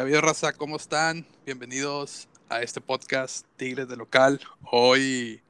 ¿Qué 0.00 0.02
ha 0.02 0.06
habido, 0.06 0.22
raza? 0.22 0.54
¿Cómo 0.54 0.78
están? 0.78 1.26
Bienvenidos 1.44 2.26
a 2.48 2.62
este 2.62 2.80
podcast 2.80 3.44
Tigres 3.58 3.86
de 3.86 3.98
Local. 3.98 4.40
Hoy 4.72 5.42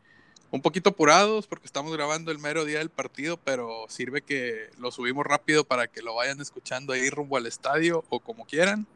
un 0.51 0.61
poquito 0.61 0.91
apurados 0.91 1.47
porque 1.47 1.67
estamos 1.67 1.93
grabando 1.93 2.33
el 2.33 2.41
mero 2.41 2.65
día 2.65 2.79
del 2.79 2.91
partido, 2.91 3.37
pero 3.37 3.85
sirve 3.89 4.23
que 4.23 4.71
lo 4.77 4.91
subimos 4.91 5.25
rápido 5.25 5.63
para 5.63 5.87
que 5.87 6.03
lo 6.03 6.17
vayan 6.17 6.41
escuchando 6.41 6.93
ahí 6.93 7.11
rumbo 7.11 7.37
al 7.37 7.47
estadio 7.47 8.03
o 8.09 8.19
como 8.19 8.45
quieran. 8.45 8.89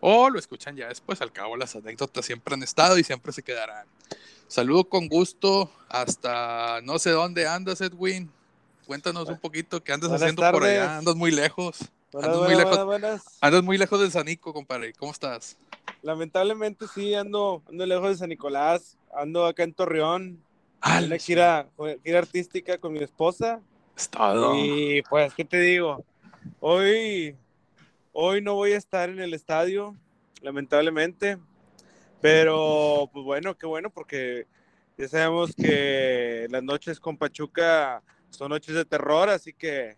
O 0.00 0.30
lo 0.30 0.38
escuchan 0.38 0.74
ya 0.74 0.88
después, 0.88 1.20
al 1.20 1.32
cabo 1.32 1.58
las 1.58 1.76
anécdotas 1.76 2.24
siempre 2.24 2.54
han 2.54 2.62
estado 2.62 2.96
y 2.96 3.04
siempre 3.04 3.30
se 3.34 3.42
quedarán. 3.42 3.86
Saludo 4.48 4.88
con 4.88 5.08
gusto 5.08 5.70
hasta 5.90 6.80
no 6.80 6.98
sé 6.98 7.10
dónde 7.10 7.46
andas, 7.46 7.82
Edwin. 7.82 8.30
Cuéntanos 8.86 9.28
un 9.28 9.38
poquito 9.38 9.84
qué 9.84 9.92
andas 9.92 10.12
haciendo 10.12 10.50
por 10.50 10.64
allá. 10.64 10.96
Andas 10.96 11.14
muy 11.14 11.30
lejos. 11.30 11.90
Andas, 12.22 12.36
muy 12.38 12.54
lejos 12.54 13.22
andas 13.40 13.62
muy 13.62 13.78
lejos 13.78 14.00
de 14.00 14.10
Sanico, 14.10 14.52
compadre. 14.52 14.92
¿Cómo 14.94 15.12
estás? 15.12 15.56
Lamentablemente 16.02 16.86
sí, 16.92 17.14
ando, 17.14 17.62
ando 17.68 17.86
lejos 17.86 18.08
de 18.10 18.16
San 18.16 18.28
Nicolás. 18.28 18.98
Ando 19.14 19.46
acá 19.46 19.62
en 19.62 19.74
Torreón. 19.74 20.42
Ah, 20.80 21.00
una 21.04 21.16
gira, 21.16 21.68
gira 22.04 22.18
artística 22.18 22.78
con 22.78 22.92
mi 22.92 23.00
esposa. 23.00 23.60
Estado. 23.96 24.54
Y 24.56 25.02
pues, 25.08 25.32
¿qué 25.34 25.44
te 25.44 25.58
digo? 25.58 26.04
Hoy, 26.60 27.36
hoy 28.12 28.42
no 28.42 28.54
voy 28.54 28.72
a 28.72 28.76
estar 28.76 29.08
en 29.08 29.20
el 29.20 29.32
estadio, 29.34 29.96
lamentablemente. 30.42 31.38
Pero, 32.20 33.08
pues 33.12 33.24
bueno, 33.24 33.56
qué 33.56 33.66
bueno, 33.66 33.90
porque 33.90 34.46
ya 34.96 35.08
sabemos 35.08 35.54
que 35.54 36.46
las 36.50 36.62
noches 36.62 37.00
con 37.00 37.16
Pachuca 37.16 38.02
son 38.30 38.50
noches 38.50 38.74
de 38.74 38.84
terror, 38.84 39.28
así 39.28 39.52
que, 39.52 39.96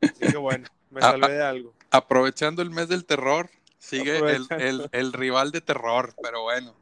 así 0.00 0.32
que 0.32 0.36
bueno, 0.36 0.66
me 0.92 1.00
salvé 1.00 1.32
de 1.32 1.42
algo. 1.42 1.74
Aprovechando 1.90 2.62
el 2.62 2.70
mes 2.70 2.88
del 2.88 3.04
terror, 3.04 3.50
sigue 3.78 4.18
el, 4.18 4.88
el, 4.92 5.12
rival 5.12 5.50
de 5.50 5.60
terror, 5.60 6.14
pero 6.22 6.42
bueno. 6.42 6.74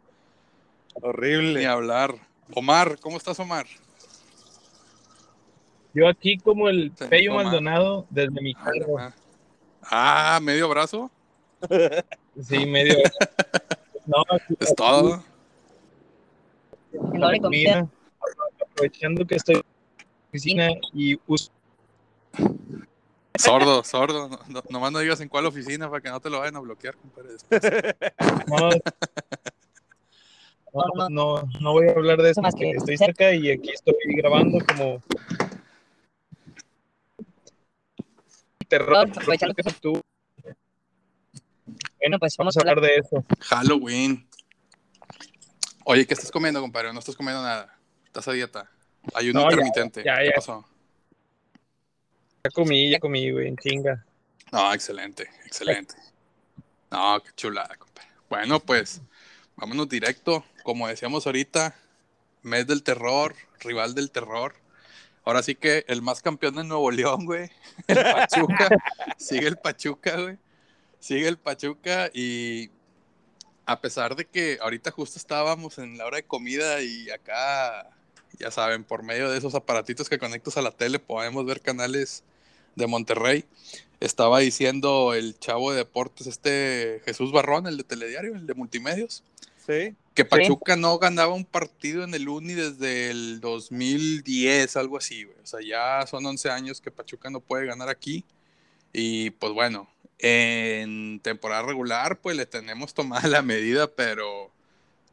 Horrible. 0.94 1.60
Ni 1.60 1.64
hablar. 1.64 2.14
Omar, 2.54 2.98
¿cómo 3.00 3.16
estás, 3.16 3.38
Omar? 3.40 3.66
Yo 5.94 6.08
aquí 6.08 6.36
como 6.38 6.68
el 6.68 6.92
Pello 6.92 7.34
Maldonado 7.34 8.06
desde 8.10 8.40
mi 8.40 8.54
carro. 8.54 9.12
Ah, 9.82 10.38
¿medio 10.42 10.68
brazo? 10.68 11.10
sí, 12.40 12.66
medio 12.66 12.96
No, 14.06 14.24
es 14.58 14.74
todo. 14.74 15.22
Mira, 17.50 17.88
aprovechando 18.60 19.24
que 19.26 19.36
estoy 19.36 19.56
en 19.56 19.60
la 19.60 20.28
oficina 20.28 20.68
y 20.92 21.18
uso. 21.26 21.50
Sordo, 23.40 23.82
sordo. 23.84 24.28
No, 24.48 24.62
nomás 24.68 24.92
no 24.92 24.98
digas 24.98 25.20
en 25.20 25.28
cuál 25.28 25.46
oficina 25.46 25.88
para 25.88 26.02
que 26.02 26.10
no 26.10 26.20
te 26.20 26.28
lo 26.28 26.40
vayan 26.40 26.56
a 26.56 26.60
bloquear, 26.60 26.96
compadre. 26.96 27.36
No, 30.72 31.08
no, 31.08 31.48
no, 31.60 31.72
voy 31.72 31.88
a 31.88 31.92
hablar 31.92 32.18
de 32.18 32.30
eso 32.30 32.40
porque 32.42 32.70
estoy 32.70 32.96
cerca 32.96 33.34
y 33.34 33.50
aquí 33.50 33.70
estoy 33.70 33.94
grabando 34.14 34.58
como 34.64 35.02
terror. 38.68 39.10
tú. 39.80 40.00
Bueno, 41.98 42.18
pues 42.20 42.36
vamos 42.36 42.56
a 42.56 42.60
hablar 42.60 42.80
de 42.80 42.96
eso. 42.96 43.24
Halloween. 43.40 44.28
Oye, 45.84 46.06
¿qué 46.06 46.14
estás 46.14 46.30
comiendo, 46.30 46.60
compadre? 46.60 46.92
No 46.92 47.00
estás 47.00 47.16
comiendo 47.16 47.42
nada. 47.42 47.76
Estás 48.06 48.28
a 48.28 48.32
dieta. 48.32 48.70
Hay 49.14 49.32
no, 49.32 49.42
intermitente. 49.42 50.04
Ya, 50.04 50.18
¿Qué 50.18 50.30
pasó? 50.36 50.64
Ya 52.44 52.50
comí, 52.50 52.90
ya 52.90 52.98
comí, 52.98 53.30
güey, 53.30 53.48
en 53.48 53.56
chinga. 53.56 54.04
No, 54.52 54.72
excelente, 54.72 55.28
excelente. 55.44 55.94
No, 56.90 57.22
qué 57.22 57.30
chulada, 57.36 57.76
compadre. 57.76 58.08
Bueno, 58.28 58.60
pues 58.60 59.00
vámonos 59.56 59.88
directo. 59.88 60.44
Como 60.62 60.88
decíamos 60.88 61.26
ahorita, 61.26 61.74
mes 62.42 62.66
del 62.66 62.82
terror, 62.82 63.34
rival 63.60 63.94
del 63.94 64.10
terror. 64.10 64.54
Ahora 65.24 65.42
sí 65.42 65.54
que 65.54 65.84
el 65.88 66.02
más 66.02 66.22
campeón 66.22 66.54
de 66.56 66.64
Nuevo 66.64 66.90
León, 66.90 67.26
güey. 67.26 67.50
El 67.86 68.02
Pachuca. 68.02 68.68
Sigue 69.18 69.46
el 69.46 69.56
Pachuca, 69.56 70.20
güey 70.20 70.38
sigue 71.00 71.26
el 71.28 71.38
Pachuca 71.38 72.10
y 72.12 72.70
a 73.66 73.80
pesar 73.80 74.14
de 74.14 74.26
que 74.26 74.58
ahorita 74.60 74.90
justo 74.90 75.18
estábamos 75.18 75.78
en 75.78 75.98
la 75.98 76.06
hora 76.06 76.18
de 76.18 76.24
comida 76.24 76.82
y 76.82 77.10
acá, 77.10 77.90
ya 78.38 78.50
saben, 78.50 78.84
por 78.84 79.02
medio 79.02 79.30
de 79.30 79.38
esos 79.38 79.54
aparatitos 79.54 80.08
que 80.08 80.18
conectas 80.18 80.56
a 80.56 80.62
la 80.62 80.70
tele 80.70 80.98
podemos 80.98 81.44
ver 81.46 81.60
canales 81.60 82.22
de 82.80 82.88
Monterrey. 82.88 83.44
Estaba 84.00 84.40
diciendo 84.40 85.14
el 85.14 85.38
chavo 85.38 85.70
de 85.70 85.78
deportes, 85.78 86.26
este 86.26 87.02
Jesús 87.04 87.32
Barrón, 87.32 87.66
el 87.66 87.76
de 87.76 87.84
Telediario, 87.84 88.34
el 88.34 88.46
de 88.46 88.54
Multimedios. 88.54 89.22
Sí. 89.66 89.94
Que 90.14 90.24
Pachuca 90.24 90.74
no 90.74 90.98
ganaba 90.98 91.34
un 91.34 91.44
partido 91.44 92.02
en 92.02 92.14
el 92.14 92.28
Uni 92.28 92.54
desde 92.54 93.10
el 93.10 93.40
2010, 93.40 94.76
algo 94.76 94.96
así, 94.96 95.26
O 95.26 95.46
sea, 95.46 95.60
ya 95.60 96.06
son 96.06 96.26
11 96.26 96.50
años 96.50 96.80
que 96.80 96.90
Pachuca 96.90 97.30
no 97.30 97.40
puede 97.40 97.66
ganar 97.66 97.88
aquí. 97.88 98.24
Y 98.92 99.30
pues 99.30 99.52
bueno, 99.52 99.88
en 100.18 101.20
temporada 101.20 101.62
regular, 101.62 102.20
pues 102.20 102.36
le 102.36 102.46
tenemos 102.46 102.94
tomada 102.94 103.28
la 103.28 103.42
medida, 103.42 103.86
pero 103.86 104.50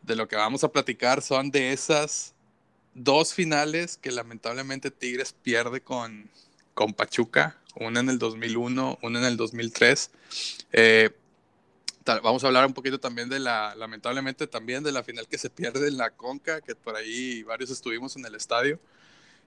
de 0.02 0.16
lo 0.16 0.28
que 0.28 0.36
vamos 0.36 0.64
a 0.64 0.72
platicar 0.72 1.22
son 1.22 1.52
de 1.52 1.74
esas 1.74 2.34
dos 2.94 3.34
finales 3.34 3.98
que 3.98 4.12
lamentablemente 4.12 4.92
Tigres 4.92 5.34
pierde 5.34 5.82
con, 5.82 6.30
con 6.78 6.94
Pachuca, 6.94 7.58
una 7.74 8.02
en 8.02 8.10
el 8.10 8.20
2001, 8.20 9.00
una 9.02 9.20
en 9.20 9.26
el 9.26 9.36
2003. 9.36 10.12
Eh, 10.74 11.10
vamos 12.06 12.44
a 12.44 12.48
hablar 12.48 12.68
un 12.68 12.76
poquito 12.76 13.00
también 13.00 13.30
de 13.30 13.40
la, 13.40 13.74
lamentablemente 13.74 14.46
también 14.46 14.84
de 14.84 14.92
la 14.92 15.04
final 15.04 15.28
que 15.28 15.40
se 15.40 15.50
pierde 15.50 15.88
en 15.88 15.98
la 15.98 16.12
Conca, 16.12 16.62
que 16.62 16.76
por 16.76 16.96
ahí 16.96 17.42
varios 17.42 17.72
estuvimos 17.72 18.16
en 18.16 18.28
el 18.28 18.36
estadio. 18.36 18.80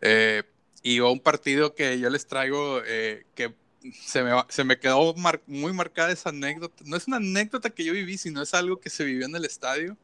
Eh, 0.00 0.42
y 0.82 0.98
un 0.98 1.20
partido 1.20 1.72
que 1.76 2.00
yo 2.00 2.10
les 2.10 2.26
traigo 2.26 2.82
eh, 2.84 3.26
que 3.36 3.54
se 4.02 4.24
me, 4.24 4.32
se 4.48 4.64
me 4.64 4.80
quedó 4.80 5.14
muy 5.46 5.72
marcada 5.72 6.10
esa 6.10 6.30
anécdota. 6.30 6.82
No 6.84 6.96
es 6.96 7.06
una 7.06 7.18
anécdota 7.18 7.70
que 7.70 7.84
yo 7.84 7.92
viví, 7.92 8.18
sino 8.18 8.42
es 8.42 8.54
algo 8.54 8.80
que 8.80 8.90
se 8.90 9.04
vivió 9.04 9.26
en 9.26 9.36
el 9.36 9.44
estadio. 9.44 9.96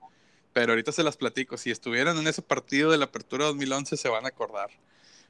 Pero 0.52 0.74
ahorita 0.74 0.92
se 0.92 1.02
las 1.02 1.16
platico. 1.16 1.56
Si 1.56 1.72
estuvieran 1.72 2.16
en 2.18 2.28
ese 2.28 2.40
partido 2.40 2.92
de 2.92 2.98
la 2.98 3.06
Apertura 3.06 3.46
2011, 3.46 3.96
se 3.96 4.08
van 4.08 4.26
a 4.26 4.28
acordar. 4.28 4.70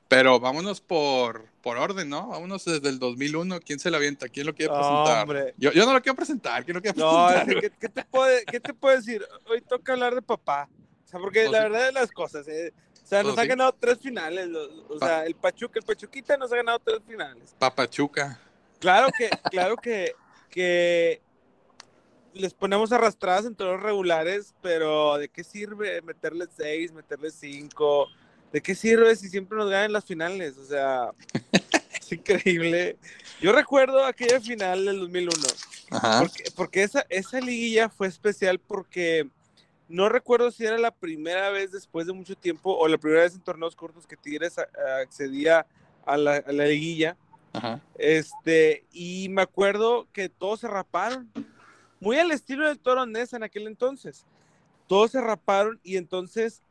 Pero 0.08 0.38
vámonos 0.38 0.80
por, 0.80 1.46
por 1.62 1.78
orden, 1.78 2.08
¿no? 2.08 2.28
Vámonos 2.28 2.64
desde 2.64 2.88
el 2.88 2.98
2001. 2.98 3.60
¿Quién 3.60 3.78
se 3.78 3.90
la 3.90 3.96
avienta? 3.96 4.28
¿Quién 4.28 4.46
lo 4.46 4.54
quiere 4.54 4.72
presentar? 4.72 5.54
Yo, 5.56 5.72
yo, 5.72 5.84
no 5.84 5.92
lo 5.92 6.00
quiero 6.00 6.14
presentar. 6.14 6.64
¿Quién 6.64 6.76
lo 6.76 6.80
quiere 6.80 6.94
presentar? 6.94 7.48
No, 7.48 7.60
¿qué, 7.60 7.72
¿qué, 7.80 7.88
te 7.88 8.04
puede, 8.04 8.44
¿qué 8.44 8.60
te 8.60 8.72
puedo 8.72 8.96
decir? 8.96 9.26
Hoy 9.48 9.60
toca 9.62 9.92
hablar 9.94 10.14
de 10.14 10.22
papá. 10.22 10.68
O 11.04 11.08
sea, 11.08 11.18
porque 11.18 11.42
pues 11.42 11.52
la 11.52 11.64
verdad 11.64 11.86
de 11.86 11.92
las 11.92 12.10
cosas, 12.10 12.46
eh, 12.48 12.72
o 13.06 13.08
sea, 13.08 13.22
nos 13.22 13.38
ha 13.38 13.46
ganado 13.46 13.72
tres 13.72 13.98
finales. 13.98 14.48
O 14.88 14.98
sea, 14.98 15.24
el 15.24 15.34
Pachuca, 15.34 15.78
el 15.78 15.84
Pachuquita 15.84 16.36
nos 16.36 16.52
ha 16.52 16.56
ganado 16.56 16.80
tres 16.80 17.00
finales. 17.06 17.54
Papachuca. 17.58 18.40
Claro 18.80 19.08
que, 19.16 19.30
claro 19.50 19.76
que, 19.76 20.12
que 20.50 21.20
les 22.34 22.52
ponemos 22.52 22.92
arrastradas 22.92 23.44
en 23.44 23.54
todos 23.54 23.74
los 23.74 23.82
regulares, 23.82 24.54
pero 24.60 25.18
¿de 25.18 25.28
qué 25.28 25.44
sirve 25.44 26.02
meterles 26.02 26.48
seis, 26.56 26.92
meterles 26.92 27.34
cinco? 27.38 28.08
¿De 28.52 28.60
qué 28.60 28.74
sirve 28.74 29.14
si 29.16 29.28
siempre 29.28 29.58
nos 29.58 29.70
ganan 29.70 29.92
las 29.92 30.04
finales? 30.04 30.56
O 30.56 30.64
sea, 30.64 31.10
es 32.00 32.12
increíble. 32.12 32.96
Yo 33.40 33.52
recuerdo 33.52 34.04
aquella 34.04 34.40
final 34.40 34.84
del 34.84 35.00
2001, 35.00 35.32
porque, 36.20 36.44
porque 36.54 36.82
esa, 36.82 37.04
esa 37.08 37.40
liguilla 37.40 37.88
fue 37.88 38.06
especial 38.06 38.58
porque 38.58 39.28
no 39.88 40.08
recuerdo 40.08 40.50
si 40.50 40.64
era 40.64 40.78
la 40.78 40.90
primera 40.90 41.50
vez 41.50 41.72
después 41.72 42.06
de 42.06 42.12
mucho 42.12 42.34
tiempo 42.34 42.76
o 42.76 42.88
la 42.88 42.98
primera 42.98 43.22
vez 43.22 43.34
en 43.34 43.40
torneos 43.40 43.76
cortos 43.76 44.06
que 44.06 44.16
Tigres 44.16 44.56
accedía 45.02 45.66
a 46.04 46.16
la, 46.16 46.40
liguilla. 46.40 47.16
Este, 47.96 48.84
y 48.92 49.28
me 49.30 49.42
acuerdo 49.42 50.06
que 50.12 50.28
todos 50.28 50.60
se 50.60 50.68
raparon, 50.68 51.30
muy 52.00 52.18
al 52.18 52.30
estilo 52.30 52.66
del 52.66 52.78
Toro 52.78 53.06
Nesa 53.06 53.36
en 53.36 53.44
aquel 53.44 53.66
entonces. 53.66 54.24
Todos 54.86 55.12
se 55.12 55.20
raparon 55.20 55.80
y 55.82 55.96
entonces 55.96 56.62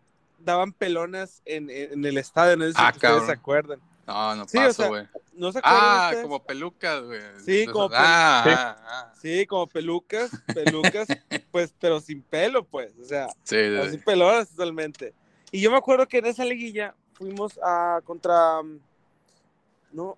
daban 0.46 0.72
pelonas 0.72 1.42
en, 1.46 1.70
el 1.70 2.18
estadio, 2.18 2.56
no 2.56 2.66
sé 2.66 2.72
si 2.72 2.78
ah, 2.80 2.92
ustedes 2.94 3.26
se 3.26 3.32
acuerdan. 3.32 3.82
No, 4.08 4.36
no 4.36 4.46
pasa, 4.46 4.88
güey. 4.88 5.08
¿No 5.34 5.52
se 5.52 5.60
Ah, 5.64 6.14
como 6.22 6.44
pelucas, 6.44 7.04
güey. 7.04 7.22
Sí, 7.44 7.66
como, 7.66 7.90
ah, 7.94 8.78
ah, 8.80 9.14
sí, 9.20 9.46
como 9.48 9.68
pelucas, 9.68 10.32
pelucas, 10.54 11.08
pues, 11.52 11.74
pero 11.80 12.00
sin 12.00 12.22
pelo, 12.22 12.64
pues. 12.64 12.94
O 13.02 13.04
sea, 13.04 13.28
sí, 13.44 13.58
así 13.82 13.98
pelonas 13.98 14.50
totalmente. 14.50 15.14
Y 15.52 15.60
yo 15.60 15.72
me 15.72 15.78
acuerdo 15.78 16.08
que 16.08 16.20
en 16.20 16.28
esa 16.28 16.46
liguilla 16.46 16.96
fuimos 17.14 17.60
a 17.64 18.00
contra. 18.06 18.62
No, 19.92 20.18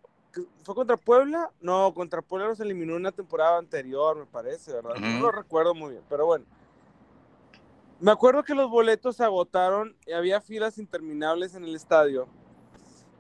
¿fue 0.63 0.75
contra 0.75 0.97
Puebla? 0.97 1.49
No, 1.61 1.93
contra 1.93 2.21
Puebla 2.21 2.49
nos 2.49 2.59
eliminó 2.59 2.95
una 2.95 3.11
temporada 3.11 3.57
anterior, 3.57 4.17
me 4.17 4.25
parece, 4.25 4.73
¿verdad? 4.73 4.95
No 4.95 5.19
lo 5.19 5.31
recuerdo 5.31 5.73
muy 5.73 5.91
bien, 5.91 6.03
pero 6.09 6.25
bueno. 6.25 6.45
Me 7.99 8.11
acuerdo 8.11 8.43
que 8.43 8.53
los 8.53 8.69
boletos 8.69 9.15
se 9.15 9.23
agotaron 9.23 9.95
y 10.05 10.11
había 10.11 10.39
filas 10.39 10.77
interminables 10.77 11.55
en 11.55 11.63
el 11.63 11.75
estadio 11.75 12.27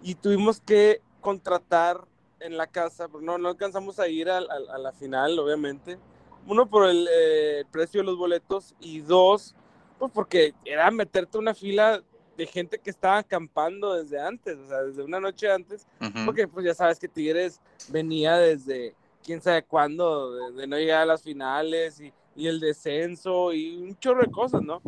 y 0.01 0.15
tuvimos 0.15 0.61
que 0.61 1.01
contratar 1.21 2.05
en 2.39 2.57
la 2.57 2.67
casa, 2.67 3.07
porque 3.07 3.25
no, 3.25 3.37
no 3.37 3.49
alcanzamos 3.49 3.99
a 3.99 4.07
ir 4.07 4.29
a, 4.29 4.39
la 4.39 4.91
final, 4.93 5.37
obviamente. 5.39 5.97
uno 6.45 6.69
por 6.69 6.87
el, 6.87 7.07
eh, 7.11 7.65
precio 7.71 8.01
de 8.01 8.05
los 8.05 8.17
boletos 8.17 8.75
y 8.79 9.01
dos, 9.01 9.55
pues 9.97 10.11
porque 10.11 10.53
era 10.63 10.91
meterte 10.91 11.37
una 11.37 11.55
fila 11.55 12.03
de 12.37 12.45
gente 12.45 12.77
que 12.77 12.91
estaba 12.91 13.17
acampando 13.17 13.95
desde 13.95 14.21
antes, 14.21 14.57
o 14.57 14.67
sea, 14.67 14.83
desde 14.83 15.03
una 15.03 15.19
noche 15.19 15.51
antes, 15.51 15.87
porque 16.23 16.47
pues 16.47 16.65
ya 16.65 16.75
sabes 16.75 16.99
que 16.99 17.07
Tigres 17.07 17.59
venía 17.89 18.37
desde 18.37 18.93
quién 19.23 19.41
sabe 19.41 19.63
cuándo, 19.63 20.51
de, 20.51 20.67
no 20.67 20.77
llegar 20.77 21.01
a 21.01 21.05
las 21.05 21.23
finales 21.23 21.99
y, 21.99 22.13
y, 22.37 22.47
el 22.47 22.59
descenso 22.59 23.51
y 23.51 23.75
un 23.75 23.97
chorro 23.97 24.21
de 24.21 24.31
cosas, 24.31 24.61
¿no? 24.61 24.81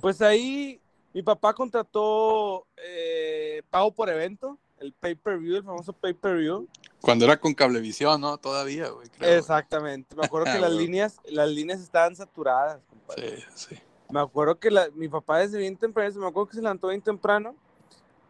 Pues 0.00 0.20
ahí 0.20 0.80
mi 1.14 1.22
papá 1.22 1.54
contrató 1.54 2.66
eh, 2.76 3.62
pago 3.70 3.92
por 3.92 4.10
evento, 4.10 4.58
el 4.78 4.92
pay-per-view, 4.92 5.56
el 5.56 5.64
famoso 5.64 5.92
pay-per-view. 5.92 6.68
Cuando 7.00 7.24
era 7.24 7.38
con 7.38 7.54
cablevisión, 7.54 8.20
¿no? 8.20 8.36
Todavía, 8.38 8.88
güey. 8.88 9.08
Exactamente. 9.20 10.14
Me 10.16 10.24
acuerdo 10.24 10.52
que 10.52 10.58
las 10.60 10.72
líneas, 10.72 11.20
las 11.24 11.48
líneas 11.48 11.80
estaban 11.80 12.16
saturadas, 12.16 12.80
compadre. 12.88 13.38
Sí, 13.54 13.74
sí. 13.74 13.76
Me 14.10 14.20
acuerdo 14.20 14.58
que 14.58 14.70
la, 14.70 14.90
mi 14.94 15.08
papá 15.08 15.38
desde 15.38 15.58
bien 15.58 15.76
temprano, 15.76 16.20
me 16.20 16.26
acuerdo 16.26 16.48
que 16.48 16.56
se 16.56 16.62
levantó 16.62 16.88
bien 16.88 17.00
temprano 17.00 17.56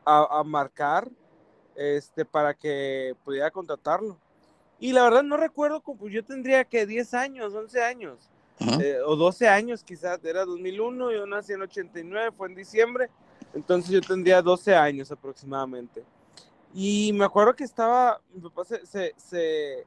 a, 0.05 0.39
a, 0.39 0.45
marcar 0.45 1.11
este, 1.75 2.25
para 2.25 2.55
que 2.55 3.17
pudiera 3.25 3.51
contratarlo. 3.51 4.17
Y 4.83 4.93
la 4.93 5.05
verdad 5.05 5.23
no 5.23 5.37
recuerdo, 5.37 5.81
como 5.81 6.09
yo 6.09 6.25
tendría 6.25 6.65
que 6.65 6.87
10 6.87 7.15
años, 7.15 7.55
11 7.55 7.85
años, 7.85 8.29
eh, 8.81 8.99
o 9.07 9.15
12 9.15 9.47
años 9.47 9.85
quizás, 9.85 10.19
era 10.25 10.45
2001, 10.45 11.13
yo 11.13 11.25
nací 11.25 11.53
en 11.53 11.63
89, 11.63 12.33
fue 12.37 12.49
en 12.49 12.57
diciembre, 12.57 13.09
entonces 13.55 13.93
yo 13.93 14.01
tendría 14.01 14.43
12 14.43 14.75
años 14.75 15.13
aproximadamente. 15.13 16.03
Y 16.75 17.13
me 17.13 17.25
acuerdo 17.25 17.55
que 17.55 17.63
estaba, 17.63 18.21
mi 18.35 18.41
papá 18.41 18.65
se, 18.65 18.85
se, 18.85 19.15
se, 19.17 19.87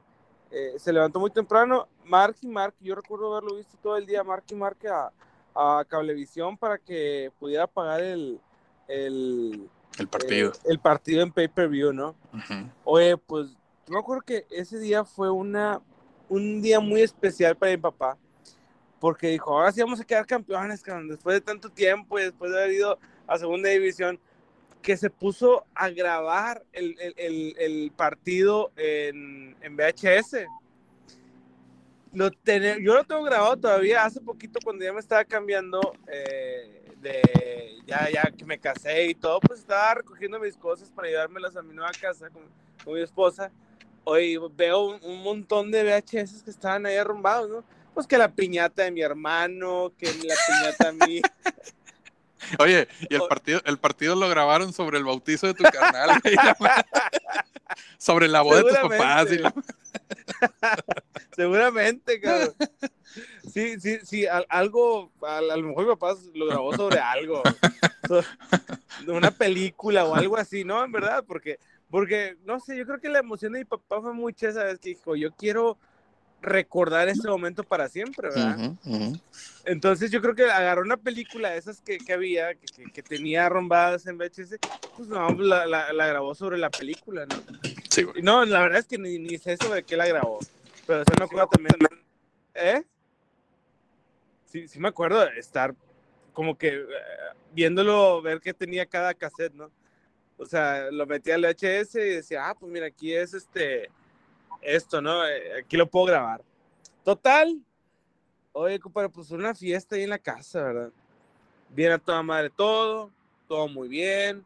eh, 0.50 0.76
se 0.78 0.92
levantó 0.94 1.20
muy 1.20 1.30
temprano, 1.30 1.88
Mark 2.06 2.36
y 2.40 2.46
Mark, 2.46 2.74
yo 2.80 2.94
recuerdo 2.94 3.34
haberlo 3.34 3.56
visto 3.56 3.76
todo 3.82 3.98
el 3.98 4.06
día, 4.06 4.24
Mark 4.24 4.44
y 4.48 4.54
Mark 4.54 4.78
a, 4.88 5.12
a 5.54 5.84
Cablevisión 5.84 6.56
para 6.56 6.78
que 6.78 7.30
pudiera 7.38 7.66
pagar 7.66 8.00
el, 8.00 8.40
el, 8.88 9.68
el 9.98 10.08
partido. 10.08 10.52
El 10.64 10.78
partido 10.78 11.22
en 11.22 11.32
pay-per-view, 11.32 11.92
¿no? 11.92 12.14
Oye, 12.84 13.18
pues 13.18 13.54
yo 13.86 13.94
me 13.94 13.98
acuerdo 13.98 14.22
que 14.22 14.46
ese 14.50 14.78
día 14.78 15.04
fue 15.04 15.30
una, 15.30 15.80
un 16.28 16.60
día 16.60 16.80
muy 16.80 17.02
especial 17.02 17.56
para 17.56 17.72
mi 17.72 17.78
papá, 17.78 18.16
porque 19.00 19.28
dijo, 19.28 19.52
ahora 19.52 19.72
sí 19.72 19.80
vamos 19.80 20.00
a 20.00 20.04
quedar 20.04 20.26
campeones, 20.26 20.82
después 21.08 21.34
de 21.34 21.40
tanto 21.40 21.68
tiempo 21.70 22.18
y 22.18 22.24
después 22.24 22.50
de 22.50 22.58
haber 22.58 22.74
ido 22.74 22.98
a 23.26 23.38
segunda 23.38 23.68
división, 23.68 24.18
que 24.82 24.96
se 24.96 25.10
puso 25.10 25.64
a 25.74 25.90
grabar 25.90 26.64
el, 26.72 26.96
el, 27.16 27.92
partido 27.96 28.70
en, 28.76 29.56
en 29.60 29.76
VHS 29.76 30.46
yo 32.16 32.94
lo 32.94 33.04
tengo 33.04 33.22
grabado 33.24 33.56
todavía 33.56 34.04
hace 34.04 34.20
poquito 34.20 34.58
cuando 34.64 34.84
ya 34.84 34.92
me 34.92 35.00
estaba 35.00 35.24
cambiando 35.24 35.80
eh, 36.06 36.82
de 37.00 37.82
ya 37.86 38.08
ya 38.10 38.22
que 38.30 38.44
me 38.44 38.58
casé 38.58 39.06
y 39.08 39.14
todo 39.14 39.38
pues 39.40 39.60
estaba 39.60 39.94
recogiendo 39.94 40.38
mis 40.40 40.56
cosas 40.56 40.90
para 40.90 41.08
llevármelas 41.08 41.56
a 41.56 41.62
mi 41.62 41.74
nueva 41.74 41.90
casa 42.00 42.30
con, 42.30 42.42
mi 42.94 43.00
esposa 43.00 43.50
hoy 44.08 44.38
veo 44.54 44.98
un, 45.02 45.22
montón 45.22 45.70
de 45.70 45.82
VHS 45.82 46.42
que 46.42 46.50
estaban 46.50 46.86
ahí 46.86 46.96
arrumbados 46.96 47.50
no 47.50 47.64
pues 47.92 48.06
que 48.06 48.18
la 48.18 48.32
piñata 48.32 48.84
de 48.84 48.90
mi 48.90 49.02
hermano 49.02 49.92
que 49.98 50.06
la 50.06 50.34
piñata 50.46 50.92
mía 51.06 51.22
Oye, 52.58 52.86
y 53.08 53.14
el 53.14 53.22
partido, 53.28 53.60
el 53.64 53.78
partido 53.78 54.14
lo 54.14 54.28
grabaron 54.28 54.72
sobre 54.72 54.98
el 54.98 55.04
bautizo 55.04 55.46
de 55.46 55.54
tu 55.54 55.64
carnal, 55.64 56.20
sobre 57.98 58.28
la 58.28 58.42
boda 58.42 58.58
de 58.58 58.64
tus 58.64 58.78
papás. 58.78 59.28
Seguramente, 61.34 62.20
cabrón. 62.22 62.54
Sí, 63.52 63.80
sí, 63.80 63.98
sí, 64.04 64.26
algo, 64.48 65.10
a, 65.22 65.40
lo 65.40 65.68
mejor 65.68 65.84
mi 65.86 65.90
papá 65.94 66.14
lo 66.34 66.46
grabó 66.46 66.76
sobre 66.76 66.98
algo, 66.98 67.42
una 69.06 69.30
película 69.30 70.04
o 70.04 70.14
algo 70.14 70.36
así, 70.36 70.64
¿no? 70.64 70.84
En 70.84 70.92
verdad, 70.92 71.24
porque, 71.26 71.58
porque, 71.90 72.36
no 72.44 72.60
sé, 72.60 72.76
yo 72.76 72.84
creo 72.86 73.00
que 73.00 73.08
la 73.08 73.20
emoción 73.20 73.52
de 73.52 73.60
mi 73.60 73.64
papá 73.64 74.00
fue 74.00 74.12
mucha 74.12 74.48
esa 74.48 74.64
vez 74.64 74.78
que 74.78 74.90
dijo, 74.90 75.16
yo 75.16 75.32
quiero 75.32 75.78
recordar 76.42 77.08
ese 77.08 77.28
momento 77.28 77.62
para 77.64 77.88
siempre, 77.88 78.28
¿verdad? 78.28 78.76
Entonces 79.64 80.10
yo 80.10 80.20
creo 80.20 80.34
que 80.34 80.44
agarró 80.44 80.82
una 80.82 80.96
película 80.96 81.50
de 81.50 81.58
esas 81.58 81.80
que, 81.80 81.98
que 81.98 82.12
había, 82.12 82.54
que, 82.54 82.84
que, 82.92 83.02
tenía 83.02 83.48
rombadas 83.48 84.06
en 84.06 84.16
VHS, 84.16 84.58
pues 84.96 85.08
no, 85.08 85.30
la, 85.34 85.66
la, 85.66 85.92
la, 85.92 86.06
grabó 86.06 86.34
sobre 86.34 86.56
la 86.56 86.70
película, 86.70 87.26
¿no? 87.26 87.36
Sí, 87.90 88.04
güey. 88.04 88.22
No, 88.22 88.44
la 88.44 88.60
verdad 88.60 88.78
es 88.78 88.86
que 88.86 88.98
ni, 88.98 89.18
ni 89.18 89.38
sé 89.38 89.56
sobre 89.56 89.82
qué 89.82 89.96
la 89.96 90.06
grabó, 90.06 90.38
pero 90.86 91.04
se 91.04 91.18
me 91.18 91.24
acuerdo 91.24 91.48
también, 91.48 91.74
¿eh? 92.54 92.84
Sí, 94.46 94.68
sí 94.68 94.78
me 94.78 94.88
acuerdo 94.88 95.20
de 95.20 95.38
estar 95.38 95.74
como 96.32 96.56
que 96.56 96.68
eh, 96.68 96.86
viéndolo, 97.52 98.22
ver 98.22 98.40
qué 98.40 98.54
tenía 98.54 98.86
cada 98.86 99.14
cassette, 99.14 99.54
¿no? 99.54 99.70
O 100.38 100.44
sea, 100.44 100.90
lo 100.90 101.06
metía 101.06 101.34
al 101.34 101.42
VHS 101.42 101.94
y 101.94 102.10
decía, 102.16 102.48
ah, 102.48 102.54
pues 102.54 102.70
mira, 102.70 102.86
aquí 102.86 103.14
es 103.14 103.34
este 103.34 103.90
esto, 104.60 105.00
¿no? 105.00 105.26
Eh, 105.26 105.60
aquí 105.60 105.76
lo 105.76 105.86
puedo 105.86 106.06
grabar. 106.06 106.42
Total. 107.04 107.60
Oye, 108.52 108.78
compadre, 108.78 109.08
pues 109.08 109.30
una 109.30 109.54
fiesta 109.54 109.96
ahí 109.96 110.02
en 110.02 110.10
la 110.10 110.18
casa, 110.18 110.62
¿verdad? 110.62 110.90
Viene 111.70 111.94
a 111.94 111.98
toda 111.98 112.22
madre 112.22 112.50
todo, 112.50 113.10
todo 113.48 113.68
muy 113.68 113.88
bien. 113.88 114.44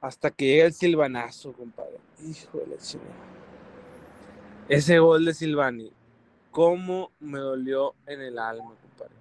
Hasta 0.00 0.30
que 0.30 0.44
llega 0.44 0.66
el 0.66 0.74
silvanazo, 0.74 1.52
compadre. 1.52 1.98
Hijo 2.22 2.58
de 2.58 2.76
Ese 4.68 4.98
gol 4.98 5.24
de 5.24 5.34
Silvani, 5.34 5.92
cómo 6.50 7.10
me 7.20 7.38
dolió 7.38 7.94
en 8.06 8.20
el 8.20 8.38
alma, 8.38 8.74
compadre. 8.82 9.14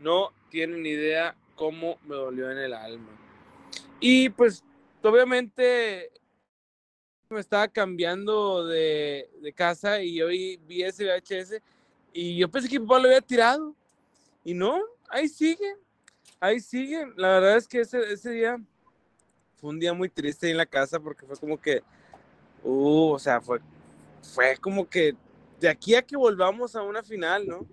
No 0.00 0.30
tienen 0.50 0.84
idea 0.84 1.34
cómo 1.54 1.98
me 2.04 2.14
dolió 2.14 2.50
en 2.50 2.58
el 2.58 2.74
alma. 2.74 3.23
Y 4.00 4.28
pues, 4.30 4.62
obviamente, 5.02 6.10
me 7.30 7.40
estaba 7.40 7.68
cambiando 7.68 8.66
de, 8.66 9.28
casa 9.54 10.02
y 10.02 10.14
yo 10.14 10.28
vi, 10.28 10.58
ese 10.82 11.04
VHS 11.04 11.60
y 12.12 12.36
yo 12.36 12.48
pensé 12.50 12.68
que 12.68 12.78
mi 12.78 12.86
papá 12.86 13.00
lo 13.00 13.08
había 13.08 13.20
tirado. 13.20 13.74
Y 14.44 14.54
no, 14.54 14.80
ahí 15.08 15.28
sigue, 15.28 15.76
ahí 16.38 16.60
sigue. 16.60 17.06
La 17.16 17.28
verdad 17.28 17.56
es 17.56 17.66
que 17.66 17.80
ese, 17.80 18.12
ese 18.12 18.30
día 18.30 18.60
fue 19.56 19.70
un 19.70 19.80
día 19.80 19.92
muy 19.92 20.08
triste 20.08 20.50
en 20.50 20.56
la 20.56 20.66
casa 20.66 21.00
porque 21.00 21.26
fue 21.26 21.36
como 21.36 21.60
que, 21.60 21.82
uh, 22.62 23.12
o 23.12 23.18
sea, 23.18 23.40
fue, 23.40 23.60
fue 24.22 24.56
como 24.58 24.88
que 24.88 25.16
de 25.58 25.68
aquí 25.68 25.94
a 25.94 26.02
que 26.02 26.16
volvamos 26.16 26.76
a 26.76 26.82
una 26.82 27.02
final, 27.02 27.46
¿no? 27.46 27.66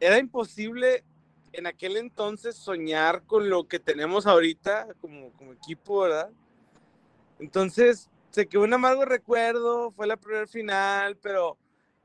Era 0.00 0.18
imposible 0.18 1.04
en 1.56 1.66
aquel 1.66 1.96
entonces 1.96 2.54
soñar 2.54 3.22
con 3.24 3.48
lo 3.48 3.66
que 3.66 3.78
tenemos 3.78 4.26
ahorita 4.26 4.88
como, 5.00 5.32
como 5.32 5.54
equipo, 5.54 6.00
¿verdad? 6.00 6.30
Entonces, 7.38 8.10
se 8.30 8.46
quedó 8.46 8.64
un 8.64 8.74
amargo 8.74 9.06
recuerdo, 9.06 9.90
fue 9.92 10.06
la 10.06 10.18
primera 10.18 10.46
final, 10.46 11.16
pero. 11.16 11.56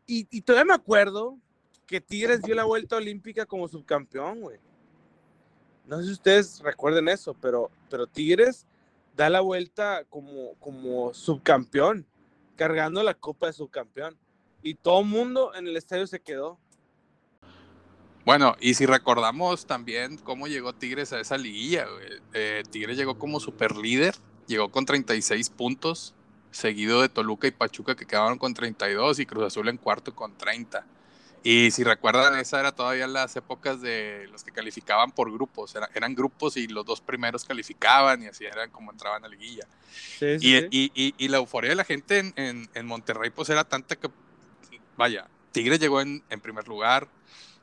Y, 0.07 0.41
todavía 0.41 0.65
me 0.65 0.73
acuerdo 0.73 1.37
que 1.85 2.01
Tigres 2.01 2.41
dio 2.41 2.55
la 2.55 2.65
vuelta 2.65 2.97
olímpica 2.97 3.45
como 3.45 3.67
subcampeón, 3.67 4.41
güey. 4.41 4.59
No 5.85 5.99
sé 5.99 6.05
si 6.05 6.11
ustedes 6.11 6.59
recuerden 6.59 7.07
eso, 7.07 7.33
pero, 7.33 7.69
pero 7.89 8.07
Tigres 8.07 8.65
da 9.15 9.29
la 9.29 9.41
vuelta 9.41 10.03
como, 10.09 10.55
como 10.55 11.13
subcampeón, 11.13 12.05
cargando 12.57 13.03
la 13.03 13.13
copa 13.13 13.47
de 13.47 13.53
subcampeón. 13.53 14.17
Y 14.63 14.75
todo 14.75 15.01
el 15.01 15.07
mundo 15.07 15.53
en 15.55 15.67
el 15.67 15.77
estadio 15.77 16.07
se 16.07 16.19
quedó. 16.19 16.59
Bueno, 18.25 18.55
y 18.59 18.75
si 18.75 18.85
recordamos 18.85 19.65
también 19.65 20.17
cómo 20.17 20.47
llegó 20.47 20.73
Tigres 20.73 21.11
a 21.13 21.19
esa 21.19 21.37
liguilla, 21.37 21.87
eh, 22.33 22.63
Tigres 22.69 22.97
llegó 22.97 23.17
como 23.17 23.39
super 23.39 23.75
líder, 23.75 24.15
llegó 24.47 24.69
con 24.69 24.85
36 24.85 25.49
puntos, 25.49 26.13
seguido 26.51 27.01
de 27.01 27.09
Toluca 27.09 27.47
y 27.47 27.51
Pachuca 27.51 27.95
que 27.95 28.05
quedaron 28.05 28.37
con 28.37 28.53
32 28.53 29.19
y 29.19 29.25
Cruz 29.25 29.45
Azul 29.45 29.69
en 29.69 29.77
cuarto 29.77 30.13
con 30.13 30.37
30. 30.37 30.85
Y 31.43 31.71
si 31.71 31.83
recuerdan, 31.83 32.37
esa 32.37 32.59
era 32.59 32.71
todavía 32.71 33.07
las 33.07 33.35
épocas 33.35 33.81
de 33.81 34.27
los 34.31 34.43
que 34.43 34.51
calificaban 34.51 35.11
por 35.11 35.31
grupos, 35.31 35.73
eran 35.95 36.13
grupos 36.13 36.55
y 36.55 36.67
los 36.67 36.85
dos 36.85 37.01
primeros 37.01 37.45
calificaban 37.45 38.21
y 38.21 38.27
así 38.27 38.45
eran 38.45 38.69
como 38.69 38.91
entraban 38.91 39.25
a 39.25 39.27
la 39.27 39.35
liguilla. 39.35 39.65
y, 40.19 41.27
la 41.27 41.37
euforia 41.37 41.71
de 41.71 41.75
la 41.75 41.83
gente 41.83 42.19
en, 42.19 42.69
en, 42.71 42.85
Monterrey 42.85 43.31
pues 43.31 43.49
era 43.49 43.63
tanta 43.63 43.95
que, 43.95 44.09
vaya, 44.97 45.27
Tigre 45.51 45.79
llegó 45.79 45.99
en, 46.01 46.23
en 46.29 46.41
primer 46.41 46.67
lugar, 46.67 47.07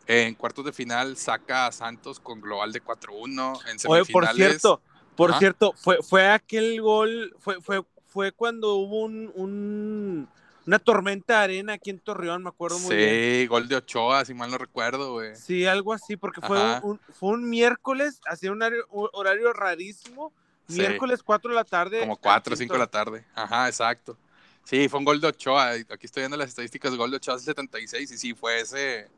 en 0.08 0.34
cuartos 0.34 0.64
de 0.64 0.72
final 0.72 1.16
saca 1.16 1.68
a 1.68 1.72
Santos 1.72 2.18
con 2.18 2.40
global 2.40 2.72
de 2.72 2.82
4-1, 2.82 3.60
en 3.70 3.78
semifinales... 3.78 3.86
Oye, 3.86 4.12
por 4.12 4.26
cierto, 4.34 4.82
por 5.14 5.38
cierto, 5.38 5.74
fue, 5.76 6.02
fue 6.02 6.28
aquel 6.28 6.80
gol, 6.80 7.34
fue, 7.38 7.60
fue 7.60 7.84
fue 8.08 8.32
cuando 8.32 8.74
hubo 8.74 9.04
un, 9.04 10.28
una 10.66 10.78
tormenta 10.78 11.38
de 11.38 11.44
arena 11.44 11.74
aquí 11.74 11.90
en 11.90 12.00
Torreón, 12.00 12.42
me 12.42 12.48
acuerdo 12.48 12.78
muy 12.80 12.96
bien. 12.96 13.10
Sí, 13.10 13.46
gol 13.46 13.68
de 13.68 13.76
Ochoa, 13.76 14.24
si 14.24 14.34
mal 14.34 14.50
no 14.50 14.58
recuerdo, 14.58 15.12
güey. 15.12 15.36
Sí, 15.36 15.66
algo 15.66 15.92
así, 15.92 16.16
porque 16.16 16.40
fue 16.40 16.80
un, 16.80 16.98
fue 17.12 17.30
un 17.30 17.48
miércoles, 17.48 18.20
hacía 18.26 18.50
un 18.50 18.62
horario, 18.90 19.52
rarísimo, 19.52 20.32
miércoles 20.68 21.22
4 21.22 21.50
de 21.50 21.54
la 21.54 21.64
tarde. 21.64 22.00
Como 22.00 22.16
4 22.16 22.54
o 22.54 22.56
5 22.56 22.72
de 22.72 22.78
la 22.78 22.86
tarde, 22.86 23.24
ajá, 23.34 23.68
exacto. 23.68 24.16
Sí, 24.64 24.88
fue 24.88 24.98
un 24.98 25.04
gol 25.04 25.20
de 25.20 25.28
Ochoa. 25.28 25.70
Aquí 25.70 26.06
estoy 26.06 26.22
viendo 26.22 26.36
las 26.36 26.48
estadísticas. 26.48 26.94
Gol 26.94 27.10
de 27.10 27.16
Ochoa 27.16 27.36
hace 27.36 27.46
76 27.46 28.10
y 28.10 28.18
sí, 28.18 28.34
fue 28.34 28.60
ese, 28.60 29.08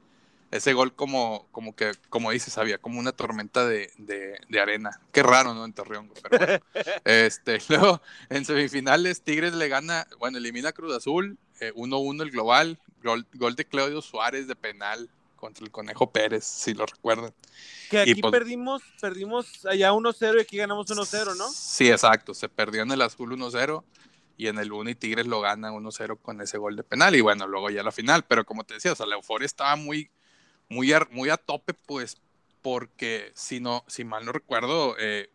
ese 0.50 0.72
gol 0.72 0.94
como, 0.94 1.46
como 1.52 1.74
que, 1.76 1.92
como 2.08 2.30
dices, 2.30 2.58
había 2.58 2.78
como 2.78 2.98
una 2.98 3.12
tormenta 3.12 3.66
de, 3.66 3.90
de, 3.98 4.38
de 4.48 4.60
arena. 4.60 5.00
Qué 5.12 5.22
raro, 5.22 5.54
¿no? 5.54 5.64
En 5.64 5.72
Torreón, 5.72 6.10
pero 6.28 6.38
bueno. 6.46 6.62
este, 7.04 7.58
luego, 7.68 8.02
en 8.28 8.44
semifinales, 8.44 9.22
Tigres 9.22 9.54
le 9.54 9.68
gana, 9.68 10.06
bueno, 10.18 10.38
elimina 10.38 10.70
a 10.70 10.72
Cruz 10.72 10.94
Azul, 10.94 11.38
eh, 11.60 11.72
1-1 11.74 12.22
el 12.22 12.30
global, 12.30 12.78
gol, 13.02 13.26
gol 13.34 13.54
de 13.54 13.64
Claudio 13.64 14.02
Suárez 14.02 14.46
de 14.48 14.56
penal 14.56 15.08
contra 15.36 15.64
el 15.64 15.70
Conejo 15.70 16.10
Pérez, 16.10 16.44
si 16.44 16.74
lo 16.74 16.84
recuerdan. 16.84 17.32
Que 17.88 18.04
Y 18.04 18.10
aquí 18.10 18.20
pues- 18.20 18.30
perdimos, 18.32 18.82
perdimos 19.00 19.64
allá 19.66 19.92
1-0 19.92 20.36
y 20.36 20.40
aquí 20.40 20.56
ganamos 20.58 20.86
1-0, 20.90 21.34
¿no? 21.36 21.48
Sí, 21.50 21.90
exacto. 21.90 22.34
Se 22.34 22.48
perdió 22.48 22.82
en 22.82 22.90
el 22.90 23.00
azul 23.02 23.32
1-0 23.32 23.82
y 24.36 24.48
en 24.48 24.58
el 24.58 24.70
1 24.72 24.90
y 24.90 24.94
Tigres 24.94 25.26
lo 25.26 25.40
gana 25.40 25.72
1-0 25.72 26.18
con 26.20 26.40
ese 26.42 26.58
gol 26.58 26.76
de 26.76 26.82
penal. 26.82 27.14
Y 27.14 27.20
bueno, 27.22 27.46
luego 27.46 27.70
ya 27.70 27.82
la 27.82 27.90
final. 27.92 28.24
Pero 28.26 28.44
como 28.44 28.64
te 28.64 28.74
decía, 28.74 28.92
o 28.92 28.96
sea, 28.96 29.06
la 29.06 29.14
euforia 29.14 29.46
estaba 29.46 29.76
muy, 29.76 30.10
muy, 30.70 30.90
a, 30.94 31.06
muy 31.10 31.28
a 31.28 31.36
tope, 31.36 31.74
pues, 31.74 32.16
porque 32.62 33.30
si 33.34 33.60
no, 33.60 33.84
si 33.86 34.04
mal 34.04 34.24
no 34.24 34.32
recuerdo, 34.32 34.96
eh, 34.98 35.28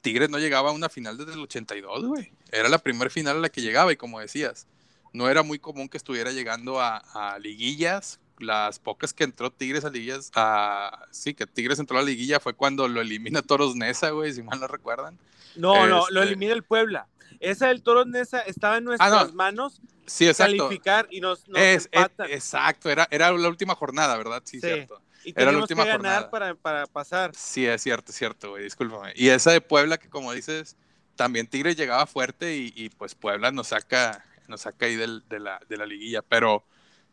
Tigres 0.00 0.30
no 0.30 0.38
llegaba 0.38 0.70
a 0.70 0.72
una 0.72 0.88
final 0.88 1.16
desde 1.18 1.34
el 1.34 1.40
82, 1.40 2.04
güey. 2.06 2.32
Era 2.50 2.68
la 2.68 2.78
primera 2.78 3.10
final 3.10 3.36
a 3.36 3.40
la 3.40 3.48
que 3.48 3.60
llegaba 3.62 3.92
y 3.92 3.96
como 3.96 4.18
decías, 4.20 4.66
no 5.12 5.28
era 5.28 5.42
muy 5.42 5.58
común 5.58 5.88
que 5.88 5.96
estuviera 5.96 6.32
llegando 6.32 6.80
a, 6.80 6.96
a 6.98 7.38
liguillas. 7.38 8.18
Las 8.38 8.78
pocas 8.78 9.12
que 9.12 9.24
entró 9.24 9.50
Tigres 9.50 9.84
a 9.84 9.90
liguillas, 9.90 10.30
a, 10.34 11.06
sí, 11.10 11.34
que 11.34 11.46
Tigres 11.46 11.80
entró 11.80 11.98
a 11.98 12.02
la 12.02 12.06
liguilla 12.06 12.38
fue 12.38 12.54
cuando 12.54 12.86
lo 12.86 13.00
elimina 13.00 13.42
Toros 13.42 13.74
Nesa, 13.74 14.10
güey, 14.10 14.32
si 14.32 14.42
mal 14.42 14.60
no 14.60 14.68
recuerdan. 14.68 15.18
No, 15.56 15.86
no, 15.88 16.06
lo 16.10 16.20
Este- 16.20 16.30
elimina 16.32 16.52
el 16.52 16.62
Puebla. 16.62 17.08
Esa 17.40 17.68
del 17.68 17.82
Toro 17.82 18.04
Nesa 18.04 18.40
estaba 18.40 18.78
en 18.78 18.84
nuestras 18.84 19.12
Ah, 19.12 19.24
no. 19.26 19.32
manos 19.34 19.80
Sí, 20.06 20.26
exacto. 20.28 20.56
calificar 20.68 21.06
y 21.10 21.20
nos, 21.20 21.46
nos 21.48 21.58
Es, 21.60 21.88
exacto, 21.92 22.90
era, 22.90 23.06
era 23.10 23.30
la 23.32 23.48
última 23.48 23.74
jornada, 23.74 24.16
¿verdad? 24.16 24.42
Sí, 24.44 24.60
Sí. 24.60 24.66
cierto. 24.66 25.00
y 25.24 25.32
era 25.36 25.52
la 25.52 25.58
última 25.58 25.82
que 25.84 25.90
ganar 25.90 26.22
jornada. 26.22 26.30
para, 26.30 26.54
para 26.54 26.86
pasar. 26.86 27.34
Sí, 27.34 27.66
es 27.66 27.82
cierto, 27.82 28.12
es 28.12 28.16
cierto, 28.18 28.50
güey, 28.50 28.64
discúlpame. 28.64 29.12
Y 29.16 29.28
esa 29.28 29.50
de 29.50 29.60
Puebla, 29.60 29.98
que 29.98 30.08
como 30.08 30.32
dices, 30.32 30.76
también 31.16 31.46
Tigres 31.48 31.76
llegaba 31.76 32.06
fuerte 32.06 32.56
y, 32.56 32.72
y, 32.74 32.88
pues 32.90 33.14
Puebla 33.14 33.50
nos 33.50 33.68
saca, 33.68 34.24
nos 34.46 34.62
saca 34.62 34.86
ahí 34.86 34.96
del- 34.96 35.24
de, 35.28 35.40
la, 35.40 35.60
de 35.68 35.76
la 35.76 35.84
liguilla. 35.86 36.22
Pero, 36.22 36.64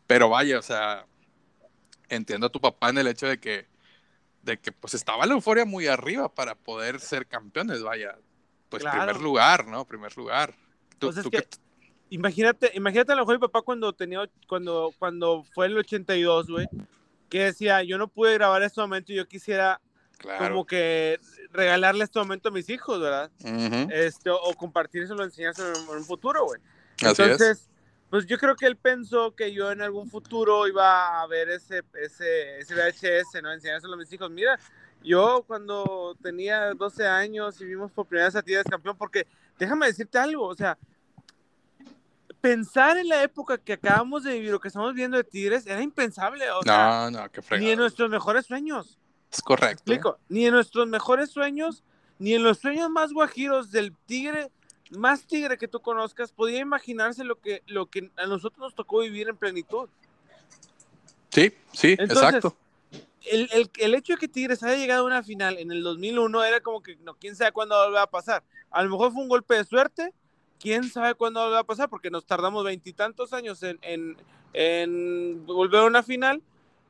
pero 0.08 0.30
vaya, 0.30 0.60
o 0.60 0.62
sea, 0.62 1.06
entiendo 2.10 2.48
a 2.48 2.52
tu 2.52 2.62
papá 2.62 2.90
en 2.90 3.00
el 3.00 3.08
hecho 3.08 3.28
de 3.28 3.40
que, 3.40 3.68
de 4.44 4.60
que 4.60 4.72
pues 4.72 4.94
estaba 4.94 5.26
la 5.26 5.34
euforia 5.34 5.66
muy 5.66 5.88
arriba 5.88 6.34
para 6.34 6.56
poder 6.56 7.00
ser 7.02 7.28
campeones, 7.28 7.82
vaya. 7.82 8.18
Pues 8.76 8.84
Claro. 8.84 9.06
primer 9.06 9.22
lugar, 9.22 9.68
¿no? 9.68 9.86
Primer 9.86 10.16
lugar. 10.18 10.54
Tú- 11.00 11.08
Pues 11.08 11.18
es 11.18 11.24
tú 11.24 11.32
que- 11.32 11.44
qué- 11.44 11.58
Imagínate, 12.10 12.72
imagínate 12.76 13.12
a 13.12 13.16
lo 13.16 13.24
mejor 13.24 13.36
mi 13.36 13.42
papá 13.48 13.62
cuando 13.64 13.92
tenía, 13.92 14.30
cuando, 14.48 14.94
cuando 15.00 15.44
fue 15.56 15.66
el 15.66 15.78
82, 15.78 16.48
güey, 16.48 16.68
que 17.30 17.46
decía, 17.46 17.82
yo 17.84 17.98
no 17.98 18.08
pude 18.08 18.36
grabar 18.36 18.62
este 18.62 18.80
momento 18.80 19.12
y 19.12 19.16
yo 19.16 19.28
quisiera 19.28 19.82
claro. 20.20 20.50
como 20.50 20.66
que 20.68 21.20
regalarle 21.52 22.04
este 22.04 22.20
momento 22.20 22.50
a 22.50 22.52
mis 22.52 22.70
hijos, 22.70 23.02
¿verdad? 23.02 23.32
Ujú, 23.44 23.90
Este, 23.92 24.30
o 24.30 24.54
compartírselo, 24.56 25.24
enseñárselo 25.24 25.70
en, 25.76 25.84
en 25.90 25.98
un 25.98 26.06
futuro, 26.06 26.46
güey. 26.46 26.62
Así 27.02 27.08
es. 27.08 27.20
Entonces, 27.20 27.70
pues 28.12 28.28
yo 28.28 28.38
creo 28.38 28.56
que 28.56 28.68
él 28.68 28.78
pensó 28.78 29.36
que 29.36 29.52
yo 29.52 29.72
en 29.72 29.82
algún 29.82 30.08
futuro 30.08 30.68
iba 30.68 31.22
a 31.22 31.28
ver 31.28 31.50
ese, 31.50 31.82
ese, 32.02 32.60
ese 32.60 32.76
VHS, 32.76 33.42
¿no? 33.42 33.52
Enseñárselo 33.52 33.96
a 33.96 33.98
mis 33.98 34.14
hijos. 34.14 34.30
Mira, 34.30 34.60
yo 35.06 35.44
cuando 35.48 36.18
tenía 36.22 36.74
12 36.74 37.08
años 37.08 37.60
y 37.62 37.66
vimos 37.66 37.92
por 37.92 38.06
primera 38.08 38.28
vez 38.28 38.36
a 38.36 38.42
Tigres 38.42 38.66
campeón, 38.70 38.98
porque 38.98 39.28
déjame 39.58 39.86
decirte 39.88 40.18
algo, 40.18 40.46
o 40.46 40.56
sea, 40.56 40.78
pensar 42.42 42.98
en 42.98 43.08
la 43.08 43.24
época 43.24 43.58
que 43.58 43.74
acabamos 43.74 44.24
de 44.24 44.34
vivir 44.34 44.54
o 44.54 44.60
que 44.60 44.68
estamos 44.68 44.94
viendo 44.94 45.18
de 45.18 45.24
Tigres 45.24 45.66
era 45.66 45.82
impensable, 45.82 46.50
o 46.52 46.62
sea, 46.64 47.10
no, 47.10 47.22
no, 47.22 47.32
qué 47.32 47.42
ni 47.42 47.46
en 47.46 47.46
fregado. 47.46 47.76
nuestros 47.78 48.10
mejores 48.10 48.46
sueños. 48.46 49.00
Es 49.32 49.42
correcto. 49.42 49.74
explico, 49.74 50.20
ni 50.30 50.46
en 50.46 50.54
nuestros 50.54 50.88
mejores 50.88 51.30
sueños, 51.30 51.84
ni 52.20 52.34
en 52.34 52.44
los 52.44 52.60
sueños 52.60 52.90
más 52.90 53.12
guajiros 53.12 53.72
del 53.72 53.96
tigre, 54.06 54.52
más 54.92 55.26
tigre 55.26 55.58
que 55.58 55.68
tú 55.68 55.80
conozcas, 55.82 56.32
podía 56.32 56.60
imaginarse 56.60 57.24
lo 57.24 57.40
que, 57.40 57.64
lo 57.68 57.88
que 57.88 58.12
a 58.16 58.28
nosotros 58.28 58.60
nos 58.60 58.76
tocó 58.76 59.00
vivir 59.00 59.28
en 59.28 59.38
plenitud. 59.38 59.90
Sí, 61.30 61.54
sí, 61.74 61.96
Entonces, 62.00 62.18
exacto. 62.18 62.58
El, 63.32 63.50
el- 63.52 63.72
el 63.80 63.96
hecho 63.96 64.14
de 64.14 64.20
que 64.20 64.28
Tigres 64.28 64.62
haya 64.64 64.76
llegado 64.78 65.04
a 65.04 65.08
una 65.08 65.24
final 65.24 65.58
en 65.58 65.72
el 65.72 65.82
2001 65.84 66.44
era 66.44 66.62
como 66.62 66.82
que, 66.82 66.96
no, 66.98 67.16
quién 67.16 67.36
sabe 67.36 67.52
cuándo 67.52 67.76
va 67.92 68.04
a 68.04 68.08
pasar. 68.10 68.44
A 68.72 68.84
lo 68.84 68.90
mejor 68.90 69.12
fue 69.12 69.22
un 69.24 69.30
golpe 69.30 69.56
de 69.56 69.64
suerte, 69.64 70.14
quién 70.60 70.90
sabe 70.90 71.16
cuándo 71.16 71.50
va 71.50 71.60
a 71.60 71.64
pasar, 71.64 71.90
porque 71.90 72.10
nos 72.10 72.26
tardamos 72.26 72.64
veintitantos 72.64 73.34
años 73.34 73.62
en, 73.64 73.80
en, 73.82 74.18
en 74.54 75.46
volver 75.46 75.82
a 75.82 75.86
una 75.86 76.04
final, 76.04 76.42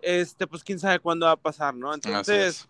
este, 0.01 0.45
pues 0.47 0.63
quién 0.63 0.79
sabe 0.79 0.99
cuándo 0.99 1.25
va 1.25 1.33
a 1.33 1.37
pasar, 1.37 1.73
¿no? 1.73 1.93
Entonces, 1.93 2.61
es. 2.61 2.69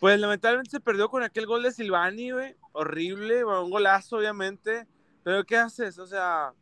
Pues 0.00 0.20
lamentablemente 0.20 0.70
se 0.70 0.80
perdió 0.80 1.08
con 1.08 1.22
aquel 1.24 1.46
gol 1.46 1.62
de 1.64 1.72
Silvani, 1.72 2.30
güey. 2.30 2.54
Horrible, 2.72 3.42
bueno, 3.42 3.64
un 3.64 3.70
golazo, 3.70 4.18
obviamente. 4.18 4.86
Pero 5.24 5.44
¿qué 5.44 5.56
haces? 5.56 5.98
O 5.98 6.06
sea, 6.06 6.52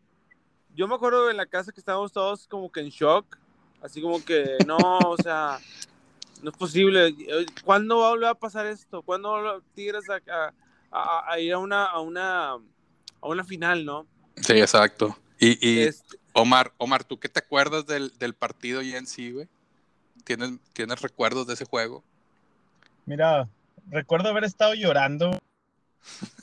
yo 0.75 0.89
me 0.89 0.95
acuerdo 0.95 1.31
en 1.31 1.37
la 1.37 1.45
casa 1.45 1.71
que 1.71 1.81
estábamos 1.81 2.13
todos 2.13 2.47
como 2.49 2.73
que 2.73 2.81
en 2.81 2.89
shock. 2.89 3.37
Así 3.83 4.01
como 4.01 4.25
que, 4.25 4.57
no, 4.67 5.11
o 5.11 5.17
sea, 5.19 5.59
no 6.43 6.51
es 6.51 6.57
posible. 6.57 7.15
¿Cuándo 7.65 7.99
va 7.99 8.07
a 8.09 8.11
volver 8.11 8.29
a 8.29 8.35
pasar 8.35 8.67
esto? 8.67 9.03
¿Cuándo 9.03 9.31
va 9.31 9.39
a 9.39 9.41
volver 9.43 9.63
Tigres 9.75 10.05
a, 10.11 10.17
a- 10.33 10.53
a- 10.91 11.33
a 11.33 11.41
ir 11.41 11.53
a 11.53 11.59
una, 11.59 11.85
a, 11.87 12.01
una, 12.01 12.51
a 12.53 12.59
una 13.23 13.45
final, 13.45 13.85
no? 13.85 14.07
Sí, 14.37 14.55
exacto. 14.55 15.17
Y, 15.39 15.59
y 15.67 15.81
Este, 15.83 16.17
Omar, 16.33 16.73
Omar, 16.79 17.05
¿tú 17.05 17.19
qué 17.19 17.29
te 17.29 17.41
acuerdas 17.41 17.87
del, 17.87 18.13
del 18.19 18.35
partido 18.35 18.83
y 18.83 18.95
en 18.95 19.07
sí, 19.07 19.33
güey? 19.33 19.49
¿Tienes, 20.25 20.53
¿Tienes 20.73 21.01
recuerdos 21.03 21.47
de 21.47 21.55
ese 21.55 21.65
juego? 21.65 22.03
Mira, 23.05 23.49
recuerdo 23.89 24.29
haber 24.31 24.45
estado 24.45 24.75
llorando, 24.75 25.39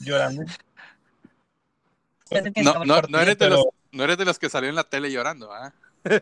llorando. 0.00 0.44
No, 2.62 2.84
no, 2.84 3.02
no, 3.08 3.20
eres 3.20 3.38
de 3.38 3.50
los, 3.50 3.66
no 3.92 4.02
eres 4.04 4.16
de 4.18 4.24
los 4.24 4.38
que 4.38 4.48
salió 4.48 4.68
en 4.68 4.74
la 4.74 4.84
tele 4.84 5.12
llorando, 5.12 5.52
¿ah? 5.52 5.72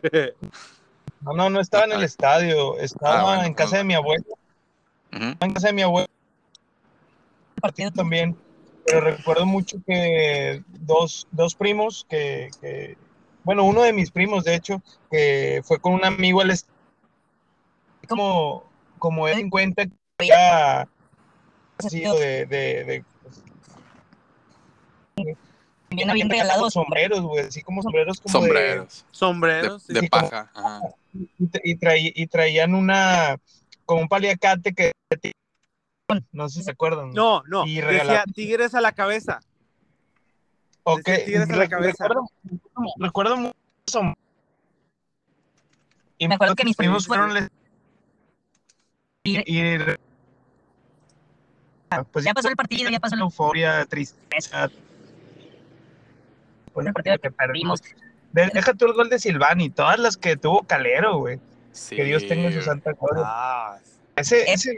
No, 1.23 1.33
no, 1.33 1.49
no 1.49 1.59
estaba 1.59 1.85
en 1.85 1.93
el 1.93 2.03
estadio, 2.03 2.77
estaba 2.77 3.19
Ah, 3.21 3.23
bueno, 3.23 3.43
en 3.43 3.53
casa 3.53 3.77
de 3.77 3.83
mi 3.83 3.93
abuelo, 3.93 4.25
Ujú. 5.13 5.35
en 5.39 5.53
casa 5.53 5.67
de 5.67 5.73
mi 5.73 5.81
abuelo. 5.81 6.07
Partido 7.61 7.91
también, 7.91 8.35
pero 8.85 8.99
recuerdo 9.01 9.45
mucho 9.45 9.77
que 9.87 10.61
dos, 10.67 11.27
dos 11.31 11.55
primos 11.55 12.05
que, 12.09 12.49
que- 12.59 12.97
bueno, 13.45 13.63
uno 13.63 13.81
de 13.83 13.93
mis 13.93 14.11
primos, 14.11 14.43
de 14.43 14.55
hecho, 14.55 14.81
que 15.09 15.61
fue 15.63 15.79
con 15.79 15.93
un 15.93 16.03
amigo 16.05 16.41
al 16.41 16.51
est- 16.51 16.67
como, 18.09 18.63
como 18.99 19.27
él 19.29 19.39
en 19.39 19.49
cuenta 19.49 19.85
que 19.85 19.93
había 20.19 20.87
sido 21.79 22.15
de, 22.15 22.45
de, 22.45 22.83
de 22.83 23.03
Bien, 25.89 26.09
habían 26.09 26.29
regalado 26.29 26.69
sombreros, 26.71 27.21
güey, 27.21 27.45
así 27.45 27.61
como 27.61 27.81
sombreros 27.83 28.19
como 28.19 28.39
de- 28.41 28.47
Sombreros. 28.47 28.87
De, 28.97 29.03
Sombreros. 29.11 29.83
sí, 29.83 29.93
de 29.93 29.99
sí, 30.01 30.09
como- 30.09 30.29
paja. 30.29 30.51
Ajá. 30.53 30.81
Y, 31.13 31.45
tra- 31.47 31.61
y 31.63 31.75
traí- 31.77 32.11
y 32.15 32.27
traían 32.27 32.73
una, 32.75 33.37
como 33.85 34.01
un 34.01 34.07
paliacate 34.07 34.73
que, 34.73 34.91
no 36.31 36.49
sé 36.49 36.59
si 36.59 36.63
se 36.65 36.71
acuerdan. 36.71 37.11
No, 37.11 37.43
no. 37.47 37.65
Y 37.65 37.81
Decía 37.81 38.23
Tigres 38.33 38.73
a 38.75 38.81
la 38.81 38.91
cabeza. 38.91 39.39
Ok, 40.83 41.05
decía 41.05 41.25
Tigres 41.25 41.49
a 41.51 41.55
la 41.55 41.69
cabeza. 41.69 42.07
Recuerdo, 42.07 42.27
recuerdo 42.97 43.37
mucho 43.37 43.55
eso. 43.87 44.01
Y 46.17 46.27
Me 46.27 46.35
acuerdo 46.35 46.55
que 46.55 46.65
mis 46.65 46.75
primos 46.75 47.07
fueron 47.07 47.33
les- 47.33 47.49
Y- 49.23 49.51
y, 49.51 49.77
re- 49.77 49.99
pues 52.11 52.25
ya 52.25 52.33
pasó 52.33 52.49
el 52.49 52.55
partido, 52.55 52.89
ya 52.89 52.99
pasó 52.99 53.15
el 53.15 53.21
euforia, 53.21 53.85
tristeza. 53.85 54.69
Pues, 56.73 56.87
el 56.87 56.93
partido 56.93 57.17
que 57.19 57.31
perdimos. 57.31 57.81
Deja 58.33 58.73
tú 58.73 58.85
el 58.85 58.93
gol 58.93 59.09
de 59.09 59.19
Silvani, 59.19 59.69
todas 59.69 59.99
las 59.99 60.17
que 60.17 60.35
tuvo 60.35 60.63
Calero, 60.63 61.17
güey. 61.17 61.39
Sí, 61.71 61.95
Que 61.95 62.03
Dios 62.03 62.27
tenga 62.27 62.51
su 62.51 62.61
santa 62.61 62.91
gloria. 62.93 63.23
Ah, 63.25 63.77
Ese, 64.15 64.51
ese 64.51 64.77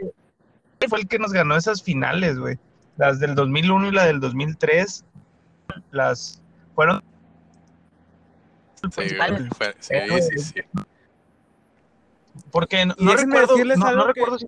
fue 0.87 0.99
el 0.99 1.07
que 1.07 1.19
nos 1.19 1.31
ganó 1.33 1.55
esas 1.57 1.81
finales, 1.83 2.37
güey. 2.37 2.57
Las 2.97 3.19
del 3.19 3.35
2001 3.35 3.87
y 3.87 3.91
la 3.91 4.05
del 4.05 4.19
2003. 4.21 5.03
Las 5.91 6.41
fueron. 6.73 7.03
Sí, 8.81 8.87
fue- 8.91 9.75
sí, 9.79 9.93
Eh, 9.93 10.21
sí, 10.21 10.37
sí. 10.39 10.61
Porque 12.51 12.85
no, 12.85 12.93
recuerdo. 13.15 13.57
No, 13.57 13.91
no 13.95 14.01
que- 14.05 14.13
recuerdo 14.13 14.39
si. 14.39 14.47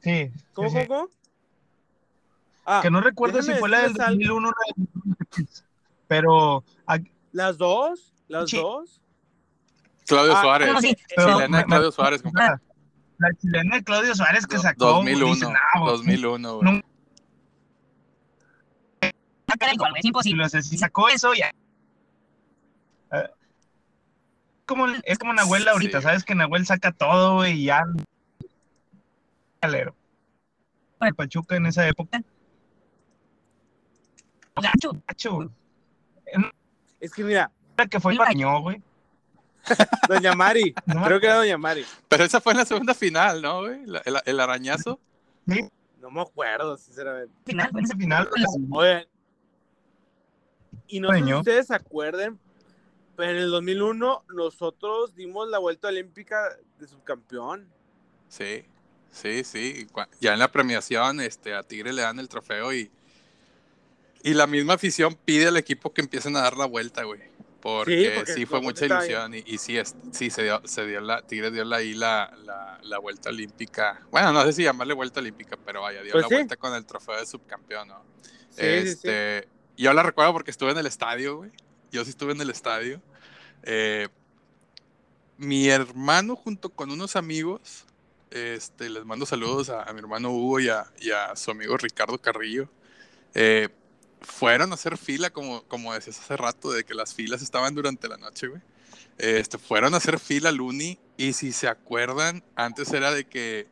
Sí, 0.00 0.32
¿Cómo, 0.52 0.68
sí, 0.70 0.76
sí. 0.80 0.86
cómo, 0.86 1.00
cómo? 1.02 1.08
Ah, 2.64 2.80
Que 2.82 2.90
no 2.90 3.00
recuerdo 3.00 3.42
si 3.42 3.52
fue 3.54 3.68
la 3.68 3.82
del 3.82 3.92
decirles 3.92 4.08
algo. 4.08 4.18
2001 4.18 4.48
o 4.48 4.50
la 4.52 4.56
del 4.76 4.88
2003. 4.94 5.64
Pero. 6.12 6.62
¿Las 7.32 7.56
dos? 7.56 8.12
¿Las 8.28 8.50
Sí. 8.50 8.58
dos? 8.58 9.00
Claudio 10.06 10.34
Ah, 10.36 10.42
Suárez. 10.42 10.68
Chilena 11.16 11.58
de 11.58 11.64
Claudio 11.64 11.90
Suárez. 11.92 12.22
la, 12.34 12.60
la 13.18 13.28
chilena 13.40 13.76
de 13.76 13.84
Claudio 13.84 14.14
Suárez 14.14 14.46
que 14.46 14.58
sacó. 14.58 14.84
2001. 14.86 15.34
dice, 15.34 15.46
"Nah, 15.46 15.80
güey, 15.80 15.90
2001, 15.96 16.56
güey. 16.58 16.82
gol, 19.78 19.88
güey, 19.90 20.00
es 20.00 20.04
Y 20.04 20.08
imposible. 20.08 20.48
si 20.50 20.76
sacó 20.76 21.08
eso 21.08 21.32
ya. 21.32 21.50
Eh, 23.12 23.30
como, 24.66 24.86
es 25.04 25.18
como 25.18 25.32
Nahuel 25.32 25.66
ahorita, 25.68 25.98
Sí. 26.00 26.04
¿sabes? 26.04 26.24
Que 26.24 26.34
Nahuel 26.34 26.66
saca 26.66 26.92
todo, 26.92 27.36
güey, 27.36 27.60
y 27.60 27.64
ya. 27.66 27.82
Calero. 29.60 29.94
El 31.00 31.14
Pachuca 31.14 31.56
en 31.56 31.66
esa 31.66 31.86
época. 31.88 32.20
Gacho. 34.56 34.92
Gacho. 35.08 35.50
Es 37.00 37.12
que 37.12 37.24
mira, 37.24 37.50
Era 37.76 37.86
que 37.86 38.00
fue 38.00 38.16
Pañó, 38.16 38.60
güey. 38.60 38.82
Doña 40.08 40.34
Mari, 40.34 40.74
No 40.86 41.04
creo 41.04 41.20
que 41.20 41.26
era 41.26 41.36
Doña 41.36 41.58
Mari. 41.58 41.84
Pero 42.08 42.24
esa 42.24 42.40
fue 42.40 42.52
en 42.52 42.58
la 42.58 42.64
segunda 42.64 42.94
final, 42.94 43.40
¿no, 43.42 43.60
güey? 43.60 43.84
La- 43.86 44.02
El, 44.04 44.16
el 44.24 44.40
arañazo. 44.40 44.98
No 46.00 46.10
me 46.10 46.20
acuerdo, 46.20 46.76
sinceramente. 46.76 47.32
Final. 47.46 47.70
Ese 47.82 47.96
final. 47.96 48.28
Oye, 48.72 49.08
y 50.88 51.00
no 51.00 51.10
sé 51.10 51.24
si 51.24 51.34
ustedes 51.34 51.66
se 51.68 51.74
acuerden, 51.74 52.38
pero 53.16 53.30
en 53.30 53.36
el 53.38 53.50
2001 53.50 54.24
nosotros 54.34 55.14
dimos 55.14 55.48
la 55.48 55.58
vuelta 55.58 55.88
olímpica 55.88 56.36
de 56.78 56.86
subcampeón. 56.86 57.68
Sí, 58.28 58.64
sí, 59.10 59.44
sí. 59.44 59.86
Ya 60.20 60.32
en 60.32 60.38
la 60.40 60.50
premiación, 60.50 61.20
este, 61.20 61.54
a 61.54 61.62
Tigre 61.62 61.92
le 61.92 62.02
dan 62.02 62.18
el 62.18 62.28
trofeo 62.28 62.72
y, 62.74 62.90
y 64.22 64.34
la 64.34 64.46
misma 64.46 64.74
afición 64.74 65.16
pide 65.24 65.48
al 65.48 65.56
equipo 65.56 65.92
que 65.92 66.00
empiecen 66.00 66.36
a 66.36 66.42
dar 66.42 66.56
la 66.56 66.66
vuelta, 66.66 67.02
güey. 67.04 67.20
Porque 67.60 68.12
sí, 68.26 68.34
porque 68.34 68.46
fue 68.46 68.60
mucha 68.60 68.86
ilusión 68.86 69.34
y, 69.34 69.42
y 69.46 69.58
sí, 69.58 69.78
es- 69.78 69.94
sí 70.10 70.30
se 70.30 70.42
dio, 70.42 70.60
se 70.64 70.84
dio 70.84 71.00
la, 71.00 71.22
Tigre 71.22 71.50
dio 71.52 71.64
la, 71.64 71.76
ahí 71.76 71.94
la, 71.94 72.36
la, 72.44 72.78
la 72.82 72.98
vuelta 72.98 73.28
olímpica. 73.30 74.00
Bueno, 74.10 74.32
no 74.32 74.42
sé 74.44 74.52
si 74.52 74.64
llamarle 74.64 74.94
vuelta 74.94 75.20
olímpica, 75.20 75.56
pero 75.64 75.82
vaya, 75.82 76.02
dio 76.02 76.10
Pues 76.12 76.22
la 76.22 76.28
sí. 76.28 76.34
vuelta 76.34 76.56
con 76.56 76.74
el 76.74 76.84
trofeo 76.84 77.16
de 77.16 77.24
subcampeón, 77.26 77.86
¿no? 77.88 78.02
Sí. 78.50 78.62
este, 78.62 79.46
Yo 79.76 79.92
la 79.92 80.02
recuerdo 80.02 80.32
porque 80.32 80.50
estuve 80.50 80.72
en 80.72 80.78
el 80.78 80.86
estadio, 80.86 81.36
güey. 81.36 81.50
Yo 81.92 82.02
sí 82.04 82.10
estuve 82.10 82.32
en 82.32 82.40
el 82.40 82.50
estadio. 82.50 83.00
Eh, 83.62 84.08
mi 85.36 85.68
hermano 85.68 86.36
junto 86.36 86.68
con 86.70 86.90
unos 86.90 87.16
amigos, 87.16 87.84
este, 88.30 88.88
les 88.90 89.04
mando 89.04 89.24
saludos 89.26 89.68
a, 89.70 89.82
a 89.84 89.92
mi 89.92 90.00
hermano 90.00 90.30
Hugo 90.30 90.60
y 90.60 90.68
a, 90.68 90.84
y 91.00 91.10
a 91.10 91.36
su 91.36 91.50
amigo 91.52 91.76
Ricardo 91.76 92.18
Carrillo. 92.18 92.68
eh, 93.34 93.68
fueron 94.22 94.72
a 94.72 94.74
hacer 94.74 94.96
fila, 94.98 95.30
como, 95.30 95.62
como 95.64 95.92
decías 95.92 96.18
hace 96.18 96.36
rato, 96.36 96.70
de 96.70 96.84
que 96.84 96.94
las 96.94 97.14
filas 97.14 97.42
estaban 97.42 97.74
durante 97.74 98.08
la 98.08 98.16
noche, 98.16 98.48
güey. 98.48 98.60
Este, 99.18 99.58
fueron 99.58 99.94
a 99.94 99.98
hacer 99.98 100.18
fila 100.18 100.48
al 100.48 100.60
Uni 100.60 100.98
y 101.16 101.32
si 101.34 101.52
se 101.52 101.68
acuerdan, 101.68 102.42
antes 102.56 102.92
era 102.92 103.12
de 103.12 103.24
que 103.24 103.66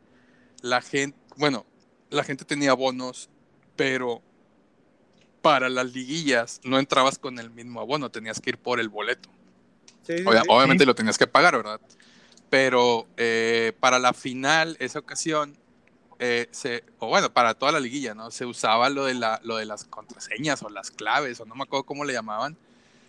la 0.61 0.81
gente, 0.81 1.17
bueno, 1.35 1.65
la 2.09 2.23
gente 2.23 2.45
tenía 2.45 2.73
bonos, 2.73 3.29
pero 3.75 4.21
para 5.41 5.69
las 5.69 5.91
liguillas 5.91 6.61
no 6.63 6.77
entrabas 6.77 7.17
con 7.17 7.39
el 7.39 7.49
mismo 7.49 7.81
abono, 7.81 8.11
tenías 8.11 8.39
que 8.39 8.51
ir 8.51 8.57
por 8.57 8.79
el 8.79 8.89
boleto. 8.89 9.29
Sí, 10.05 10.17
sí, 10.19 10.23
Obvia- 10.23 10.41
sí. 10.41 10.47
obviamente 10.49 10.85
lo 10.85 10.93
tenías 10.95 11.17
que 11.17 11.27
pagar, 11.27 11.57
¿verdad? 11.57 11.81
Pero 12.49 13.07
eh, 13.17 13.73
para 13.79 13.97
la 13.97 14.13
final, 14.13 14.77
esa 14.79 14.99
ocasión, 14.99 15.57
eh, 16.21 16.47
se, 16.51 16.83
o 16.99 17.07
bueno, 17.07 17.33
para 17.33 17.53
toda 17.55 17.73
la 17.73 17.79
liguilla, 17.81 18.13
¿no? 18.13 18.31
Se 18.31 18.45
usaba 18.45 18.89
lo 18.89 19.05
de, 19.05 19.15
la, 19.15 19.41
lo 19.43 19.57
de 19.57 19.65
las 19.65 19.83
contraseñas 19.83 20.63
o 20.63 20.69
las 20.69 20.91
claves, 20.91 21.39
o 21.41 21.45
no 21.45 21.55
me 21.55 21.63
acuerdo 21.63 21.83
cómo 21.83 22.05
le 22.05 22.13
llamaban, 22.13 22.55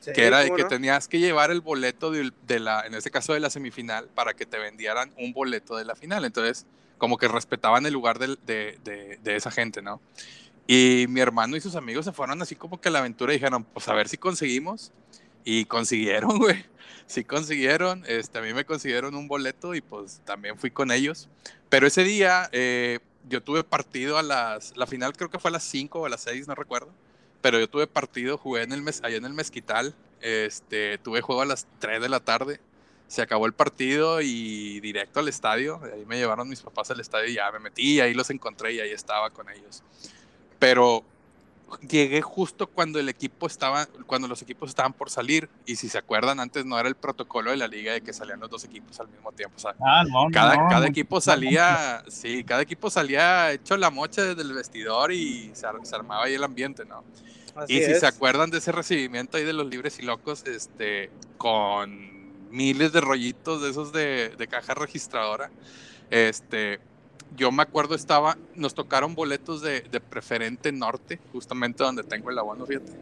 Sí, 0.00 0.12
que 0.12 0.24
era 0.26 0.38
de 0.40 0.46
¿cómo 0.46 0.56
que 0.56 0.62
no? 0.64 0.68
tenías 0.68 1.06
que 1.06 1.20
llevar 1.20 1.50
el 1.52 1.60
boleto 1.60 2.10
de, 2.10 2.32
de 2.48 2.58
la, 2.58 2.80
en 2.86 2.94
este 2.94 3.10
caso 3.12 3.34
de 3.34 3.40
la 3.40 3.50
semifinal, 3.50 4.08
para 4.14 4.34
que 4.34 4.46
te 4.46 4.58
vendieran 4.58 5.12
un 5.18 5.32
boleto 5.32 5.76
de 5.76 5.84
la 5.84 5.94
final. 5.94 6.24
Entonces, 6.24 6.66
como 6.98 7.18
que 7.18 7.28
respetaban 7.28 7.86
el 7.86 7.92
lugar 7.92 8.18
de, 8.18 8.36
de- 8.46 9.18
de 9.22 9.36
esa 9.36 9.50
gente, 9.52 9.80
¿no? 9.82 10.00
Y 10.66 11.06
mi 11.08 11.20
hermano 11.20 11.56
y 11.56 11.60
sus 11.60 11.76
amigos 11.76 12.04
se 12.04 12.12
fueron 12.12 12.40
así 12.40 12.56
como 12.56 12.80
que 12.80 12.88
a 12.88 12.92
la 12.92 13.00
aventura 13.00 13.32
y 13.32 13.36
dijeron, 13.36 13.62
pues 13.64 13.86
a 13.88 13.94
ver 13.94 14.08
si 14.08 14.16
conseguimos. 14.16 14.90
Y 15.44 15.64
consiguieron, 15.64 16.38
güey. 16.38 16.64
Sí 17.12 17.24
consiguieron. 17.24 18.04
Este, 18.08 18.38
a 18.38 18.40
mí 18.40 18.54
me 18.54 18.64
consiguieron 18.64 19.14
un 19.14 19.28
boleto 19.28 19.74
y 19.74 19.82
pues 19.82 20.22
también 20.24 20.56
fui 20.56 20.70
con 20.70 20.90
ellos. 20.90 21.28
Pero 21.68 21.86
ese 21.86 22.04
día 22.04 22.48
eh, 22.52 23.00
yo 23.28 23.42
tuve 23.42 23.64
partido 23.64 24.16
a 24.16 24.22
las, 24.22 24.74
la 24.78 24.86
final 24.86 25.12
creo 25.12 25.28
que 25.28 25.38
fue 25.38 25.50
a 25.50 25.52
las 25.52 25.62
5 25.62 26.00
o 26.00 26.06
a 26.06 26.08
las 26.08 26.22
6, 26.22 26.48
no 26.48 26.54
recuerdo. 26.54 26.88
Pero 27.42 27.60
yo 27.60 27.68
tuve 27.68 27.86
partido, 27.86 28.38
jugué 28.38 28.62
en 28.62 28.72
el 28.72 28.80
mes, 28.80 29.02
allá 29.04 29.18
en 29.18 29.26
el 29.26 29.34
Mezquital. 29.34 29.94
Este, 30.22 30.96
tuve 30.96 31.20
juego 31.20 31.42
a 31.42 31.44
las 31.44 31.66
3 31.80 32.00
de 32.00 32.08
la 32.08 32.20
tarde. 32.20 32.60
Se 33.08 33.20
acabó 33.20 33.44
el 33.44 33.52
partido 33.52 34.22
y 34.22 34.80
directo 34.80 35.20
al 35.20 35.28
estadio. 35.28 35.82
Ahí 35.92 36.06
me 36.06 36.16
llevaron 36.16 36.48
mis 36.48 36.62
papás 36.62 36.92
al 36.92 37.00
estadio 37.00 37.28
y 37.28 37.34
ya 37.34 37.52
me 37.52 37.58
metí 37.58 38.00
ahí 38.00 38.14
los 38.14 38.30
encontré 38.30 38.72
y 38.72 38.80
ahí 38.80 38.90
estaba 38.90 39.28
con 39.28 39.50
ellos. 39.50 39.82
Pero 40.58 41.04
llegué 41.80 42.20
justo 42.22 42.66
cuando 42.66 42.98
el 42.98 43.08
equipo 43.08 43.46
estaba, 43.46 43.86
cuando 44.06 44.28
los 44.28 44.42
equipos 44.42 44.70
estaban 44.70 44.92
por 44.92 45.10
salir. 45.10 45.48
Y 45.66 45.76
si 45.76 45.88
se 45.88 45.98
acuerdan, 45.98 46.40
antes 46.40 46.64
no 46.64 46.78
era 46.78 46.88
el 46.88 46.94
protocolo 46.96 47.50
de 47.50 47.56
la 47.56 47.68
liga 47.68 47.92
de 47.92 48.00
que 48.02 48.12
salían 48.12 48.40
los 48.40 48.50
dos 48.50 48.64
equipos 48.64 48.98
al 49.00 49.08
mismo 49.08 49.32
tiempo. 49.32 49.56
O 49.56 49.60
sea, 49.60 49.74
Ah, 49.80 50.04
no, 50.08 50.28
cada, 50.32 50.56
no, 50.56 50.68
cada 50.68 50.80
no. 50.80 50.86
equipo 50.86 51.20
salía, 51.20 52.02
sí, 52.08 52.44
cada 52.44 52.62
equipo 52.62 52.90
salía 52.90 53.52
hecho 53.52 53.76
la 53.76 53.90
mocha 53.90 54.22
desde 54.22 54.42
el 54.42 54.52
vestidor 54.52 55.12
y 55.12 55.50
se, 55.54 55.66
ar- 55.66 55.84
se 55.84 55.94
armaba 55.94 56.24
ahí 56.24 56.34
el 56.34 56.44
ambiente, 56.44 56.84
¿no? 56.84 57.04
Así 57.54 57.74
y 57.74 57.82
si 57.82 57.92
es. 57.92 58.00
se 58.00 58.06
acuerdan 58.06 58.50
de 58.50 58.58
ese 58.58 58.72
recibimiento 58.72 59.36
ahí 59.36 59.44
de 59.44 59.52
los 59.52 59.66
libres 59.66 59.98
y 59.98 60.02
locos, 60.02 60.44
este, 60.46 61.10
con 61.38 62.50
miles 62.50 62.92
de 62.92 63.00
rollitos 63.00 63.62
de 63.62 63.70
esos 63.70 63.92
de, 63.92 64.30
de 64.36 64.46
caja 64.46 64.74
registradora, 64.74 65.50
este, 66.10 66.80
yo 67.36 67.50
me 67.52 67.62
acuerdo 67.62 67.94
estaba, 67.94 68.36
nos 68.54 68.74
tocaron 68.74 69.14
boletos 69.14 69.62
de, 69.62 69.80
de 69.82 70.00
preferente 70.00 70.72
norte, 70.72 71.18
justamente 71.32 71.82
donde 71.82 72.02
tengo 72.02 72.30
el 72.30 72.38
abono, 72.38 72.66
fíjate, 72.66 72.92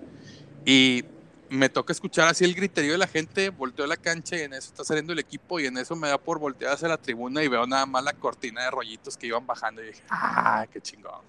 y 0.64 1.04
me 1.48 1.68
toca 1.68 1.92
escuchar 1.92 2.28
así 2.28 2.44
el 2.44 2.54
griterío 2.54 2.92
de 2.92 2.98
la 2.98 3.08
gente, 3.08 3.50
volteo 3.50 3.86
la 3.86 3.96
cancha 3.96 4.36
y 4.36 4.42
en 4.42 4.52
eso 4.52 4.68
está 4.68 4.84
saliendo 4.84 5.12
el 5.12 5.18
equipo 5.18 5.58
y 5.58 5.66
en 5.66 5.76
eso 5.78 5.96
me 5.96 6.08
da 6.08 6.16
por 6.16 6.38
voltear 6.38 6.74
hacia 6.74 6.86
la 6.86 6.96
tribuna 6.96 7.42
y 7.42 7.48
veo 7.48 7.66
nada 7.66 7.86
más 7.86 8.04
la 8.04 8.12
cortina 8.12 8.62
de 8.62 8.70
rollitos 8.70 9.16
que 9.16 9.26
iban 9.26 9.46
bajando 9.46 9.82
y 9.82 9.88
dije, 9.88 10.02
ah, 10.10 10.66
qué 10.72 10.80
chingón, 10.80 11.22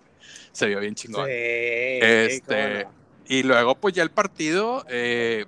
se 0.52 0.68
vio 0.68 0.80
bien 0.80 0.94
chingón. 0.94 1.26
Sí, 1.26 1.32
Este, 1.34 2.84
no. 2.84 2.92
y 3.28 3.42
luego, 3.44 3.74
pues 3.76 3.96
ya 3.96 4.04
el 4.04 4.12
partido, 4.12 4.86
eh, 4.90 5.46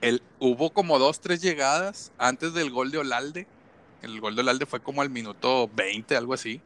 el, 0.00 0.22
hubo 0.38 0.70
como 0.70 1.00
dos, 1.00 1.20
tres 1.20 1.42
llegadas 1.42 2.12
antes 2.18 2.54
del 2.54 2.70
gol 2.70 2.92
de 2.92 2.98
Olalde. 2.98 3.46
El 4.02 4.20
gol 4.20 4.34
de 4.34 4.42
Olalde 4.42 4.66
fue 4.66 4.80
como 4.80 5.02
al 5.02 5.10
minuto 5.10 5.68
20, 5.74 6.16
algo 6.16 6.34
así. 6.34 6.60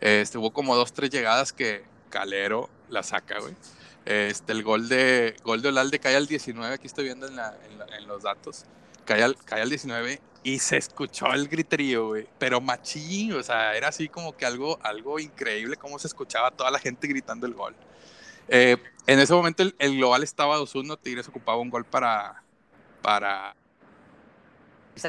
Este, 0.00 0.38
hubo 0.38 0.52
como 0.52 0.74
dos, 0.76 0.92
tres 0.92 1.10
llegadas 1.10 1.52
que 1.52 1.84
Calero 2.10 2.70
la 2.88 3.02
saca, 3.02 3.38
güey. 3.40 3.54
Este, 4.06 4.52
el 4.52 4.62
gol 4.62 4.88
de, 4.88 5.36
gol 5.44 5.60
de 5.60 5.68
Olalde 5.68 5.98
cae 5.98 6.16
al 6.16 6.26
19, 6.26 6.74
aquí 6.74 6.86
estoy 6.86 7.04
viendo 7.04 7.26
en, 7.26 7.36
la- 7.36 7.56
en 7.70 7.78
la- 7.78 7.86
en 7.98 8.06
los 8.08 8.22
datos. 8.22 8.64
Cae 9.04 9.22
al, 9.22 9.36
cae 9.44 9.62
al 9.62 9.68
19 9.68 10.20
y 10.42 10.58
se 10.60 10.76
escuchó 10.78 11.32
el 11.34 11.48
griterío, 11.48 12.08
güey. 12.08 12.26
Pero 12.38 12.60
machín, 12.60 13.34
o 13.34 13.42
sea, 13.42 13.76
era 13.76 13.88
así 13.88 14.08
como 14.08 14.36
que 14.36 14.46
algo, 14.46 14.78
algo 14.82 15.18
increíble 15.18 15.76
cómo 15.76 15.98
se 15.98 16.06
escuchaba 16.06 16.50
toda 16.50 16.70
la 16.70 16.78
gente 16.78 17.06
gritando 17.06 17.46
el 17.46 17.54
gol. 17.54 17.76
Eh, 18.48 18.78
en 19.06 19.18
ese 19.20 19.34
momento 19.34 19.62
el, 19.62 19.74
el 19.78 19.96
global 19.96 20.22
estaba 20.22 20.56
2-1, 20.58 20.98
Tigres 20.98 21.28
ocupaba 21.28 21.58
un 21.58 21.68
gol 21.68 21.84
para, 21.84 22.42
para 23.02 23.54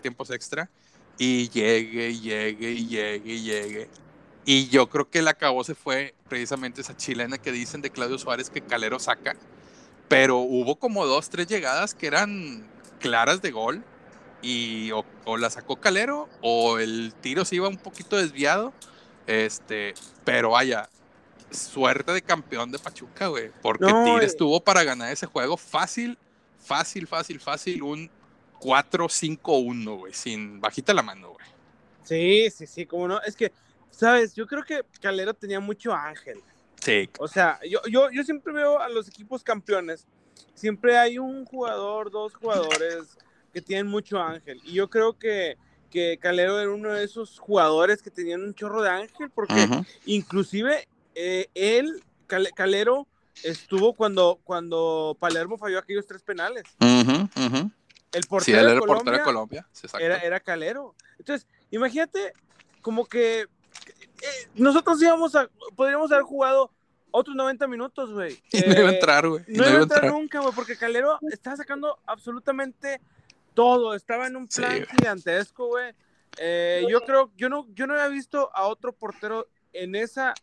tiempos 0.02 0.30
extra 0.30 0.70
y 1.20 1.50
llegue, 1.50 2.10
y 2.10 2.22
llegue, 2.22 2.72
y 2.72 2.88
llegue, 2.88 3.34
y 3.34 3.42
llegue. 3.44 3.90
Y 4.46 4.70
yo 4.70 4.90
creo 4.90 5.10
que 5.10 5.20
el 5.20 5.28
acabó 5.28 5.64
se 5.64 5.76
fue 5.76 6.16
precisamente 6.28 6.82
esa 6.82 6.96
chilena 6.98 7.38
que 7.38 7.52
dicen 7.52 7.82
de 7.82 7.92
Claudio 7.92 8.18
Suárez 8.18 8.50
que 8.50 8.62
Calero 8.62 9.00
saca, 9.00 9.36
pero 10.08 10.38
hubo 10.38 10.78
como 10.78 11.06
dos, 11.06 11.30
tres 11.30 11.48
llegadas 11.48 11.94
que 11.94 12.08
eran 12.08 12.66
claras 13.00 13.42
de 13.42 13.52
gol 13.52 13.84
y 14.42 14.92
o, 14.92 15.06
o 15.26 15.38
la 15.38 15.50
sacó 15.50 15.76
Calero 15.76 16.30
o 16.42 16.80
el 16.80 17.14
tiro 17.22 17.44
se 17.44 17.58
iba 17.58 17.68
un 17.68 17.78
poquito 17.78 18.16
desviado, 18.16 18.74
este, 19.28 19.94
pero 20.24 20.52
vaya, 20.52 20.90
suerte 21.52 22.14
de 22.14 22.22
campeón 22.22 22.72
de 22.72 22.80
Pachuca, 22.80 23.28
güey, 23.28 23.52
porque 23.62 23.92
No, 23.92 24.06
Tigres 24.06 24.34
eh. 24.34 24.38
tuvo 24.38 24.62
para 24.64 24.84
ganar 24.86 25.12
ese 25.12 25.26
juego 25.26 25.58
fácil, 25.58 26.18
fácil, 26.64 27.08
fácil, 27.08 27.42
fácil, 27.42 27.84
un 27.84 28.10
4-5-1, 28.60 29.98
güey, 29.98 30.14
sin 30.14 30.60
bajita 30.62 30.94
la 30.94 31.02
mano, 31.02 31.30
güey. 31.34 31.46
Sí, 32.04 32.50
sí, 32.52 32.68
sí, 32.68 32.86
cómo 32.86 33.08
no. 33.08 33.22
Es 33.22 33.36
que, 33.36 33.52
¿sabes? 33.92 34.34
Yo 34.36 34.48
creo 34.48 34.64
que 34.64 34.84
Calero 35.02 35.34
tenía 35.34 35.60
mucho 35.60 35.94
ángel. 35.94 36.42
Sí, 36.82 37.10
O 37.18 37.28
sea, 37.28 37.60
yo, 37.70 37.80
yo, 37.90 38.10
yo 38.12 38.24
siempre 38.24 38.54
veo 38.54 38.80
a 38.80 38.90
los 38.90 39.08
equipos 39.08 39.44
campeones, 39.44 40.08
siempre 40.54 40.98
hay 40.98 41.18
un 41.20 41.46
jugador, 41.46 42.10
dos 42.10 42.34
jugadores 42.36 43.18
que 43.54 43.62
tienen 43.62 43.88
mucho 43.88 44.20
ángel. 44.22 44.62
Y 44.64 44.74
yo 44.74 44.90
creo 44.90 45.14
que, 45.18 45.58
que 45.90 46.18
Calero 46.18 46.60
era 46.60 46.72
uno 46.72 46.94
de 46.94 47.04
esos 47.04 47.38
jugadores 47.40 48.02
que 48.02 48.12
tenían 48.12 48.42
un 48.44 48.54
chorro 48.56 48.82
de 48.82 48.90
ángel, 48.90 49.30
porque 49.30 49.68
inclusive 50.06 50.88
eh, 51.16 51.48
él, 51.54 52.02
Cal- 52.28 52.50
Calero, 52.56 53.08
estuvo 53.44 53.94
cuando, 53.94 54.40
cuando 54.44 55.18
Palermo 55.20 55.58
falló 55.58 55.80
aquellos 55.80 56.08
tres 56.08 56.22
penales. 56.24 56.64
Ujú, 56.80 57.28
ujú. 57.46 57.72
El 58.12 58.24
Sí, 58.24 58.30
portero, 58.30 58.58
él 58.60 58.66
de 58.66 58.72
era 58.72 58.74
el 58.74 58.80
Colombia, 58.80 58.96
portero 59.04 59.18
de 59.18 59.24
Colombia. 59.24 59.68
sí, 59.72 59.88
era, 60.00 60.18
era 60.18 60.40
Calero. 60.40 60.96
Entonces, 61.20 61.48
imagínate 61.72 62.34
como 62.82 63.06
que 63.06 63.42
eh, 63.42 63.48
nosotros 64.56 65.02
íbamos 65.02 65.36
a, 65.36 65.50
podríamos 65.76 66.12
haber 66.12 66.24
jugado 66.24 66.72
otros 67.12 67.36
90 67.36 67.68
minutos, 67.68 68.12
güey. 68.12 68.38
Y 68.52 68.62
no 68.62 68.72
iba 68.74 68.90
a 68.90 68.92
Eh, 68.92 68.96
entrar, 68.96 69.28
güey. 69.28 69.44
no 69.48 69.70
iba 69.70 69.80
a 69.80 69.84
entrar 69.84 70.06
nunca, 70.12 70.40
güey, 70.40 70.54
porque 70.56 70.76
Calero 70.78 71.20
estaba 71.32 71.56
sacando 71.58 72.00
absolutamente 72.06 73.00
todo. 73.54 73.94
Estaba 73.94 74.28
en 74.28 74.36
un 74.38 74.50
Sí, 74.50 74.62
plan 74.62 74.72
güey. 74.78 74.86
gigantesco, 74.88 75.68
güey. 75.68 75.94
Eh, 76.38 76.86
yo 76.90 77.02
creo, 77.02 77.32
yo 77.36 77.50
no, 77.50 77.68
yo 77.74 77.86
no 77.86 77.94
había 77.94 78.08
visto 78.08 78.50
a 78.56 78.68
otro 78.68 78.94
portero 78.94 79.48
en 79.74 79.94
esa, 79.96 80.34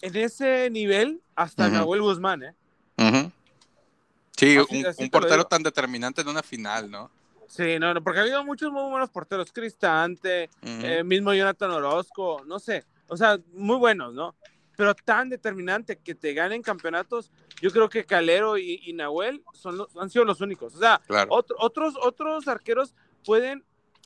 en 0.00 0.16
ese 0.16 0.68
nivel 0.70 1.22
hasta 1.36 1.66
Ujú. 1.66 1.74
Nahuel 1.76 2.02
Guzmán, 2.02 2.42
¿eh? 2.42 2.54
Sí, 4.42 4.56
Así- 4.56 4.80
un, 4.80 4.86
así 4.86 5.02
un 5.04 5.10
portero 5.10 5.44
tan 5.44 5.62
determinante 5.62 6.20
en 6.20 6.28
una 6.28 6.42
final, 6.42 6.90
¿no? 6.90 7.10
Sí, 7.46 7.78
no, 7.78 7.94
no, 7.94 8.02
porque 8.02 8.18
ha 8.18 8.22
habido 8.22 8.42
muchos 8.44 8.72
muy 8.72 8.82
buenos 8.90 9.08
porteros, 9.10 9.52
Cristante, 9.52 10.50
Ujú. 10.62 10.84
eh, 10.86 11.04
mismo 11.04 11.32
Jonathan 11.32 11.70
Orozco, 11.70 12.42
no 12.46 12.58
sé, 12.58 12.84
o 13.06 13.16
sea, 13.16 13.38
muy 13.52 13.76
buenos, 13.76 14.14
¿no? 14.14 14.34
Pero 14.76 14.94
tan 14.94 15.28
determinante 15.28 15.96
que 15.98 16.14
te 16.14 16.32
ganen 16.34 16.60
campeonatos, 16.62 17.30
yo 17.60 17.70
creo 17.70 17.88
que 17.88 18.04
Calero 18.04 18.58
y, 18.58 18.80
y 18.84 18.92
Nahuel 18.94 19.44
son 19.52 19.76
los- 19.76 19.94
han 19.96 20.10
sido 20.10 20.24
los 20.24 20.40
únicos. 20.40 20.74
O 20.74 20.78
sea, 20.78 21.00
Claro. 21.06 21.30
ot- 21.30 21.54
otros, 21.58 21.94
otros 22.02 22.48
arqueros 22.48 22.94
pueden 23.24 23.62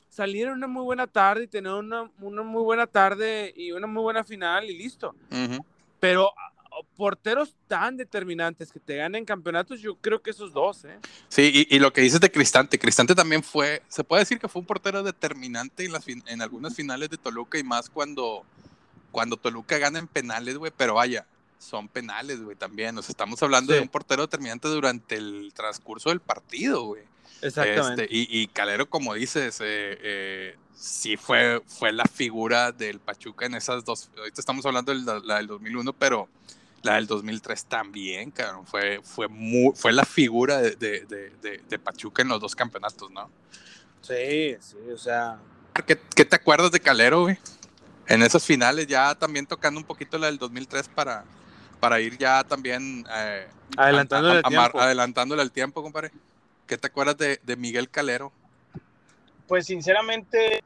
salir 0.09 0.47
en 0.47 0.53
una 0.53 0.67
muy 0.67 0.83
buena 0.83 1.07
tarde 1.07 1.45
y 1.45 1.47
tener 1.47 1.71
una, 1.71 2.11
una 2.19 2.43
muy 2.43 2.61
buena 2.61 2.85
tarde 2.85 3.53
y 3.55 3.71
una 3.71 3.87
muy 3.87 4.03
buena 4.03 4.23
final 4.23 4.65
y 4.65 4.77
listo. 4.77 5.15
Ujú. 5.31 5.65
Pero 5.99 6.27
a- 6.37 6.53
porteros 6.95 7.55
tan 7.67 7.97
determinantes 7.97 8.71
que 8.71 8.79
te 8.79 8.95
ganen 8.97 9.25
campeonatos, 9.25 9.79
yo 9.81 9.95
creo 9.95 10.21
que 10.21 10.29
esos 10.31 10.53
dos, 10.53 10.85
¿eh? 10.85 10.99
Sí, 11.29 11.67
y, 11.69 11.75
y 11.75 11.79
lo 11.79 11.91
que 11.93 12.01
dices 12.01 12.19
de 12.19 12.31
Cristante, 12.31 12.77
Cristante 12.79 13.15
también 13.15 13.43
fue, 13.43 13.81
se 13.87 14.03
puede 14.03 14.21
decir 14.21 14.39
que 14.39 14.47
fue 14.47 14.59
un 14.61 14.65
portero 14.65 15.03
determinante 15.03 15.85
en, 15.85 15.91
las 15.91 16.03
fin- 16.05 16.23
en 16.27 16.41
algunas 16.41 16.75
finales 16.75 17.09
de 17.09 17.17
Toluca 17.17 17.57
y 17.57 17.63
más 17.63 17.89
cuando, 17.89 18.43
cuando 19.11 19.37
Toluca 19.37 19.77
gana 19.77 19.99
en 19.99 20.07
penales, 20.07 20.57
güey, 20.57 20.71
pero 20.75 20.95
vaya, 20.95 21.25
son 21.59 21.87
penales, 21.87 22.41
güey, 22.41 22.55
también. 22.55 22.93
Nos 22.95 23.09
estamos 23.09 23.41
hablando 23.41 23.73
Sí. 23.73 23.77
de 23.77 23.81
un 23.83 23.89
portero 23.89 24.21
determinante 24.23 24.67
durante 24.67 25.15
el 25.15 25.51
transcurso 25.55 26.09
del 26.09 26.19
partido, 26.19 26.83
güey. 26.85 27.03
Exactamente. 27.41 28.03
Este, 28.03 28.15
y, 28.15 28.27
y 28.41 28.47
Calero, 28.47 28.89
como 28.89 29.13
dices, 29.13 29.59
eh, 29.61 29.97
eh, 30.01 30.55
sí 30.75 31.17
fue, 31.17 31.61
fue 31.67 31.91
la 31.91 32.05
figura 32.05 32.71
del 32.71 32.99
Pachuca 32.99 33.45
en 33.45 33.55
esas 33.55 33.85
dos. 33.85 34.09
Ahorita 34.17 34.39
estamos 34.41 34.65
hablando 34.65 34.93
de 34.93 35.21
la, 35.23 35.37
del 35.37 35.47
2001, 35.47 35.93
pero 35.93 36.29
la 36.87 36.95
del 36.95 37.05
2003 37.07 37.65
también, 37.65 38.31
cabrón. 38.31 38.65
Fue, 38.65 38.99
fue, 39.03 39.27
muy, 39.27 39.73
fue 39.75 39.91
la 39.93 40.05
figura 40.05 40.57
de, 40.59 40.71
de, 40.75 41.01
de, 41.05 41.29
de- 41.41 41.57
de 41.67 41.79
Pachuca 41.79 42.21
en 42.23 42.29
los 42.29 42.39
dos 42.41 42.55
campeonatos, 42.55 43.11
¿no? 43.11 43.29
Sí, 44.01 44.55
sí, 44.59 44.77
o 44.93 44.97
sea. 44.97 45.37
¿Qué, 45.85 45.99
qué 46.15 46.25
te 46.25 46.35
acuerdas 46.35 46.71
de 46.71 46.79
Calero, 46.79 47.21
güey? 47.23 47.37
En 48.07 48.23
esas 48.23 48.43
finales, 48.45 48.87
ya 48.87 49.13
también 49.15 49.45
tocando 49.45 49.79
un 49.79 49.85
poquito 49.85 50.17
la 50.17 50.27
del 50.27 50.37
2003 50.37 50.87
para, 50.87 51.25
para 51.79 51.99
ir 51.99 52.17
ya 52.17 52.43
también. 52.43 53.05
eh, 53.13 53.47
Adelantándole 53.75 54.39
a- 54.39 54.43
tiempo. 54.49 54.79
adelantándole 54.79 55.41
el 55.43 55.51
tiempo, 55.51 55.83
compadre. 55.83 56.11
¿Qué 56.65 56.77
te 56.77 56.87
acuerdas 56.87 57.17
de, 57.17 57.39
de 57.43 57.55
Miguel 57.57 57.89
Calero? 57.89 58.31
Pues 59.47 59.65
sinceramente, 59.67 60.55
el 60.57 60.61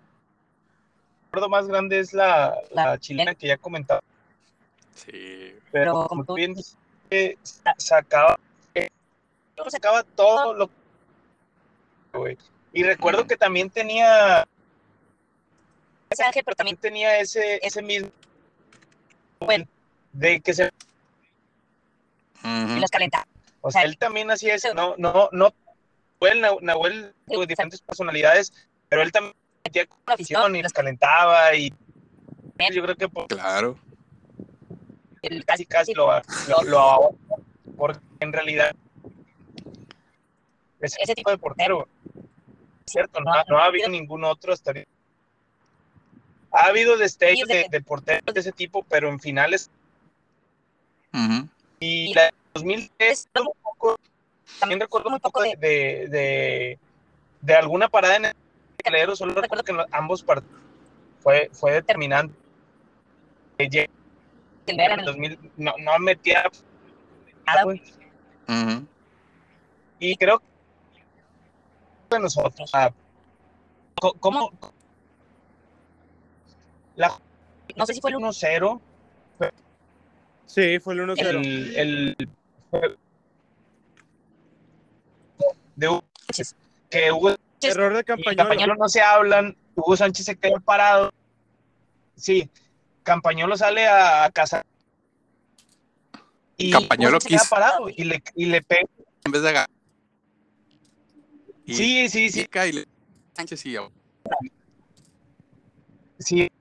recuerdo 1.26 1.50
más 1.50 1.68
grande 1.68 2.00
es 2.00 2.14
la, 2.14 2.54
la 2.72 2.98
chilena 3.00 3.36
que 3.36 3.48
ya 3.48 3.58
comentaba. 3.58 4.02
Sí. 5.06 5.56
Pero 5.72 6.08
como 6.08 6.24
tú 6.26 6.36
bien 6.36 6.54
dices, 6.54 6.78
eh, 7.10 7.38
sacaba, 7.78 8.40
eh, 8.76 8.90
sacaba 9.68 10.04
todo 10.04 10.54
lo 10.54 10.70
güey. 12.14 12.38
Y 12.74 12.84
recuerdo 12.84 13.26
que 13.26 13.38
también 13.38 13.70
tenía, 13.70 14.48
Ángel, 16.26 16.44
pero 16.46 16.56
también 16.56 16.78
tenía 16.78 17.18
ese, 17.20 17.60
ese 17.66 17.82
mismo 17.82 18.10
Bueno. 19.40 19.66
de 20.14 20.40
que 20.42 20.54
se, 20.54 20.72
Ujú. 22.44 22.78
y 22.78 22.80
los 22.80 22.90
calentaba. 22.92 23.26
o 23.62 23.72
sea, 23.72 23.84
él 23.84 23.98
también 23.98 24.30
hacía 24.32 24.56
eso, 24.56 24.74
no, 24.74 24.96
no, 24.98 25.30
no, 25.32 25.54
Nahuel, 26.20 26.42
Nahuel, 26.42 26.66
Nahuel, 26.66 27.14
digo, 27.28 27.46
diferentes 27.46 27.82
personalidades, 27.82 28.52
pero 28.90 29.02
él 29.02 29.12
también 29.12 29.36
metía 29.64 29.86
con 29.86 30.00
Una 30.06 30.14
afición 30.16 30.56
y 30.56 30.60
los 30.60 30.64
los 30.64 30.74
calentaba 30.74 31.56
y 31.56 31.74
yo 32.72 32.84
creo 32.84 32.96
que 32.96 33.10
por- 33.10 33.28
Claro. 33.28 33.78
Casi 35.46 35.66
casi 35.66 35.94
lo, 35.94 36.08
lo, 36.48 36.64
lo 36.66 36.80
ahorra, 36.80 37.16
porque 37.78 38.00
en 38.20 38.34
realidad 38.34 38.76
ese, 40.80 40.98
Ese 41.00 41.14
tipo 41.14 41.30
de 41.30 41.38
portero, 41.38 41.88
cierto, 42.88 43.22
no, 43.22 43.32
ha- 43.32 43.46
no 43.48 43.60
ha 43.60 43.66
habido 43.66 43.88
ningún 43.88 44.24
otro 44.24 44.52
hasta. 44.52 44.74
Ha 46.54 46.66
habido 46.66 46.98
destellos 46.98 47.48
de, 47.48 47.68
de 47.70 47.82
porteros 47.82 48.34
de 48.34 48.40
ese 48.40 48.52
tipo, 48.52 48.82
pero 48.84 49.08
en 49.10 49.20
finales 49.20 49.70
y 51.80 52.14
la 52.16 52.24
de 52.24 52.32
2003 52.56 53.28
un 53.40 53.52
poco, 53.62 53.96
también 54.60 54.80
recuerdo 54.80 55.10
un 55.10 55.20
poco 55.20 55.42
de, 55.44 55.56
de, 55.58 56.08
de, 56.10 56.80
de 57.42 57.56
alguna 57.56 57.88
parada 57.88 58.16
en 58.16 58.26
el 58.26 58.34
calero, 58.84 59.16
solo 59.16 59.36
recuerdo 59.40 59.64
que 59.64 59.72
en 59.72 59.78
los- 59.78 59.88
ambos 59.92 60.24
partidos 60.24 60.60
fue, 61.22 61.50
fue 61.54 61.74
determinante. 61.74 62.34
En 64.68 64.80
el 64.80 64.92
en 64.92 65.00
el 65.00 65.06
2000 65.06 65.40
no, 65.58 65.74
no 65.80 66.00
metía 66.00 66.44
nada, 67.46 67.64
güey. 67.64 67.82
Ujú. 68.48 68.86
Y 70.00 70.16
creo 70.16 70.42
que 72.10 72.20
nosotros, 72.20 72.70
ah, 72.74 72.92
¿cómo? 74.20 74.52
La 76.96 77.12
No 77.76 77.86
sé 77.86 77.94
si 77.94 78.02
fue 78.02 78.12
el 78.12 78.18
1-0, 78.18 78.82
Sí, 80.46 80.80
fue 80.80 80.94
el 80.96 81.00
1-0. 81.02 81.18
el, 81.20 81.76
el 81.78 82.30
de 85.78 85.88
Hugo 85.88 86.04
Sánchez. 86.28 86.56
que 86.90 87.12
Hugo 87.12 87.36
Error 87.62 87.96
de 87.96 88.04
Campañolo. 88.04 88.38
Campañolo 88.38 88.76
no 88.76 88.90
se 88.90 89.02
hablan, 89.02 89.56
Hugo 89.76 89.96
Sánchez 89.96 90.26
se 90.26 90.36
queda 90.36 90.60
parado. 90.60 91.12
Sí, 92.16 92.50
Campañolo 93.04 93.58
sale 93.58 93.88
a, 93.88 94.24
a 94.26 94.32
cazar. 94.32 94.66
Y 96.58 96.72
Campañolo 96.72 97.20
queda 97.20 97.40
quiso- 97.40 97.50
parado 97.50 97.90
y 97.90 98.04
le, 98.04 98.24
y 98.36 98.46
le 98.46 98.62
pega. 98.62 98.88
En 99.24 99.32
vez 99.32 99.42
de 99.42 99.50
agarrar. 99.50 99.70
Sí, 101.66 102.10
sí, 102.10 102.30
sí, 102.30 102.42
pica 102.42 102.68
y 102.68 102.72
le- 102.74 102.88
Sánchez 103.36 103.66
y 103.66 103.78
sí. 106.20 106.52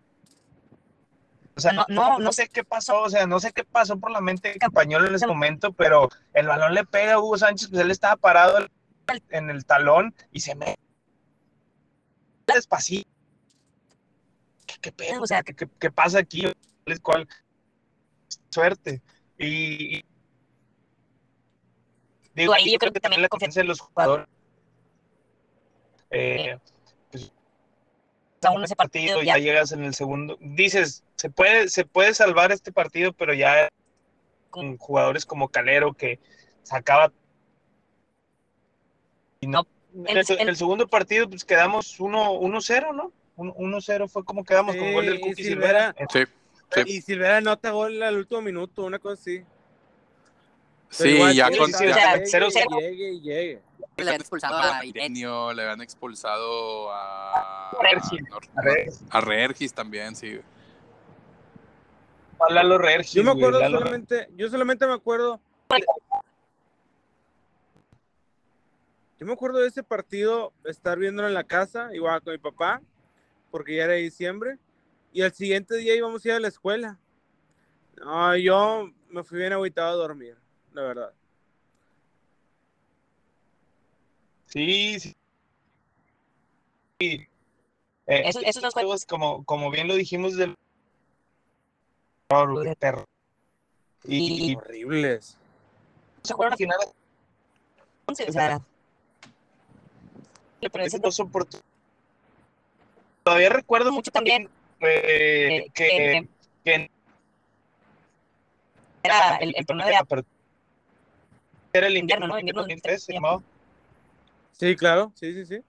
O 1.57 1.61
sea, 1.61 1.73
no, 1.73 1.85
no, 1.89 2.19
no 2.19 2.33
sé 2.33 2.49
qué 2.49 2.65
pasó, 2.65 3.03
o 3.03 3.11
sea, 3.11 3.27
no 3.27 3.39
sé 3.39 3.53
qué 3.53 3.65
pasó 3.65 3.99
por 3.99 4.11
la 4.11 4.23
mente 4.23 4.49
de 4.53 4.59
Campañolo 4.59 5.07
en 5.09 5.15
ese 5.15 5.27
momento, 5.27 5.73
pero 5.73 6.09
el 6.33 6.47
balón 6.47 6.73
le 6.73 6.87
pega 6.87 7.15
a 7.15 7.19
Hugo 7.19 7.37
Sánchez, 7.37 7.69
pues 7.69 7.83
él 7.83 7.91
estaba 7.91 8.17
parado 8.17 8.67
en 9.29 9.51
el 9.51 9.67
talón 9.67 10.15
y 10.33 10.41
se 10.41 10.55
me 10.55 10.77
despacito. 12.47 13.11
¿Qué, 14.81 14.93
pedo? 14.93 15.23
O 15.23 15.27
sea, 15.27 15.43
¿qué, 15.43 15.55
qué, 15.55 15.67
qué 15.79 15.91
pasa 15.91 16.19
aquí? 16.19 16.45
¿Cuál 17.03 17.29
suerte? 18.51 19.03
Y, 19.39 19.99
y- 19.99 20.05
digo, 22.35 22.53
ahí 22.53 22.73
yo 22.73 22.79
creo 22.79 22.93
que 22.93 23.01
también 23.01 23.23
la 23.23 23.29
confianza 23.29 23.61
de 23.61 23.67
los 23.67 23.81
jugadores. 23.81 24.27
Eh, 26.11 26.57
aún 28.43 28.65
ese 28.65 28.75
partido, 28.77 29.23
ya 29.23 29.37
ya 29.37 29.39
llegas 29.39 29.73
en 29.73 29.85
el 29.85 29.95
segundo. 29.95 30.37
Dices, 30.41 31.05
se 31.17 31.31
puede, 31.31 31.69
se 31.69 31.85
puede 31.85 32.15
salvar 32.15 32.53
este 32.53 32.73
partido, 32.73 33.13
pero 33.13 33.35
ya 33.35 33.69
con 34.51 34.77
jugadores 34.79 35.27
como 35.27 35.49
Calero 35.49 35.93
que 35.95 36.19
sacaba. 36.63 37.13
Y 39.41 39.47
no. 39.47 39.67
En 39.95 40.17
el, 40.17 40.25
El- 40.29 40.41
en 40.41 40.49
el 40.49 40.57
segundo 40.57 40.87
partido, 40.89 41.29
pues 41.29 41.45
quedamos 41.45 41.99
1-0, 42.01 42.93
¿no? 42.95 43.13
1-0 43.49 44.09
fue 44.09 44.25
como 44.25 44.45
quedamos 44.45 44.77
con 44.77 44.87
Sí, 44.89 44.93
gol 44.93 45.07
del 45.07 45.17
y 45.17 45.21
Cookie 45.21 45.45
Silvera. 45.45 45.95
Silvera. 46.09 46.29
Sí, 46.73 46.83
Y 46.87 47.01
Silvera 47.03 47.37
anota 47.39 47.71
gol 47.71 48.03
al 48.03 48.17
último 48.17 48.43
minuto, 48.43 48.85
una 48.85 48.99
cosa 48.99 49.15
así. 49.21 49.43
Sí, 50.89 51.09
igual, 51.11 51.35
ya 51.35 51.49
sí, 51.49 51.59
con. 51.59 51.67
sí, 51.69 51.73
sí, 51.75 51.85
ya- 51.87 51.91
o 51.91 51.95
sea, 51.95 52.15
llegue, 52.15 52.27
cero, 52.27 52.47
cero. 52.51 52.67
Llegue 52.81 53.09
y 53.13 53.21
llegue. 53.21 53.63
le 53.97 54.03
habían 54.03 54.21
expulsado 54.21 54.57
a 54.59 54.85
Iret. 54.85 54.97
Irenio, 54.97 55.53
le 55.53 55.63
habían 55.63 55.81
expulsado 55.83 56.93
a. 56.93 57.71
A 57.71 57.73
Nor- 57.73 59.69
A 59.71 59.75
también, 59.75 60.17
sí. 60.17 60.41
a 62.41 62.53
Lalo 62.53 62.79
Regis, 62.79 63.13
Yo 63.13 63.23
me 63.23 63.31
güey, 63.33 63.43
acuerdo 63.45 63.61
Lalo 63.61 63.79
solamente, 63.79 64.29
yo 64.37 64.49
solamente 64.49 64.87
me 64.87 64.95
acuerdo. 64.95 65.41
Yo 69.19 69.27
me 69.27 69.33
acuerdo 69.35 69.59
de 69.59 69.69
ese 69.69 69.83
partido, 69.83 70.53
estar 70.65 70.99
viéndolo 70.99 71.29
en 71.29 71.35
la 71.35 71.45
casa, 71.45 71.91
igual 71.95 72.23
con 72.23 72.33
mi 72.33 72.39
papá, 72.39 72.81
porque 73.51 73.77
ya 73.77 73.85
era 73.85 73.95
diciembre, 73.95 74.59
y 75.13 75.23
al 75.23 75.33
siguiente 75.33 75.77
día 75.77 75.95
íbamos 75.95 76.25
a 76.25 76.29
ir 76.29 76.35
a 76.35 76.41
la 76.41 76.49
escuela. 76.49 76.99
No, 77.97 78.37
yo 78.37 78.91
me 79.09 79.23
fui 79.25 79.39
bien 79.39 79.53
agüitado 79.53 79.91
a 79.91 79.95
dormir, 79.97 80.37
la 80.73 80.83
verdad. 80.83 81.13
Sí, 84.47 84.99
sí. 84.99 85.17
Sí. 86.99 87.27
Eh, 88.07 88.23
Esos- 88.27 88.43
esos 88.45 88.63
dos 88.63 88.75
juegos, 88.75 89.05
como, 89.05 89.45
como 89.45 89.71
bien 89.71 89.87
lo 89.89 89.95
dijimos, 89.95 90.37
del 90.37 90.55
terror, 92.29 92.75
terror. 92.77 93.05
Y, 94.05 94.53
y 94.53 94.57
Horribles. 94.57 95.37
se 96.23 96.35
jugaron 96.35 96.55
a 96.55 96.57
final 96.57 96.79
o 98.07 98.15
sea, 98.15 98.61
pero 100.73 100.85
ese 100.85 100.99
dos 100.99 101.21
oportunidades. 101.21 101.70
Todavía 103.23 103.51
recuerdo 103.51 103.93
mucho 103.93 104.11
también 104.11 104.49
eh, 104.81 105.67
que, 105.75 106.27
que 106.65 106.91
era 109.03 109.37
el, 109.37 109.55
el 109.57 109.67
torneo 109.67 109.87
de 109.87 109.93
la 109.93 110.05
era 111.73 111.87
el 111.87 111.97
invierno, 111.97 112.27
¿no? 112.27 112.35
¿no? 112.35 112.41
Invierno 112.41 112.63
2003 112.63 113.03
se 113.03 113.13
llamaba. 113.13 113.41
Sí, 114.53 114.77
claro, 114.77 115.13
sí, 115.15 115.33
sí, 115.33 115.47
sí. 115.47 115.63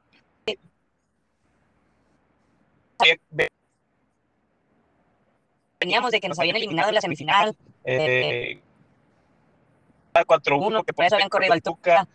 veníamos 5.80 6.12
de 6.12 6.22
que 6.22 6.30
nos 6.30 6.38
habían 6.40 6.56
eliminado 6.56 6.90
en 6.90 6.96
la 6.96 7.02
semifinal, 7.02 7.56
Eh, 7.84 8.62
4-1, 10.14 10.68
uno 10.68 10.84
que 10.84 10.88
que 10.88 10.94
por 10.94 11.06
eso 11.06 11.16
habían 11.16 11.30
corrido 11.30 11.54
al 11.54 11.62
Tuca. 11.62 12.08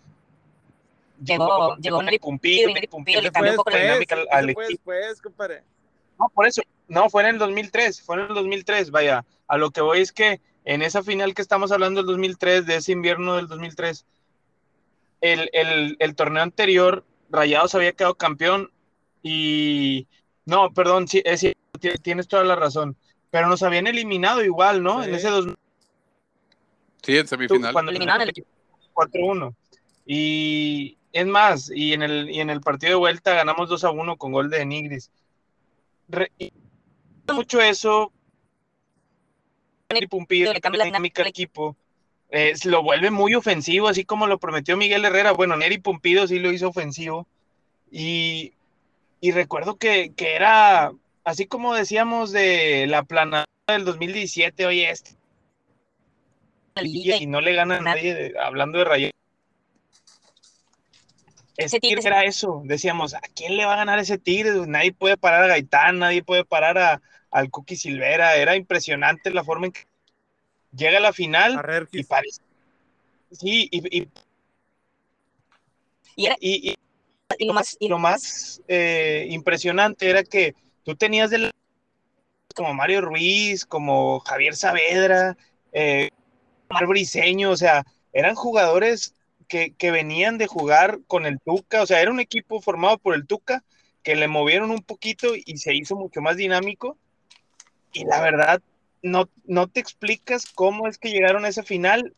Llegó, 1.22 1.76
llegó 1.76 2.02
Neri 2.02 2.18
Pumpido, 2.18 2.68
y 2.70 2.74
Neri 2.74 2.86
Pumpido 2.88 3.22
le 3.22 3.30
cambió 3.30 3.52
un 3.52 3.56
poco 3.56 3.70
la 3.70 3.76
después, 3.78 4.06
dinámica 4.08 4.36
al 4.36 4.50
equipo. 4.50 4.60
después, 4.68 5.20
compadre. 5.22 5.62
No, 6.18 6.28
por 6.28 6.46
eso. 6.46 6.62
No, 6.88 7.08
fue 7.10 7.22
en 7.22 7.28
el 7.30 7.38
2003. 7.38 8.02
Fue 8.02 8.16
en 8.16 8.22
el 8.22 8.34
2003. 8.34 8.90
Vaya, 8.90 9.24
a 9.48 9.56
lo 9.56 9.70
que 9.70 9.80
voy 9.80 10.00
es 10.00 10.12
que 10.12 10.40
en 10.64 10.82
esa 10.82 11.02
final 11.02 11.34
que 11.34 11.42
estamos 11.42 11.72
hablando 11.72 12.00
del 12.00 12.06
2003, 12.08 12.66
de 12.66 12.76
ese 12.76 12.92
invierno 12.92 13.36
del 13.36 13.48
2003, 13.48 14.04
el, 15.20 15.48
el, 15.52 15.96
el 15.98 16.14
torneo 16.14 16.42
anterior, 16.42 17.04
Rayados 17.30 17.74
había 17.74 17.92
quedado 17.92 18.14
campeón 18.14 18.70
y. 19.22 20.06
No, 20.44 20.72
perdón, 20.72 21.08
sí, 21.08 21.22
es 21.24 21.44
tienes 22.02 22.28
toda 22.28 22.44
la 22.44 22.54
razón. 22.56 22.96
Pero 23.30 23.48
nos 23.48 23.62
habían 23.62 23.86
eliminado 23.86 24.44
igual, 24.44 24.82
¿no? 24.82 25.02
Sí. 25.02 25.08
En 25.08 25.14
ese 25.16 25.28
2000, 25.28 25.56
Sí, 27.02 27.16
en 27.18 27.26
semifinal. 27.28 27.72
cuando 27.72 27.90
Eliminaron 27.90 28.22
al 28.22 28.28
equipo. 28.30 28.48
4-1. 28.94 29.54
Y 30.06 30.96
es 31.18 31.26
más, 31.26 31.70
y 31.74 31.92
en 31.92 32.02
el, 32.02 32.30
y 32.30 32.40
en 32.40 32.50
el 32.50 32.60
partido 32.60 32.90
de 32.90 32.96
vuelta 32.96 33.34
ganamos 33.34 33.68
2 33.68 33.84
a 33.84 33.90
1 33.90 34.16
con 34.16 34.32
gol 34.32 34.50
de 34.50 34.64
Nigris. 34.64 35.10
Re- 36.08 36.30
y 36.38 36.52
mucho 37.32 37.60
eso. 37.60 38.12
Y 39.94 40.06
Pumpido, 40.06 40.52
Le 40.52 40.60
cambia 40.60 40.80
la 40.80 40.84
dinámica 40.84 41.22
al 41.22 41.28
equipo. 41.28 41.76
eh, 42.30 42.54
lo 42.64 42.82
vuelve 42.82 43.10
muy 43.10 43.34
ofensivo, 43.34 43.88
así 43.88 44.04
como 44.04 44.26
lo 44.26 44.38
prometió 44.38 44.76
Miguel 44.76 45.04
Herrera. 45.04 45.32
Bueno, 45.32 45.56
Neri 45.56 45.78
Pumpido 45.78 46.26
sí 46.26 46.38
lo 46.38 46.52
hizo 46.52 46.68
ofensivo. 46.68 47.26
Y, 47.90 48.52
y 49.20 49.30
recuerdo 49.30 49.76
que, 49.76 50.12
que 50.14 50.34
era, 50.34 50.92
así 51.24 51.46
como 51.46 51.74
decíamos 51.74 52.32
de 52.32 52.86
la 52.88 53.04
planada 53.04 53.46
del 53.68 53.84
2017, 53.84 54.66
oye, 54.66 54.90
este 54.90 55.12
y, 56.82 57.10
y 57.22 57.26
no 57.26 57.40
le 57.40 57.54
gana 57.54 57.78
a 57.78 57.80
nadie, 57.80 58.34
hablando 58.42 58.78
de 58.78 58.84
Rayados. 58.84 59.12
Ese 61.56 61.80
Tigre 61.80 62.02
era 62.04 62.24
eso, 62.24 62.62
decíamos, 62.64 63.14
¿a 63.14 63.20
quién 63.34 63.56
le 63.56 63.64
va 63.64 63.74
a 63.74 63.76
ganar 63.76 63.98
ese 63.98 64.18
Tigre? 64.18 64.52
Nadie 64.66 64.92
puede 64.92 65.16
parar 65.16 65.44
a 65.44 65.48
Gaitán, 65.48 65.98
nadie 65.98 66.22
puede 66.22 66.44
parar 66.44 66.76
a, 66.78 67.00
al 67.30 67.50
Cookie 67.50 67.76
Silvera, 67.76 68.36
era 68.36 68.56
impresionante 68.56 69.30
la 69.30 69.44
forma 69.44 69.66
en 69.66 69.72
que 69.72 69.80
llega 70.76 70.98
a 70.98 71.00
la 71.00 71.08
A 71.08 71.12
final 71.12 71.88
y 71.92 72.04
parece... 72.04 72.42
Sí, 73.32 73.68
y, 73.72 73.98
y, 74.02 74.08
Y 76.14 76.26
era- 76.26 76.36
y- 76.40 76.70
y 76.70 76.74
y 77.38 77.46
lo 77.46 77.54
más, 77.54 77.76
y 77.80 77.88
lo 77.88 77.98
más 77.98 78.62
eh, 78.68 79.26
impresionante 79.30 80.08
era 80.10 80.24
que 80.24 80.54
tú 80.84 80.96
tenías 80.96 81.30
de 81.30 81.38
la- 81.38 81.50
como 82.54 82.72
Mario 82.74 83.02
Ruiz, 83.02 83.66
como 83.66 84.20
Javier 84.20 84.56
Saavedra, 84.56 85.36
eh, 85.72 86.10
Briseño, 86.88 87.50
o 87.52 87.58
sea, 87.58 87.84
eran 88.12 88.36
jugadores 88.36 89.14
que, 89.48 89.90
venían 89.90 90.38
de 90.38 90.46
jugar 90.46 91.00
con 91.06 91.26
el 91.26 91.38
Tuca, 91.40 91.82
o 91.82 91.86
sea, 91.86 92.00
era 92.00 92.10
un 92.10 92.20
equipo 92.20 92.60
formado 92.60 92.98
por 92.98 93.14
el 93.14 93.26
Tuca 93.26 93.64
que 94.02 94.16
le 94.16 94.28
movieron 94.28 94.70
un 94.70 94.82
poquito 94.82 95.34
y 95.34 95.58
se 95.58 95.74
hizo 95.74 95.96
mucho 95.96 96.20
más 96.20 96.36
dinámico. 96.36 96.96
Y 97.92 98.04
la 98.04 98.20
verdad, 98.20 98.62
no, 99.02 99.28
no 99.46 99.68
te 99.68 99.80
explicas 99.80 100.46
cómo 100.46 100.86
es 100.86 100.98
que 100.98 101.10
llegaron 101.10 101.44
a 101.44 101.48
esa 101.48 101.62
final. 101.62 102.14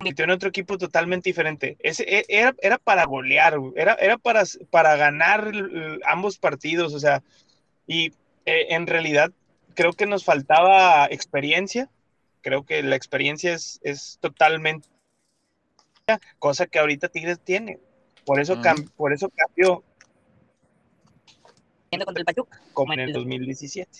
En 0.00 0.30
otro 0.30 0.48
equipo 0.48 0.78
totalmente 0.78 1.30
diferente. 1.30 1.76
Ese, 1.80 2.04
e- 2.04 2.24
era, 2.28 2.54
era 2.60 2.78
para 2.78 3.04
golear, 3.04 3.56
era, 3.76 3.94
era 3.94 4.18
para, 4.18 4.42
para 4.70 4.96
ganar 4.96 5.52
ambos 6.06 6.38
partidos, 6.38 6.92
o 6.94 6.98
sea, 6.98 7.22
y 7.86 8.08
eh, 8.46 8.66
en 8.70 8.86
realidad 8.86 9.30
creo 9.74 9.92
que 9.92 10.06
nos 10.06 10.24
faltaba 10.24 11.06
experiencia. 11.06 11.88
Creo 12.40 12.64
que 12.64 12.82
la 12.82 12.96
experiencia 12.96 13.52
es, 13.52 13.78
es 13.84 14.18
totalmente 14.20 14.88
cosa 16.38 16.66
que 16.66 16.78
ahorita 16.78 17.08
Tigres 17.08 17.40
tiene. 17.40 17.80
Por 18.24 18.40
eso, 18.40 18.56
cam- 18.56 18.88
por 18.92 19.12
eso 19.12 19.30
cambió 19.34 19.82
yendo 21.90 22.04
contra 22.06 22.20
el 22.20 22.24
Pachuca. 22.24 22.60
como 22.72 22.92
en 22.92 23.00
el 23.00 23.12
2017. 23.12 23.90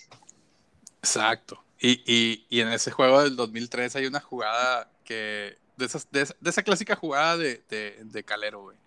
Exacto. 0.99 1.63
Y, 1.79 2.01
y, 2.05 2.45
y 2.49 2.61
en 2.61 2.69
ese 2.69 2.91
juego 2.91 3.21
del 3.21 3.35
2003 3.35 3.95
hay 3.97 4.05
una 4.05 4.19
jugada 4.21 4.89
que. 5.03 5.57
De, 5.75 5.85
esas, 5.85 6.09
de, 6.11 6.21
esa, 6.21 6.35
de 6.39 6.49
esa 6.49 6.61
clásica 6.63 6.95
jugada 6.95 7.35
de, 7.35 7.63
de, 7.69 7.97
de 8.03 8.23
Calero, 8.23 8.61
güey. 8.61 8.77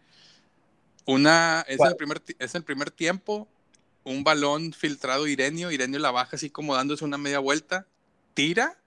Una. 1.04 1.64
Es 1.68 1.76
¿Cuál? 1.76 1.90
el, 1.90 1.96
primer, 1.96 2.22
es 2.38 2.54
el 2.54 2.64
primer 2.64 2.90
tiempo. 2.90 3.48
Un 4.04 4.24
balón 4.24 4.72
filtrado 4.72 5.24
a 5.24 5.28
Irenio. 5.28 5.70
Irenio 5.70 5.98
la 5.98 6.10
baja 6.12 6.36
así 6.36 6.48
como 6.48 6.74
dándose 6.74 7.04
una 7.04 7.18
media 7.18 7.40
vuelta. 7.40 7.86
Tira. 8.34 8.78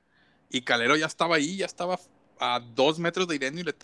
Y 0.49 0.61
Calero 0.61 0.95
ya 0.95 1.05
estaba 1.05 1.35
ahí. 1.35 1.57
Ya 1.57 1.65
estaba 1.65 1.99
a 2.39 2.59
dos 2.73 2.97
metros 2.99 3.27
de 3.27 3.35
Irenio. 3.35 3.61
Y 3.61 3.63
le... 3.65 3.75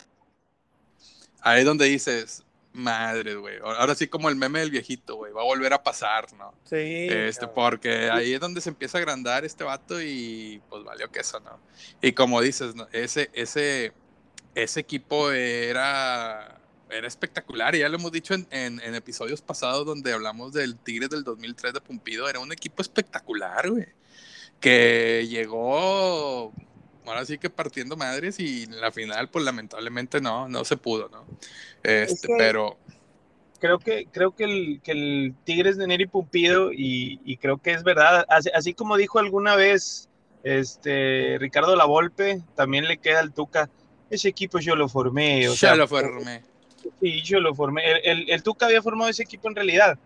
Ahí 1.46 1.60
es 1.60 1.64
donde 1.66 1.86
dices. 1.86 2.42
Madre, 2.72 3.36
güey. 3.36 3.56
Ahora 3.64 3.94
sí 3.94 4.06
como 4.06 4.28
el 4.28 4.36
meme 4.36 4.60
del 4.60 4.70
viejito, 4.70 5.16
güey. 5.16 5.32
Va 5.32 5.40
a 5.40 5.44
volver 5.44 5.72
a 5.72 5.82
pasar, 5.82 6.30
¿no? 6.34 6.52
Sí. 6.64 7.06
Este, 7.08 7.46
porque 7.48 8.10
ahí 8.10 8.34
es 8.34 8.40
donde 8.40 8.60
se 8.60 8.68
empieza 8.68 8.98
a 8.98 9.00
agrandar 9.00 9.46
este 9.46 9.64
vato 9.64 10.02
y 10.02 10.60
pues 10.68 10.84
valió 10.84 11.10
que 11.10 11.20
eso, 11.20 11.40
¿no? 11.40 11.58
Y 12.02 12.12
como 12.12 12.42
dices, 12.42 12.74
¿no? 12.74 12.86
ese, 12.92 13.30
ese, 13.32 13.94
ese 14.54 14.80
equipo 14.80 15.30
era, 15.30 16.60
era 16.90 17.06
espectacular 17.08 17.74
y 17.74 17.78
ya 17.78 17.88
lo 17.88 17.96
hemos 17.96 18.12
dicho 18.12 18.34
en, 18.34 18.46
en- 18.50 18.80
en 18.80 18.94
episodios 18.94 19.40
pasados 19.40 19.86
donde 19.86 20.12
hablamos 20.12 20.52
del 20.52 20.76
Tigres 20.76 21.08
del 21.08 21.24
2003 21.24 21.72
de 21.72 21.80
Pumpido, 21.80 22.28
era 22.28 22.40
un 22.40 22.52
equipo 22.52 22.82
espectacular, 22.82 23.70
güey, 23.70 23.86
que 24.60 25.26
llegó, 25.30 26.52
ahora 27.10 27.24
sí 27.24 27.38
que 27.38 27.50
partiendo 27.50 27.96
madres 27.96 28.38
y 28.40 28.64
en 28.64 28.80
la 28.80 28.92
final 28.92 29.28
pues 29.30 29.44
lamentablemente 29.44 30.20
no, 30.20 30.48
no 30.48 30.64
se 30.64 30.76
pudo, 30.76 31.08
¿no? 31.08 31.24
Este, 31.82 32.28
que- 32.28 32.34
pero... 32.36 32.78
creo 33.58 33.78
que 33.78 34.06
creo 34.12 34.32
que 34.34 34.44
el, 34.44 34.80
que 34.82 34.92
el 34.92 35.34
Tigres 35.44 35.76
de 35.76 35.86
Neri 35.86 36.06
Pumpido 36.06 36.72
y, 36.72 37.20
y 37.24 37.36
creo 37.38 37.58
que 37.58 37.72
es 37.72 37.82
verdad 37.82 38.24
así, 38.28 38.50
así 38.54 38.74
como 38.74 38.96
dijo 38.96 39.18
alguna 39.18 39.56
vez 39.56 40.08
este 40.42 41.36
Ricardo 41.40 41.74
Lavolpe 41.76 42.42
también 42.54 42.86
le 42.86 42.98
queda 42.98 43.20
al 43.20 43.32
Tuca 43.32 43.68
ese 44.10 44.28
equipo 44.28 44.58
yo 44.60 44.76
lo 44.76 44.88
formé 44.88 45.48
o 45.48 45.54
ya 45.54 45.58
sea, 45.58 45.74
lo 45.74 45.88
formé. 45.88 46.42
sí 47.00 47.22
yo 47.22 47.40
lo 47.40 47.54
formé 47.54 47.90
el, 47.90 48.00
el- 48.04 48.30
el 48.30 48.42
Tuca 48.42 48.66
había 48.66 48.82
formado 48.82 49.10
ese 49.10 49.22
equipo 49.22 49.48
en 49.48 49.56
realidad 49.56 49.98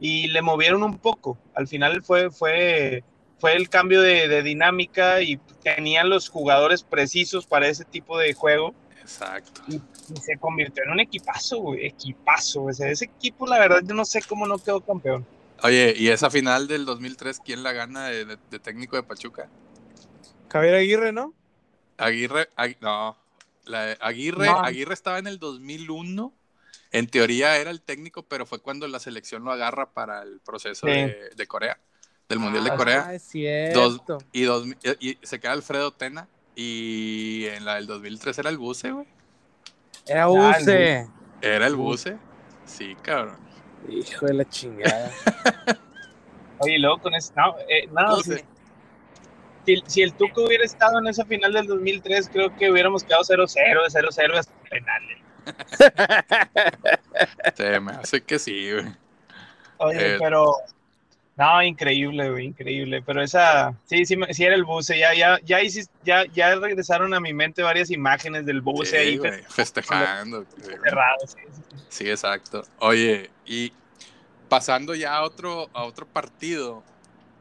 y 0.00 0.28
le 0.28 0.42
movieron 0.42 0.82
un 0.82 0.98
poco 0.98 1.38
al 1.54 1.66
final 1.66 2.02
fue 2.02 2.30
fue 2.30 3.02
fue 3.40 3.54
el 3.54 3.68
cambio 3.68 4.00
de, 4.02 4.28
de 4.28 4.42
dinámica 4.42 5.20
y 5.22 5.36
tenían 5.62 6.08
los 6.10 6.28
jugadores 6.28 6.82
precisos 6.82 7.46
para 7.46 7.68
ese 7.68 7.84
tipo 7.84 8.18
de 8.18 8.34
juego 8.34 8.74
Exacto. 9.00 9.62
y 9.68 9.80
se 10.20 10.36
convirtió 10.38 10.84
en 10.84 10.90
un 10.90 11.00
equipazo, 11.00 11.58
güey, 11.58 11.86
equipazo. 11.86 12.64
O 12.64 12.72
sea, 12.72 12.88
ese 12.90 13.06
equipo, 13.06 13.46
la 13.46 13.58
verdad, 13.58 13.80
yo 13.84 13.94
no 13.94 14.04
sé 14.04 14.22
cómo 14.22 14.46
no 14.46 14.58
quedó 14.58 14.80
campeón. 14.80 15.26
Oye, 15.62 15.94
¿y 15.96 16.08
esa 16.08 16.30
final 16.30 16.68
del 16.68 16.84
2003 16.84 17.40
quién 17.44 17.62
la 17.62 17.72
gana 17.72 18.08
de, 18.08 18.24
de- 18.24 18.38
de 18.50 18.58
técnico 18.58 18.96
de 18.96 19.02
Pachuca? 19.02 19.48
Javier 20.50 20.74
Aguirre, 20.76 21.12
¿no? 21.12 21.34
Aguirre, 21.96 22.48
Agui- 22.56 22.76
no, 22.80 23.16
la 23.64 23.92
Aguirre, 24.00 24.46
No. 24.46 24.60
Aguirre 24.64 24.94
estaba 24.94 25.18
en 25.18 25.26
el 25.26 25.38
2001. 25.38 26.32
En 26.90 27.06
teoría 27.06 27.56
era 27.58 27.70
el 27.70 27.82
técnico, 27.82 28.22
pero 28.22 28.46
fue 28.46 28.60
cuando 28.60 28.86
la 28.88 28.98
selección 28.98 29.44
lo 29.44 29.50
agarra 29.52 29.90
para 29.90 30.22
el 30.22 30.40
proceso 30.40 30.86
Sí. 30.86 30.92
de, 30.92 31.30
de 31.36 31.46
Corea, 31.46 31.78
del 32.28 32.38
Mundial 32.40 32.64
de 32.64 32.70
Ah, 32.70 32.76
Corea. 32.76 33.14
es 33.14 33.22
cierto. 33.22 34.18
Y, 34.32 34.42
dos, 34.42 34.66
y, 35.00 35.10
y 35.10 35.18
se 35.22 35.40
queda 35.40 35.52
Alfredo 35.52 35.92
Tena. 35.92 36.28
Y 36.54 37.46
en 37.46 37.64
la 37.64 37.76
del 37.76 37.86
2003 37.86 38.36
era 38.38 38.50
el 38.50 38.58
Buce, 38.58 38.90
güey. 38.90 39.06
Era 40.06 40.24
el 40.24 40.28
Use. 40.30 41.06
Era 41.40 41.66
el 41.66 41.76
Buce. 41.76 42.18
Sí, 42.66 42.96
cabrón. 43.02 43.36
Hijo 43.88 44.26
de 44.26 44.34
la 44.34 44.44
chingada. 44.48 45.10
Oye, 46.58 46.74
y 46.74 46.78
luego 46.78 46.98
con 47.00 47.14
ese. 47.14 47.32
No, 47.36 47.54
eh, 47.68 47.86
no, 47.92 48.16
Buce. 48.16 48.44
si, 49.64 49.82
si 49.86 50.02
el 50.02 50.12
Tuco 50.14 50.44
hubiera 50.44 50.64
estado 50.64 50.98
en 50.98 51.06
esa 51.06 51.24
final 51.24 51.52
del 51.52 51.66
2003, 51.68 52.28
creo 52.30 52.54
que 52.56 52.70
hubiéramos 52.70 53.04
quedado 53.04 53.22
0-0, 53.22 53.46
0-0 53.88 54.36
hasta 54.36 54.52
penales. 54.68 55.18
Se 57.54 57.80
me 57.80 57.92
hace 57.92 58.20
que 58.22 58.38
sí, 58.38 58.72
güey. 58.72 58.86
Oye, 59.78 60.14
Eh. 60.14 60.18
pero. 60.20 60.52
No, 61.38 61.62
increíble, 61.62 62.30
güey, 62.30 62.46
increíble. 62.46 63.00
Pero 63.06 63.22
esa, 63.22 63.72
sí, 63.86 64.04
sí, 64.04 64.16
sí 64.32 64.44
era 64.44 64.56
el 64.56 64.64
buce. 64.64 64.98
Ya, 64.98 65.14
ya, 65.14 65.38
ya, 65.44 65.60
hicis- 65.62 65.88
ya, 66.04 66.24
ya 66.26 66.56
regresaron 66.56 67.14
a 67.14 67.20
mi 67.20 67.32
mente 67.32 67.62
varias 67.62 67.90
imágenes 67.90 68.44
del 68.44 68.60
buce 68.60 68.90
Sí, 68.90 68.96
ahí 68.96 69.16
güey, 69.18 69.42
festejando. 69.48 70.44
cerrado. 70.60 71.16
Sí. 71.26 71.36
Sí, 71.88 72.10
exacto. 72.10 72.64
Oye, 72.80 73.30
y 73.46 73.72
pasando 74.48 74.94
ya 74.96 75.14
a 75.16 75.22
otro, 75.22 75.70
a 75.72 75.84
otro 75.84 76.06
partido, 76.06 76.82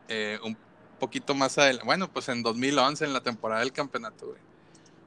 eh, 0.10 0.38
un 0.44 0.56
poquito 1.00 1.34
más 1.34 1.58
adelante, 1.58 1.86
bueno, 1.86 2.08
pues 2.12 2.30
en 2.30 2.44
2011, 2.44 3.04
en 3.06 3.14
la 3.14 3.22
temporada 3.22 3.62
del 3.62 3.72
campeonato, 3.74 4.28
güey. 4.28 4.38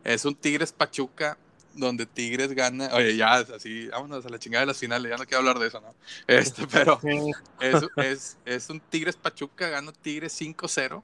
Es 0.03 0.25
un 0.25 0.35
Tigres 0.35 0.73
Pachuca, 0.73 1.39
donde 1.75 2.07
Tigres 2.07 2.53
gana, 2.53 2.91
oye, 2.95 3.17
ya, 3.17 3.35
así, 3.37 3.89
vámonos 3.89 4.27
a 4.27 4.29
la 4.29 4.39
chingada 4.39 4.63
de 4.63 4.67
las 4.67 4.79
finales, 4.79 5.11
ya 5.11 5.17
no 5.17 5.25
quiero 5.25 5.39
hablar 5.39 5.59
de 5.59 5.69
eso, 5.69 5.81
¿no? 5.81 5.95
Este, 6.27 6.67
pero 6.71 7.01
es, 7.61 7.87
es, 7.97 8.37
es 8.45 8.71
un 8.71 8.81
Tigres 8.81 9.17
Pachuca, 9.17 9.69
gana 9.69 9.93
Tigres 9.93 10.39
5-0. 10.41 11.03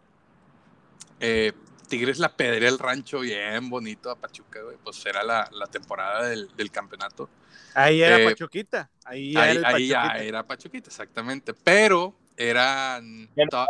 Eh, 1.21 1.53
Tigres 1.89 2.19
la 2.19 2.35
pedrea 2.37 2.69
el 2.69 2.79
rancho 2.79 3.21
bien 3.21 3.71
bonito 3.71 4.11
a 4.11 4.17
Pachuca, 4.17 4.61
güey. 4.61 4.77
Pues 4.83 5.05
era 5.07 5.23
la, 5.23 5.49
la 5.53 5.67
temporada 5.69 6.27
del, 6.29 6.49
del 6.57 6.71
campeonato. 6.71 7.29
Ahí 7.75 8.03
era 8.03 8.19
Eh, 8.19 8.25
Pachuquita. 8.25 8.91
Ahí, 9.05 9.33
ya 9.33 9.43
Ahí, 9.43 9.57
era 9.57 9.69
el 9.71 9.75
ahí 9.77 9.87
ya 9.87 10.03
Pachuquita. 10.03 10.25
era 10.25 10.43
Pachuquita, 10.47 10.89
exactamente. 10.89 11.55
Pero 11.55 12.13
eran. 12.37 13.29
To- 13.51 13.67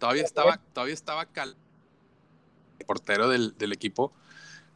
todavía 0.00 0.24
estaba, 0.24 0.56
todavía 0.74 0.94
estaba 0.94 1.26
Cal, 1.26 1.54
el 2.80 2.86
portero 2.86 3.28
del, 3.28 3.56
del 3.56 3.72
equipo. 3.72 4.12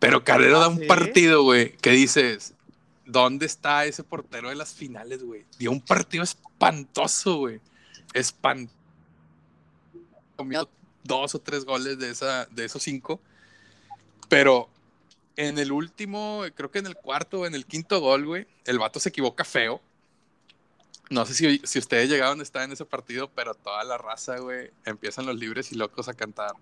Pero 0.04 0.22
Calero 0.22 0.60
da 0.60 0.68
un 0.68 0.80
¿Sí? 0.80 0.86
partido, 0.86 1.42
güey, 1.44 1.72
que 1.78 1.90
dices. 1.90 2.52
¿Dónde 3.06 3.46
está 3.46 3.86
ese 3.86 4.04
portero 4.04 4.50
de 4.50 4.54
las 4.54 4.74
finales, 4.74 5.22
güey? 5.22 5.46
Dio 5.58 5.70
un 5.70 5.80
partido 5.80 6.22
espantoso, 6.22 7.36
güey. 7.36 7.60
Espantoso. 8.12 8.76
Comió 10.36 10.68
dos 11.04 11.34
o 11.34 11.38
tres 11.38 11.64
goles 11.64 11.98
de, 11.98 12.10
esa, 12.10 12.44
de 12.46 12.66
esos 12.66 12.82
cinco. 12.82 13.18
Pero 14.28 14.68
en 15.36 15.58
el 15.58 15.72
último, 15.72 16.42
creo 16.54 16.70
que 16.70 16.80
en 16.80 16.86
el 16.86 16.96
cuarto 16.96 17.40
o 17.40 17.46
en 17.46 17.54
el 17.54 17.64
quinto 17.64 17.98
gol, 18.00 18.26
güey, 18.26 18.46
el 18.66 18.78
vato 18.78 19.00
se 19.00 19.08
equivoca 19.08 19.44
feo. 19.44 19.80
No 21.08 21.24
sé 21.24 21.32
si, 21.32 21.62
si 21.64 21.78
ustedes 21.78 22.10
llegaron 22.10 22.40
a 22.40 22.42
estar 22.42 22.62
en 22.62 22.72
ese 22.72 22.84
partido, 22.84 23.30
pero 23.34 23.54
toda 23.54 23.82
la 23.84 23.96
raza, 23.96 24.38
güey, 24.38 24.70
empiezan 24.84 25.24
los 25.24 25.36
libres 25.36 25.72
y 25.72 25.76
locos 25.76 26.08
a 26.08 26.14
cantar. 26.14 26.52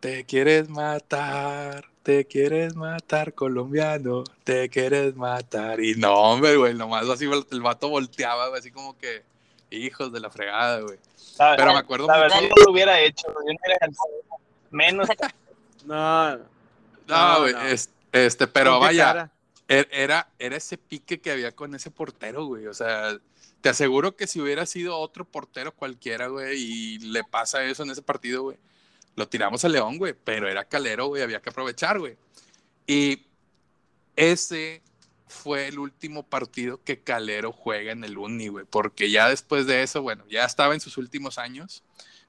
Te 0.00 0.24
quieres 0.24 0.68
matar, 0.68 1.86
te 2.02 2.26
quieres 2.26 2.76
matar, 2.76 3.32
colombiano, 3.34 4.24
te 4.44 4.68
quieres 4.68 5.16
matar. 5.16 5.80
Y 5.80 5.94
no, 5.94 6.14
hombre, 6.14 6.56
güey, 6.56 6.74
nomás 6.74 7.08
así 7.08 7.24
el, 7.50 7.60
vato 7.62 7.88
volteaba, 7.88 8.48
güey, 8.48 8.60
así 8.60 8.70
como 8.70 8.96
que, 8.98 9.22
hijos 9.70 10.12
de 10.12 10.20
la 10.20 10.30
fregada, 10.30 10.80
güey. 10.80 10.98
Pero 11.56 11.72
me 11.72 11.78
acuerdo 11.78 12.06
la 12.06 12.18
verdad, 12.18 12.40
yo 12.40 12.48
no 12.48 12.64
lo 12.64 12.72
hubiera 12.72 13.00
hecho. 13.00 13.26
Yo 13.28 13.34
no 13.34 13.58
hubiera. 13.64 13.88
Menos. 14.70 15.08
No, 15.84 16.36
No, 17.06 17.40
güey, 17.42 17.52
no. 17.52 17.62
es- 17.62 17.90
este, 18.10 18.48
pero 18.48 18.72
¿con 18.72 18.80
qué 18.80 18.86
vaya, 18.86 19.04
cara? 19.04 19.30
Er- 19.68 19.88
Era, 19.92 20.28
era 20.38 20.56
ese 20.56 20.76
pique 20.78 21.20
que 21.20 21.30
había 21.30 21.52
con 21.52 21.74
ese 21.76 21.92
portero, 21.92 22.44
güey. 22.46 22.66
O 22.66 22.74
sea, 22.74 23.16
te 23.60 23.68
aseguro 23.68 24.16
que 24.16 24.26
si 24.26 24.40
hubiera 24.40 24.66
sido 24.66 24.98
otro 24.98 25.24
portero 25.24 25.70
cualquiera, 25.72 26.26
güey, 26.26 26.56
y 26.60 26.98
le 26.98 27.22
pasa 27.22 27.62
eso 27.64 27.84
en 27.84 27.90
ese 27.90 28.02
partido, 28.02 28.42
güey, 28.42 28.56
lo 29.16 29.28
tiramos 29.28 29.64
a 29.64 29.68
León, 29.68 29.98
güey. 29.98 30.14
Pero 30.14 30.48
era 30.48 30.64
Calero, 30.64 31.06
güey, 31.08 31.22
había 31.22 31.42
que 31.42 31.50
aprovechar, 31.50 31.98
güey. 31.98 32.16
Y 32.86 33.26
ese 34.14 34.82
fue 35.26 35.66
el 35.68 35.78
último 35.78 36.22
partido 36.22 36.82
que 36.84 37.02
Calero 37.02 37.50
juega 37.52 37.92
en 37.92 38.04
el 38.04 38.16
Uni, 38.16 38.48
güey. 38.48 38.64
Porque 38.64 39.10
ya 39.10 39.28
después 39.28 39.66
de 39.66 39.82
eso, 39.82 40.02
bueno, 40.02 40.24
ya 40.28 40.44
estaba 40.44 40.74
en 40.74 40.80
sus 40.80 40.98
últimos 40.98 41.38
años, 41.38 41.82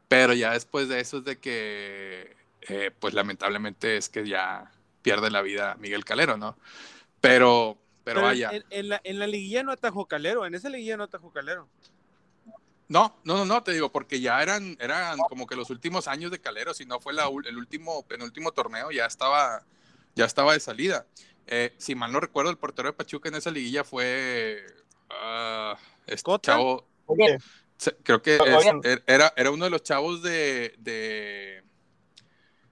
pero 0.08 0.34
ya 0.34 0.54
después 0.54 0.90
de 0.90 1.00
eso 1.00 1.20
es 1.20 1.26
de 1.26 1.38
que, 1.38 2.36
eh, 2.62 2.92
pues 3.00 3.14
lamentablemente 3.14 3.98
es 3.98 4.10
que 4.10 4.28
ya 4.28 4.72
pierde 5.02 5.30
la 5.30 5.42
vida 5.42 5.76
Miguel 5.80 6.06
Calero, 6.06 6.38
¿no? 6.38 6.58
Pero, 7.22 7.78
pero, 8.04 8.22
Pero 8.22 8.22
vaya. 8.22 8.50
En, 8.52 8.66
en 8.70 8.90
la, 8.90 9.02
en 9.04 9.20
la 9.20 9.28
liguilla 9.28 9.64
no 9.64 9.72
atajó 9.72 10.06
Calero. 10.06 10.46
En 10.46 10.56
esa 10.56 10.70
liguilla 10.70 10.98
no 10.98 11.04
atajó 11.04 11.32
Calero. 11.32 11.68
No, 12.90 13.18
no, 13.26 13.36
no, 13.38 13.46
no, 13.46 13.64
te 13.64 13.74
digo, 13.74 13.92
porque 13.92 14.22
ya 14.22 14.42
eran, 14.42 14.78
eran 14.80 15.18
como 15.30 15.46
que 15.46 15.56
los 15.56 15.70
últimos 15.70 16.08
años 16.08 16.32
de 16.32 16.40
Calero, 16.40 16.74
si 16.74 16.86
no 16.86 17.00
fue 17.02 17.14
la, 17.14 17.26
el 17.46 17.58
último, 17.58 18.04
penúltimo 18.08 18.52
torneo, 18.54 18.92
ya 18.92 19.06
estaba, 19.06 19.64
ya 20.16 20.26
estaba 20.26 20.54
de 20.54 20.60
salida. 20.62 21.06
Eh, 21.48 21.74
si 21.78 21.96
mal 21.96 22.12
no 22.12 22.20
recuerdo, 22.20 22.50
el 22.52 22.58
portero 22.58 22.88
de 22.90 22.94
Pachuca 22.94 23.30
en 23.30 23.36
esa 23.36 23.52
liguilla 23.52 23.84
fue 23.84 24.66
ah, 25.10 25.78
este 26.06 26.24
¿Cota? 26.24 26.54
chavo, 26.54 26.88
Oye, 27.06 27.38
se- 27.78 27.96
creo 28.04 28.22
que 28.22 28.36
es- 28.36 28.42
er- 28.42 29.04
era, 29.06 29.34
era 29.36 29.52
uno 29.52 29.66
de 29.66 29.72
los 29.72 29.84
chavos 29.84 30.22
de, 30.22 30.74
de 30.80 31.64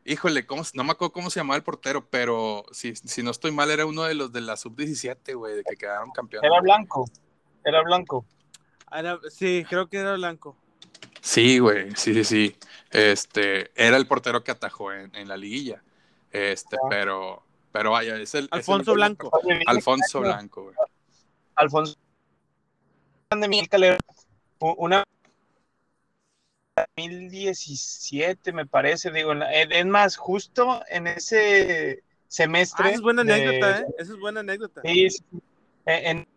híjole, 0.06 0.46
¿cómo, 0.46 0.64
se- 0.64 0.78
no 0.78 0.84
me 0.84 0.92
acuerdo 0.92 1.12
cómo 1.14 1.30
se 1.30 1.40
llamaba 1.40 1.58
el 1.58 1.64
portero, 1.64 2.08
pero 2.10 2.66
si, 2.72 2.96
si 2.96 3.24
no 3.24 3.32
estoy 3.32 3.52
mal, 3.52 3.70
era 3.72 3.86
uno 3.86 4.04
de 4.04 4.14
los 4.16 4.32
de 4.32 4.42
la 4.42 4.56
sub-17, 4.56 5.36
güey, 5.36 5.56
de 5.56 5.64
que 5.64 5.76
quedaron 5.76 6.12
campeones. 6.12 6.50
era 6.50 6.62
blanco. 6.62 7.10
Era 7.64 7.82
blanco. 7.82 8.26
Era- 8.92 9.20
sí, 9.30 9.66
creo 9.70 9.88
que 9.88 9.98
era 9.98 10.14
blanco. 10.14 10.56
Sí, 11.22 11.60
güey, 11.60 11.92
sí, 11.96 12.14
sí, 12.14 12.24
sí. 12.24 12.56
Este, 12.92 13.72
era 13.76 13.98
el 13.98 14.08
portero 14.08 14.44
que 14.44 14.52
atajó 14.52 14.94
en, 14.94 15.14
en 15.16 15.28
la 15.28 15.38
liguilla. 15.38 15.82
Este, 16.32 16.76
Ah. 16.78 16.88
pero, 16.90 17.44
pero 17.72 17.92
vaya, 17.92 18.16
es 18.18 18.36
el. 18.36 18.46
es 18.46 18.50
el- 18.52 18.58
Alfonso 18.60 18.94
Blanco. 18.94 19.32
Alfonso 19.66 20.20
Blanco, 20.22 20.64
güey. 20.66 20.76
Alfonso 21.56 21.96
de 23.32 23.48
Miguel 23.48 23.68
Calero, 23.70 23.98
una 24.60 25.04
2017 26.98 28.52
me 28.52 28.66
parece, 28.66 29.12
digo, 29.12 29.34
es 29.34 29.86
más, 29.86 30.18
justo 30.18 30.82
en 30.90 31.08
ese 31.08 32.04
Ah, 32.04 32.16
semestre. 32.28 32.88
esa 32.88 32.96
es 32.96 33.02
buena 33.02 33.24
de- 33.24 33.34
anécdota, 33.34 33.80
¿eh? 33.80 33.86
Esa 33.98 34.14
es 34.14 34.20
buena 34.20 34.40
anécdota. 34.42 34.82
Sí. 34.84 35.08
Eh, 35.86 36.02
en- 36.10 36.28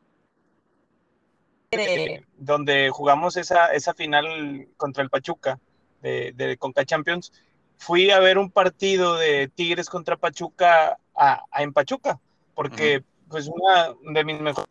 eh, 1.70 2.22
donde 2.36 2.90
jugamos 2.90 3.36
esa, 3.36 3.72
esa 3.74 3.94
final 3.94 4.68
contra 4.76 5.02
el 5.02 5.10
Pachuca 5.10 5.58
de, 6.00 6.32
de 6.34 6.56
Conca 6.56 6.84
Champions, 6.84 7.32
fui 7.76 8.10
a 8.10 8.18
ver 8.20 8.38
un 8.38 8.50
partido 8.50 9.16
de 9.16 9.48
Tigres 9.48 9.88
contra 9.88 10.16
Pachuca 10.16 10.98
a, 11.14 11.42
a- 11.50 11.62
en 11.62 11.72
Pachuca, 11.72 12.18
porque 12.54 13.02
pues 13.28 13.48
una 13.48 13.94
de 14.12 14.24
mis 14.24 14.40
mejores, 14.40 14.68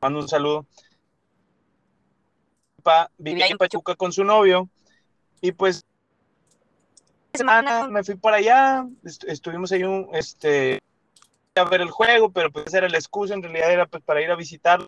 mando 0.00 0.18
un 0.20 0.28
saludo, 0.28 0.66
pa, 2.82 3.10
vivía 3.18 3.46
en 3.46 3.58
Pachuca 3.58 3.94
con 3.94 4.12
su 4.12 4.24
novio 4.24 4.68
y 5.40 5.52
pues 5.52 5.82
semana 7.34 7.86
me 7.88 8.02
fui 8.02 8.16
para 8.16 8.38
allá, 8.38 8.86
est- 9.04 9.24
estuvimos 9.24 9.70
ahí 9.72 9.84
un, 9.84 10.08
este, 10.14 10.80
a 11.54 11.64
ver 11.64 11.80
el 11.82 11.90
juego, 11.90 12.30
pero 12.30 12.50
pues 12.50 12.72
era 12.74 12.88
la 12.88 12.96
excusa, 12.98 13.34
en 13.34 13.42
realidad 13.42 13.70
era 13.72 13.86
pues 13.86 14.02
para 14.02 14.20
ir 14.22 14.30
a 14.30 14.36
visitar. 14.36 14.84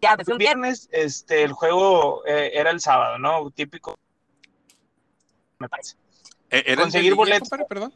Ya, 0.00 0.14
pues 0.16 0.28
El 0.28 0.32
un 0.34 0.38
viernes, 0.38 0.88
este, 0.92 1.42
el 1.42 1.52
juego 1.52 2.24
eh, 2.26 2.52
era 2.54 2.70
el 2.70 2.80
sábado, 2.80 3.18
¿no? 3.18 3.50
Típico, 3.50 3.98
me 5.58 5.68
parece. 5.68 5.96
Eh, 6.50 6.62
¿Era 6.66 6.82
Conseguir 6.82 7.14
boletos. 7.14 7.48
Perdón. 7.68 7.92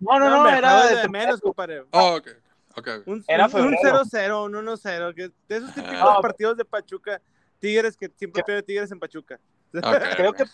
No, 0.00 0.18
no, 0.18 0.28
no, 0.30 0.38
hombre, 0.38 0.58
era 0.58 0.86
de 0.86 0.96
de 0.96 1.08
menos, 1.08 1.40
compadre. 1.40 1.84
Oh, 1.92 2.16
ok, 2.16 2.28
ok. 2.76 2.78
ok. 2.78 2.88
Un, 3.06 3.24
Era 3.28 3.46
un- 3.46 3.54
un 3.54 3.76
febrero. 3.76 4.04
0-0, 4.04 4.44
un 4.46 4.54
1-0. 4.54 5.14
que 5.14 5.30
De 5.48 5.56
esos 5.58 5.74
típicos 5.74 5.98
Ah. 6.02 6.18
partidos 6.20 6.56
de 6.56 6.64
Pachuca, 6.64 7.20
Tigres, 7.58 7.96
que 7.96 8.10
siempre 8.16 8.42
pierde 8.42 8.62
Tigres 8.62 8.90
en 8.90 8.98
Pachuca. 8.98 9.38
Ok, 9.72 9.80
creo 10.16 10.32
que 10.32 10.44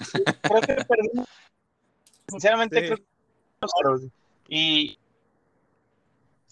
creo 0.42 0.60
que 0.60 0.74
perdimos. 0.84 1.28
Sinceramente, 2.28 2.80
Sí. 2.80 2.86
creo 3.60 3.98
que. 3.98 4.08
Y 4.48 4.98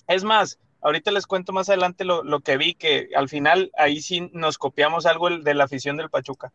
es 0.07 0.25
más, 0.25 0.59
ahorita 0.85 1.11
les 1.11 1.27
cuento 1.27 1.53
más 1.53 1.69
adelante 1.69 2.05
lo, 2.05 2.23
lo 2.23 2.41
que 2.41 2.57
vi, 2.57 2.75
que 2.75 3.09
al 3.17 3.29
final 3.29 3.73
ahí 3.77 4.01
sí 4.01 4.31
nos 4.33 4.59
copiamos 4.59 5.07
algo 5.07 5.27
el- 5.29 5.43
de 5.43 5.55
la 5.55 5.65
afición 5.65 5.97
del 5.97 6.11
Pachuca. 6.11 6.53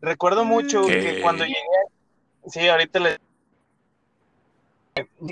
Recuerdo 0.00 0.44
mucho 0.44 0.82
¿Qué? 0.86 1.00
que 1.00 1.20
cuando 1.22 1.44
llegué, 1.44 1.58
sí, 2.46 2.68
ahorita 2.68 2.98
les 3.00 3.18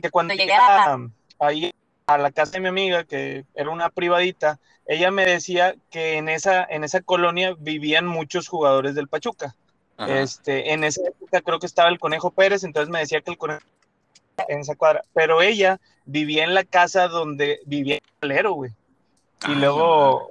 que 0.00 0.10
cuando 0.10 0.34
llegué 0.34 0.54
a- 0.54 0.96
ahí 1.40 1.72
a 2.06 2.18
la 2.18 2.30
casa 2.30 2.52
de 2.52 2.60
mi 2.60 2.68
amiga, 2.68 3.04
que 3.04 3.44
era 3.54 3.70
una 3.70 3.90
privadita, 3.90 4.60
ella 4.86 5.10
me 5.10 5.26
decía 5.26 5.74
que 5.90 6.18
en 6.18 6.28
esa, 6.28 6.64
en 6.64 6.84
esa 6.84 7.00
colonia 7.00 7.56
vivían 7.58 8.06
muchos 8.06 8.46
jugadores 8.46 8.94
del 8.94 9.08
Pachuca. 9.08 9.56
Ajá. 9.96 10.20
Este, 10.20 10.72
en 10.72 10.84
esa 10.84 11.02
época 11.08 11.40
creo 11.40 11.58
que 11.58 11.66
estaba 11.66 11.88
el 11.88 11.98
Conejo 11.98 12.30
Pérez, 12.30 12.62
entonces 12.62 12.90
me 12.90 13.00
decía 13.00 13.22
que 13.22 13.32
el 13.32 13.38
Conejo 13.38 13.62
en 14.48 14.60
esa 14.60 14.76
cuadra, 14.76 15.02
pero 15.14 15.42
ella 15.42 15.80
vivía 16.04 16.44
en 16.44 16.54
la 16.54 16.64
casa 16.64 17.08
donde 17.08 17.60
vivía 17.66 17.98
Calero, 18.20 18.52
güey. 18.52 18.70
Y 19.48 19.52
Ah, 19.52 19.54
luego 19.54 20.30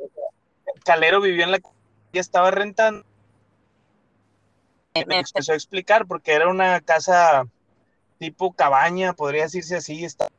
Calero 0.84 1.22
vivió 1.22 1.44
en 1.44 1.52
la 1.52 1.60
ya 2.14 2.22
estaba 2.22 2.50
rentando, 2.50 3.06
me 5.06 5.20
empezó 5.20 5.52
a 5.52 5.56
explicar 5.56 6.06
porque 6.06 6.32
era 6.32 6.48
una 6.48 6.80
casa 6.80 7.46
tipo 8.20 8.54
cabaña, 8.54 9.14
podría 9.14 9.44
decirse 9.44 9.76
así, 9.76 10.06
está 10.06 10.30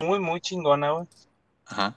muy 0.00 0.18
muy 0.18 0.40
chingona, 0.40 0.90
güey. 0.90 1.06
Ajá. 1.66 1.96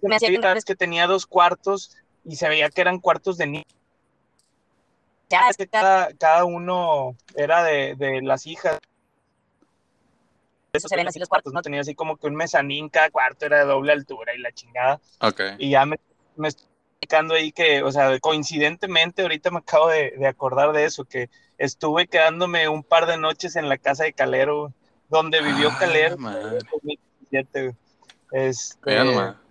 Me 0.00 0.16
es 0.16 0.64
que 0.64 0.76
tenía 0.76 1.06
dos 1.06 1.26
cuartos 1.26 1.96
y 2.24 2.36
se 2.36 2.48
veía 2.48 2.70
que 2.70 2.80
eran 2.80 3.00
cuartos 3.00 3.36
de 3.36 3.46
niños. 3.46 3.66
Ya, 5.28 5.48
es 5.50 5.58
que 5.58 5.66
cada, 5.66 6.14
cada 6.14 6.44
uno 6.44 7.14
era 7.34 7.62
de, 7.62 7.94
de 7.96 8.22
las 8.22 8.46
hijas. 8.46 8.78
Eso 10.78 10.88
se 10.88 10.96
ven 10.96 11.06
así 11.06 11.18
los 11.18 11.28
cuartos, 11.28 11.52
No 11.52 11.62
tenía 11.62 11.80
así 11.80 11.94
como 11.94 12.16
que 12.16 12.26
un 12.26 12.34
mezanín, 12.34 12.88
cada 12.88 13.10
cuarto 13.10 13.46
era 13.46 13.58
de 13.58 13.64
doble 13.66 13.92
altura 13.92 14.34
y 14.34 14.38
la 14.38 14.50
chingada. 14.52 15.00
Ok. 15.20 15.40
Y 15.58 15.70
ya 15.70 15.84
me, 15.86 15.98
me 16.36 16.48
estoy 16.48 16.66
explicando 17.00 17.34
ahí 17.34 17.52
que, 17.52 17.82
o 17.82 17.92
sea, 17.92 18.18
coincidentemente, 18.18 19.22
ahorita 19.22 19.50
me 19.50 19.58
acabo 19.58 19.88
de, 19.88 20.12
de 20.18 20.26
acordar 20.26 20.72
de 20.72 20.84
eso, 20.84 21.04
que 21.04 21.28
estuve 21.58 22.06
quedándome 22.08 22.68
un 22.68 22.82
par 22.82 23.06
de 23.06 23.18
noches 23.18 23.54
en 23.56 23.68
la 23.68 23.78
casa 23.78 24.04
de 24.04 24.12
Calero, 24.12 24.72
donde 25.08 25.40
vivió 25.42 25.70
Ah, 25.70 25.76
Calero. 25.78 26.14
en 26.14 26.20
madre. 26.20 26.58
2017, 26.72 27.62
güey. 27.62 27.74
Este. 28.32 29.04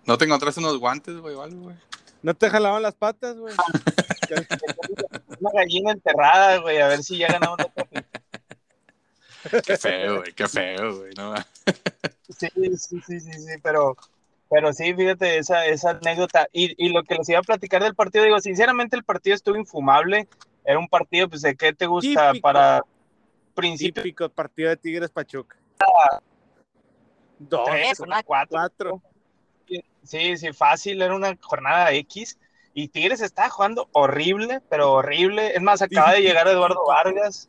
¿No 0.04 0.16
te 0.18 0.24
encontraste 0.24 0.60
unos 0.60 0.78
guantes, 0.78 1.16
güey, 1.16 1.34
o 1.34 1.42
algo, 1.42 1.62
güey? 1.62 1.76
¿No 2.22 2.34
te 2.34 2.50
jalaban 2.50 2.82
las 2.82 2.94
patas, 2.94 3.36
güey? 3.36 3.54
una 5.40 5.50
gallina 5.54 5.92
enterrada, 5.92 6.58
güey, 6.58 6.80
a 6.80 6.88
ver 6.88 7.02
si 7.02 7.18
ya 7.18 7.28
ganamos 7.28 7.58
otra 7.60 7.84
Qué 9.66 9.76
feo, 9.76 10.18
güey, 10.18 10.32
qué 10.32 10.48
feo, 10.48 10.98
güey. 10.98 11.12
No, 11.16 11.34
Sí, 12.28 12.48
sí, 12.54 13.00
sí, 13.00 13.20
sí, 13.20 13.32
sí, 13.32 13.52
pero, 13.62 13.96
pero 14.50 14.72
sí, 14.72 14.92
fíjate 14.94 15.38
esa, 15.38 15.66
esa 15.66 15.90
anécdota. 15.90 16.46
Y, 16.52 16.74
y 16.84 16.90
lo 16.90 17.02
que 17.02 17.14
les 17.14 17.28
iba 17.28 17.38
a 17.38 17.42
platicar 17.42 17.82
del 17.82 17.94
partido, 17.94 18.24
digo, 18.24 18.40
sinceramente 18.40 18.96
el 18.96 19.04
partido 19.04 19.34
estuvo 19.34 19.56
infumable. 19.56 20.28
Era 20.64 20.78
un 20.78 20.88
partido, 20.88 21.28
pues, 21.28 21.42
¿de 21.42 21.56
qué 21.56 21.72
te 21.72 21.86
gusta 21.86 22.32
Típico. 22.32 22.42
para 22.42 22.82
principio 23.54 24.02
Típico 24.02 24.28
partido 24.28 24.70
de 24.70 24.76
Tigres 24.76 25.10
Pachuca. 25.10 25.56
Dos, 27.38 27.64
tres, 27.66 28.00
¿no? 28.00 28.06
cuatro? 28.24 28.48
cuatro. 28.50 29.02
Sí, 30.02 30.36
sí, 30.36 30.52
fácil, 30.52 31.02
era 31.02 31.14
una 31.14 31.36
jornada 31.40 31.92
X. 31.92 32.38
Y 32.74 32.88
Tigres 32.88 33.20
estaba 33.20 33.50
jugando 33.50 33.88
horrible, 33.92 34.60
pero 34.68 34.92
horrible. 34.92 35.54
Es 35.54 35.62
más, 35.62 35.82
acaba 35.82 36.12
de 36.12 36.20
llegar 36.22 36.46
Eduardo 36.48 36.84
Vargas. 36.86 37.48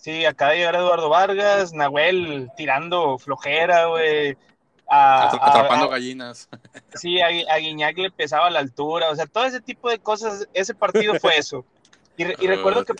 Sí, 0.00 0.24
acaba 0.24 0.52
de 0.52 0.58
llegar 0.58 0.76
Eduardo 0.76 1.10
Vargas, 1.10 1.74
Nahuel 1.74 2.50
tirando 2.56 3.18
flojera, 3.18 3.84
güey. 3.86 4.34
Atrapando 4.88 5.84
a- 5.86 5.88
gallinas. 5.90 6.48
Sí, 6.94 7.20
a, 7.20 7.26
a 7.26 7.58
Guiñac 7.58 7.96
le 7.98 8.10
pesaba 8.10 8.48
la 8.50 8.58
altura, 8.60 9.10
o 9.10 9.14
sea, 9.14 9.26
todo 9.26 9.44
ese 9.44 9.60
tipo 9.60 9.90
de 9.90 9.98
cosas, 9.98 10.48
ese 10.54 10.74
partido 10.74 11.14
fue 11.20 11.36
eso. 11.36 11.64
Y, 12.16 12.24
re- 12.24 12.36
y 12.40 12.46
recuerdo 12.46 12.84
que 12.84 12.94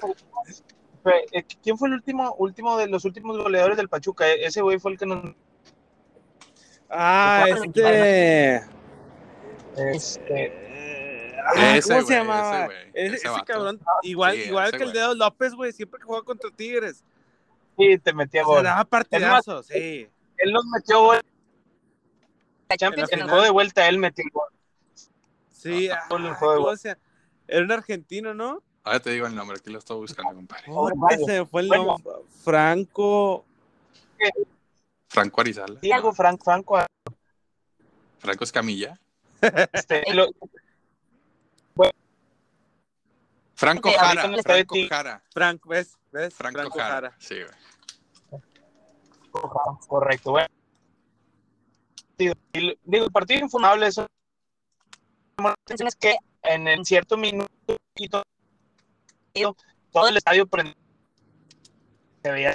fue- 1.02 1.24
eh, 1.32 1.42
¿quién 1.62 1.76
fue 1.78 1.88
el 1.88 1.94
último, 1.94 2.34
último 2.38 2.76
de 2.76 2.86
los 2.86 3.04
últimos 3.06 3.36
goleadores 3.38 3.76
del 3.78 3.88
Pachuca? 3.88 4.28
E- 4.28 4.44
Ese 4.44 4.60
güey 4.60 4.78
fue 4.78 4.92
el 4.92 4.98
que 4.98 5.06
nos 5.06 5.34
Ah, 6.90 7.46
este. 7.48 8.62
este, 9.76 10.69
Ah, 11.56 11.76
Ese, 11.76 11.88
¿Cómo 11.94 12.06
se 12.06 12.14
llamaba? 12.14 12.56
ese, 12.58 12.66
güey, 12.66 12.78
Ese, 12.94 13.06
ese 13.06 13.16
ese 13.16 13.28
vato. 13.28 13.44
cabrón, 13.44 13.80
igual, 14.02 14.34
Sí, 14.36 14.42
igual 14.42 14.68
ese 14.68 14.78
que 14.78 14.84
el 14.84 14.92
dedo 14.92 15.14
López, 15.14 15.54
güey, 15.54 15.72
siempre 15.72 15.98
que 16.00 16.06
juega 16.06 16.22
contra 16.24 16.50
Tigres. 16.50 17.04
sí, 17.78 17.98
te 17.98 18.12
metía 18.12 18.42
Se 18.42 18.46
gol. 18.46 18.62
daba 18.64 18.84
partidazos, 18.84 19.66
sí. 19.66 20.08
Él 20.38 20.52
nos 20.52 20.64
metió 20.66 21.00
gol. 21.02 21.20
Champions, 22.78 23.12
En 23.12 23.20
el 23.20 23.28
juego 23.28 23.42
de 23.42 23.50
vuelta 23.50 23.88
él 23.88 23.98
metió 23.98 24.24
gol. 24.32 24.48
Sí, 25.50 25.88
Ah, 25.90 26.00
ah, 26.02 26.06
gol 26.08 26.26
en 26.26 26.34
juego. 26.34 26.64
¿cómo 26.64 26.76
se- 26.76 26.96
Era 27.48 27.64
un 27.64 27.72
argentino, 27.72 28.32
¿no? 28.32 28.62
Ahora 28.84 29.00
te 29.00 29.10
digo 29.10 29.26
el 29.26 29.34
nombre, 29.34 29.58
aquí 29.58 29.70
lo 29.70 29.78
estoy 29.80 29.96
buscando, 29.98 30.34
compadre. 30.34 30.64
Oh, 30.68 30.88
ese 31.10 31.44
fue 31.46 31.62
el 31.62 31.68
Bueno. 31.68 31.84
nombre. 31.84 32.12
Franco. 32.44 33.44
Franco 35.08 35.40
Arizala. 35.40 35.78
Diego 35.80 36.12
Frank, 36.12 36.40
Franco, 36.44 36.78
Franco 38.18 38.44
Escamilla. 38.44 38.98
este, 39.72 40.04
lo- 40.14 40.30
Franco 43.60 43.90
Jara. 43.92 44.22
Franco. 44.42 44.74
Jara. 44.88 45.22
Franco, 45.30 45.68
¿ves? 45.68 45.98
¿Ves? 46.10 46.34
Franco, 46.34 46.70
Jara. 46.70 47.14
Sí, 47.18 47.34
güey. 47.34 48.42
correcto, 49.86 50.30
güey. 50.30 50.46
Digo, 52.16 52.34
el 52.54 53.12
partido 53.12 53.40
infumable, 53.40 53.86
eso 53.86 54.06
es 55.66 55.94
que 55.96 56.16
en 56.42 56.68
el 56.68 56.86
cierto 56.86 57.18
minuto 57.18 57.76
y 57.96 58.08
todo, 58.08 58.24
todo 59.92 60.08
el 60.08 60.16
estadio 60.16 60.46
prendió. 60.46 60.74
Se 62.22 62.32
veía, 62.32 62.54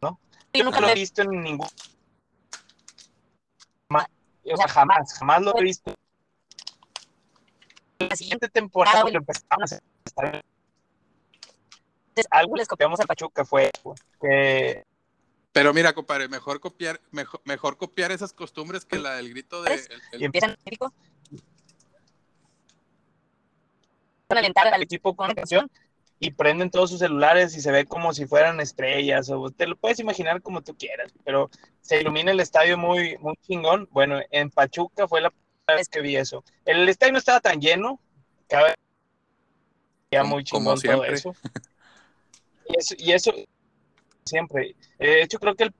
Yo 0.00 0.64
nunca 0.64 0.80
lo 0.80 0.88
he 0.88 0.94
visto 0.94 1.20
en 1.20 1.42
ningún. 1.42 1.68
O 3.90 4.56
sea, 4.56 4.66
jamás, 4.66 5.12
jamás 5.18 5.42
lo 5.42 5.58
he 5.58 5.62
visto. 5.62 5.94
La 8.08 8.16
siguiente. 8.16 8.48
temporada 8.48 8.98
que 8.98 9.02
bueno. 9.02 9.18
empezamos 9.18 9.72
a 9.72 9.76
hacer 9.76 10.42
algo 12.30 12.56
les 12.56 12.68
copiamos 12.68 13.00
a 13.00 13.04
Pachuca 13.04 13.44
fue 13.44 13.70
que 14.20 14.84
Pero 15.52 15.72
mira, 15.72 15.92
compadre, 15.94 16.28
mejor 16.28 16.60
copiar, 16.60 17.00
mejor, 17.12 17.40
mejor 17.44 17.76
copiar 17.76 18.12
esas 18.12 18.32
costumbres 18.32 18.84
que 18.84 18.98
la 18.98 19.14
del 19.14 19.30
grito 19.30 19.62
de. 19.62 19.74
el- 19.74 19.80
el- 20.12 20.20
Y 20.20 20.24
Empiezan 20.26 20.50
a 20.50 20.56
alentar 24.38 24.68
al 24.68 24.82
equipo 24.82 25.16
con 25.16 25.26
una 25.26 25.34
canción 25.34 25.70
y 26.20 26.30
prenden 26.32 26.70
todos 26.70 26.90
sus 26.90 26.98
celulares 27.00 27.56
y 27.56 27.60
se 27.62 27.72
ve 27.72 27.86
como 27.86 28.12
si 28.12 28.26
fueran 28.26 28.60
estrellas 28.60 29.30
o 29.30 29.50
te 29.50 29.66
lo 29.66 29.76
puedes 29.76 29.98
imaginar 29.98 30.42
como 30.42 30.62
tú 30.62 30.76
quieras, 30.76 31.12
pero 31.24 31.50
se 31.80 32.00
ilumina 32.00 32.30
el 32.30 32.40
estadio 32.40 32.76
muy, 32.78 33.16
muy 33.18 33.34
chingón. 33.46 33.88
Bueno, 33.90 34.20
en 34.30 34.50
Pachuca 34.50 35.08
fue 35.08 35.20
la 35.22 35.32
vez 35.74 35.88
que 35.88 36.00
vi 36.00 36.16
eso. 36.16 36.44
El 36.64 36.88
estadio 36.88 37.12
no 37.12 37.18
estaba 37.18 37.40
tan 37.40 37.60
lleno, 37.60 38.00
cabe 38.48 38.74
ya 40.10 40.22
Como- 40.22 40.34
muy 40.36 40.44
chingón 40.44 40.80
todo 40.80 41.04
eso. 41.04 41.34
Y 42.68 42.76
eso, 42.78 42.94
y 42.98 43.12
eso 43.12 43.32
siempre. 44.24 44.76
Eh, 44.98 45.06
De 45.06 45.22
hecho, 45.22 45.38
creo 45.38 45.54
que 45.54 45.64
el, 45.64 45.74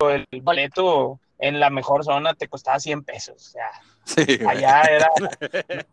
el, 0.00 0.26
el 0.30 0.40
boleto 0.42 1.20
en 1.38 1.58
la 1.60 1.70
mejor 1.70 2.04
zona 2.04 2.34
te 2.34 2.48
costaba 2.48 2.78
100 2.80 3.02
pesos. 3.04 3.34
O 3.36 3.50
sea, 3.50 3.70
Sí, 4.04 4.38
allá 4.46 4.82
era 4.82 5.08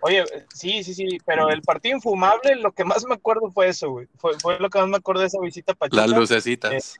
Oye, 0.00 0.22
sí, 0.52 0.84
sí, 0.84 0.92
sí, 0.94 1.18
pero 1.24 1.48
el 1.48 1.62
partido 1.62 1.96
infumable, 1.96 2.56
lo 2.56 2.72
que 2.72 2.84
más 2.84 3.04
me 3.06 3.14
acuerdo 3.14 3.50
fue 3.50 3.68
eso, 3.68 3.90
güey. 3.90 4.06
Fue, 4.16 4.38
fue 4.38 4.58
lo 4.58 4.68
que 4.68 4.78
más 4.78 4.88
me 4.88 4.96
acuerdo 4.98 5.22
de 5.22 5.28
esa 5.28 5.40
visita 5.40 5.72
a 5.72 5.74
Pachuca. 5.74 6.06
Las 6.06 6.10
lucecitas. 6.18 6.96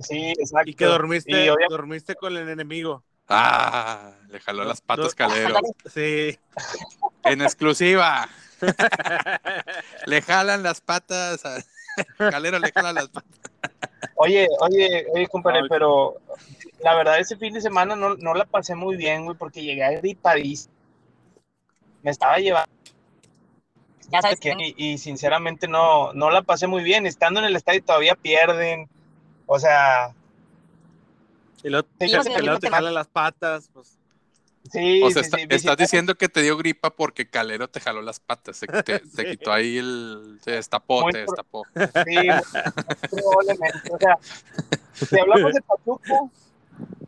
Sí, 0.00 0.32
exacto. 0.38 0.70
Y 0.70 0.74
que 0.74 0.84
dormiste, 0.86 1.46
Y 1.46 1.50
dormiste 1.68 2.14
con 2.14 2.36
el 2.36 2.48
enemigo. 2.48 3.02
Ah, 3.28 4.12
le 4.28 4.40
jaló 4.40 4.64
las 4.64 4.80
patas. 4.80 5.14
Calero. 5.14 5.60
Sí. 5.92 6.38
En 7.24 7.40
exclusiva. 7.42 8.28
Le 10.06 10.22
jalan 10.22 10.62
las 10.62 10.80
patas. 10.80 11.44
a- 11.44 11.62
Calero 12.30 12.58
le 12.58 12.72
jalan 12.72 12.94
las 12.96 13.08
patas. 13.08 13.40
Oye, 14.16 14.48
oye, 14.60 15.06
oye, 15.14 15.26
compadre, 15.28 15.62
pero 15.68 16.16
la 16.80 16.94
verdad 16.94 17.18
ese 17.18 17.36
fin 17.36 17.54
de 17.54 17.60
semana 17.60 17.94
no, 17.96 18.14
no 18.16 18.34
la 18.34 18.44
pasé 18.44 18.74
muy 18.74 18.96
bien, 18.96 19.24
güey, 19.24 19.36
porque 19.36 19.62
llegué 19.62 19.96
gripadísimo. 19.98 20.74
Me 22.02 22.10
estaba 22.10 22.38
llevando 22.38 22.70
Ya 24.10 24.20
sabes 24.20 24.40
que 24.40 24.54
y, 24.58 24.74
y 24.76 24.98
sinceramente 24.98 25.66
no, 25.68 26.12
no 26.12 26.30
la 26.30 26.42
pasé 26.42 26.66
muy 26.66 26.82
bien. 26.82 27.06
Estando 27.06 27.40
en 27.40 27.46
el 27.46 27.56
estadio 27.56 27.82
todavía 27.82 28.14
pierden. 28.14 28.88
O 29.46 29.58
sea, 29.58 30.14
Y 31.62 31.68
luego, 31.70 31.86
Sí, 32.00 32.08
sé 32.08 32.14
luego 32.16 32.36
que 32.36 32.42
no 32.46 32.58
te 32.58 32.66
te 32.68 32.70
jalan 32.74 32.94
las 32.94 33.06
patas. 33.08 33.68
Pues. 33.72 33.96
sí, 34.70 35.02
O 35.02 35.10
sea, 35.10 35.22
sí, 35.22 35.26
está- 35.26 35.38
sí, 35.38 35.46
estás 35.50 35.76
diciendo 35.76 36.14
que 36.14 36.28
te 36.28 36.42
dio 36.42 36.56
gripa 36.56 36.90
porque 36.90 37.28
Calero 37.28 37.68
te 37.68 37.80
jaló 37.80 38.02
las 38.02 38.20
patas. 38.20 38.56
Se, 38.58 38.66
te, 38.66 38.82
te 38.82 39.00
Sí. 39.06 39.24
quitó 39.30 39.52
ahí 39.52 39.78
el. 39.78 40.38
Se 40.42 40.52
destapó, 40.52 41.02
Muy 41.02 41.12
te 41.12 41.24
pro- 41.24 41.32
destapó. 41.32 41.64
Sí, 42.06 43.16
probablemente. 43.22 43.92
O 43.92 43.98
sea, 43.98 44.18
si 44.94 45.18
hablamos 45.18 45.52
de 45.54 45.60
Pachuca, 45.62 46.20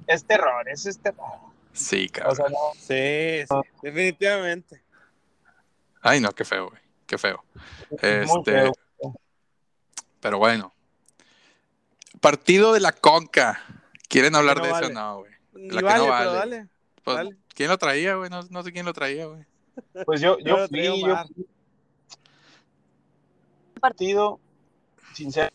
es 0.06 0.24
terror, 0.24 0.68
es, 0.68 0.86
es 0.86 0.98
terror. 0.98 1.26
Sí, 1.72 2.06
O 2.08 2.12
cabrón. 2.12 2.36
sea, 2.36 2.46
no, 2.48 2.56
Sí, 2.74 3.44
sí, 3.46 3.70
definitivamente. 3.82 4.82
Ay, 6.00 6.20
no, 6.20 6.30
qué 6.32 6.44
feo, 6.44 6.68
güey. 6.70 6.80
Qué 7.06 7.18
feo. 7.18 7.44
es 8.00 8.26
muy 8.28 8.38
Este, 8.38 8.52
feo. 8.52 8.72
pero 10.20 10.38
bueno. 10.38 10.72
Partido 12.26 12.72
de 12.72 12.80
la 12.80 12.90
Conca. 12.90 13.62
¿Quieren 14.08 14.34
hablar 14.34 14.56
no 14.56 14.64
de 14.64 14.68
eso 14.70 14.80
vale. 14.80 14.86
o 14.88 14.90
no, 14.90 15.18
güey? 15.18 15.32
La 15.52 15.78
que 15.80 15.84
vale, 15.84 15.98
no 15.98 16.02
pero 16.02 16.10
vale. 16.10 16.32
dale. 16.32 16.68
Pues, 17.04 17.16
Dale. 17.18 17.36
¿Quién 17.54 17.68
lo 17.70 17.78
traía, 17.78 18.16
güey? 18.16 18.30
No, 18.30 18.42
no 18.50 18.62
sé 18.64 18.72
quién 18.72 18.84
lo 18.84 18.92
traía, 18.92 19.26
güey. 19.26 19.44
Pues 20.04 20.20
yo, 20.20 20.36
Yo 20.40 20.56
fui, 20.56 20.68
traigo 20.68 20.96
yo 21.06 21.16
fui. 21.24 21.46
partido, 23.80 24.40
sincero. 25.14 25.50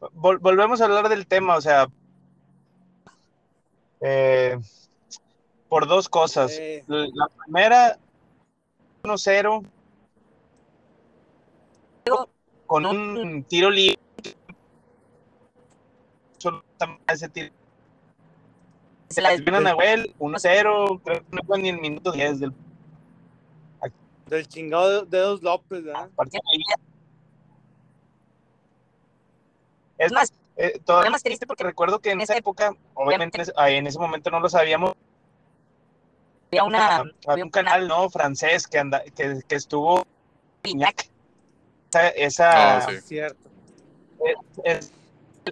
Vol- 0.00 0.40
volvemos 0.40 0.80
a 0.80 0.86
hablar 0.86 1.08
del 1.08 1.28
tema, 1.28 1.54
o 1.56 1.60
sea, 1.60 1.86
eh, 4.00 4.58
por 5.68 5.86
dos 5.86 6.08
cosas. 6.08 6.50
Eh. 6.58 6.82
La 6.88 7.06
la 7.14 7.28
primera, 7.44 7.96
1-0, 9.04 9.62
con 12.66 12.86
un 12.86 13.44
tiro 13.44 13.70
libre. 13.70 13.97
Ese 17.08 17.28
tiro 17.28 17.52
Se 19.08 19.20
la 19.22 19.34
Vino 19.36 19.60
Nahuel, 19.60 20.14
1-0, 20.18 21.00
creo 21.02 21.20
que 21.20 21.26
no 21.30 21.42
fue 21.46 21.58
ni 21.58 21.70
el 21.70 21.80
minuto 21.80 22.12
10 22.12 22.40
del 22.40 22.52
Del 24.26 24.46
chingado 24.46 25.04
de 25.04 25.16
Dedos 25.18 25.42
López, 25.42 25.82
¿verdad? 25.84 26.10
partido. 26.14 26.42
despedida. 26.52 26.74
Es 29.96 30.12
más, 30.12 30.32
eh, 30.56 30.78
todavía 30.84 31.10
más 31.10 31.22
triste 31.22 31.46
porque 31.46 31.64
recuerdo 31.64 31.98
que 31.98 32.10
en 32.12 32.20
esa 32.20 32.36
época, 32.36 32.74
obviamente 32.94 33.38
en 33.38 33.42
ese- 33.42 33.52
ah, 33.56 33.70
en 33.70 33.86
ese 33.86 33.98
momento 33.98 34.30
no 34.30 34.38
lo 34.40 34.48
sabíamos, 34.48 34.92
Había 36.50 36.64
una. 36.64 37.04
había 37.26 37.44
un 37.44 37.50
canal 37.50 37.88
no 37.88 38.08
francés 38.10 38.66
que 38.66 38.78
anda, 38.78 39.02
que, 39.02 39.40
que 39.46 39.54
estuvo 39.54 40.04
Piñac. 40.62 41.08
esa, 41.90 42.08
esa, 42.10 42.76
Ah, 42.76 42.80
sí. 42.82 42.92
Es 42.96 43.04
cierto. 43.04 43.48
es- 44.64 44.92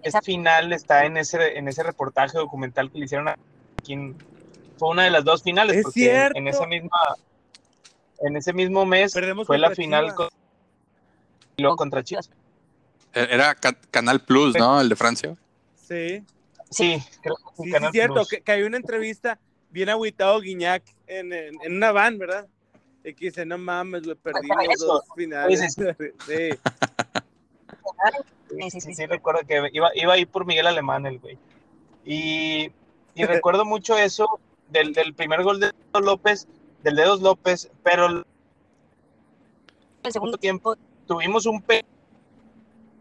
esa 0.03 0.23
final 0.23 0.73
está 0.73 1.05
en 1.05 1.17
ese 1.17 1.59
en 1.59 1.69
ese 1.69 1.83
reportaje 1.83 2.39
documental 2.39 2.91
que 2.91 2.99
le 2.99 3.05
hicieron 3.07 3.29
aquí 3.29 3.93
en- 3.93 4.17
fue 4.79 4.91
una 4.91 5.05
de 5.05 5.11
las 5.11 5.25
dos 5.25 5.43
finales 5.43 5.77
Es 5.77 5.83
porque 5.85 6.01
cierto. 6.01 6.39
en 6.39 6.49
esa 6.49 6.67
misma 6.67 6.99
en 8.21 8.37
ese 8.37 8.53
mismo 8.53 8.85
mes 8.87 9.13
Perdemos 9.13 9.47
fue 9.47 9.59
la 9.59 9.71
final 9.71 10.15
con- 10.15 10.29
y 11.57 11.63
luego 11.63 11.77
contra 11.77 12.03
Chivas. 12.05 12.31
E- 13.15 13.29
Era 13.31 13.55
Ca- 13.55 13.79
Canal 13.91 14.21
Plus, 14.21 14.55
¿no? 14.57 14.81
El 14.81 14.89
de 14.91 14.97
Francia. 14.97 15.35
Sí. 15.77 16.23
Sí, 16.71 17.03
creo 17.23 17.37
que 17.37 17.43
Sí, 17.57 17.63
sí, 17.65 17.71
Canal 17.71 17.89
es 17.89 17.93
cierto, 17.93 18.15
Plus. 18.15 18.29
que, 18.29 18.41
que 18.43 18.53
hay 18.53 18.63
una 18.65 18.77
entrevista 18.77 19.39
bien 19.71 19.89
agüitado 19.89 20.41
Guiñac 20.41 20.83
en, 21.07 21.33
en, 21.33 21.55
en 21.63 21.77
una 21.77 21.93
van, 21.93 22.19
¿verdad? 22.19 22.47
Y 23.05 23.15
que 23.15 23.27
dice, 23.27 23.47
no 23.47 23.57
mames, 23.57 24.03
güey, 24.03 24.17
perdimos 24.17 24.57
dos 24.79 25.05
finales. 25.15 25.77
Sí. 26.27 26.51
Sí, 28.51 28.71
sí, 28.71 28.81
Sí, 28.81 28.95
sí. 28.95 29.07
recuerdo 29.07 29.41
que 29.47 29.69
iba, 29.73 29.91
iba 29.95 30.13
a 30.13 30.19
ir 30.19 30.29
por 30.29 30.47
Miguel 30.47 30.67
Alemán 30.67 31.07
el 31.07 31.19
güey. 31.19 31.39
Y, 32.05 32.71
y 33.15 33.25
recuerdo 33.27 33.65
mucho 33.65 33.97
eso 33.99 34.41
del, 34.69 34.93
del 34.93 35.15
primer 35.15 35.43
gol 35.43 35.61
de 35.61 35.73
López, 36.01 36.47
del 36.83 36.97
Dedos 36.97 37.21
López, 37.23 37.71
pero 37.83 38.07
el 38.07 38.25
segundo 40.03 40.11
segundo 40.13 40.39
tiempo 40.39 40.77
tuvimos 41.07 41.47
un 41.47 41.61
pe 41.63 41.85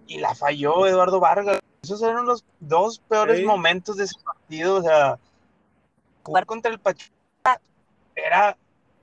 y 0.08 0.20
la 0.20 0.34
falló 0.36 0.88
Eduardo 0.88 1.20
Vargas. 1.20 1.60
Esos 1.84 2.02
eran 2.02 2.26
los 2.26 2.44
dos 2.60 3.00
peores 3.00 3.40
Sí. 3.40 3.46
momentos 3.46 3.98
de 3.98 4.06
ese 4.06 4.16
partido. 4.24 4.78
O 4.78 4.82
sea, 4.82 5.20
jugar 6.24 6.46
contra 6.48 6.72
el 6.72 6.80
Pachuca 6.80 7.62
era, 8.16 8.58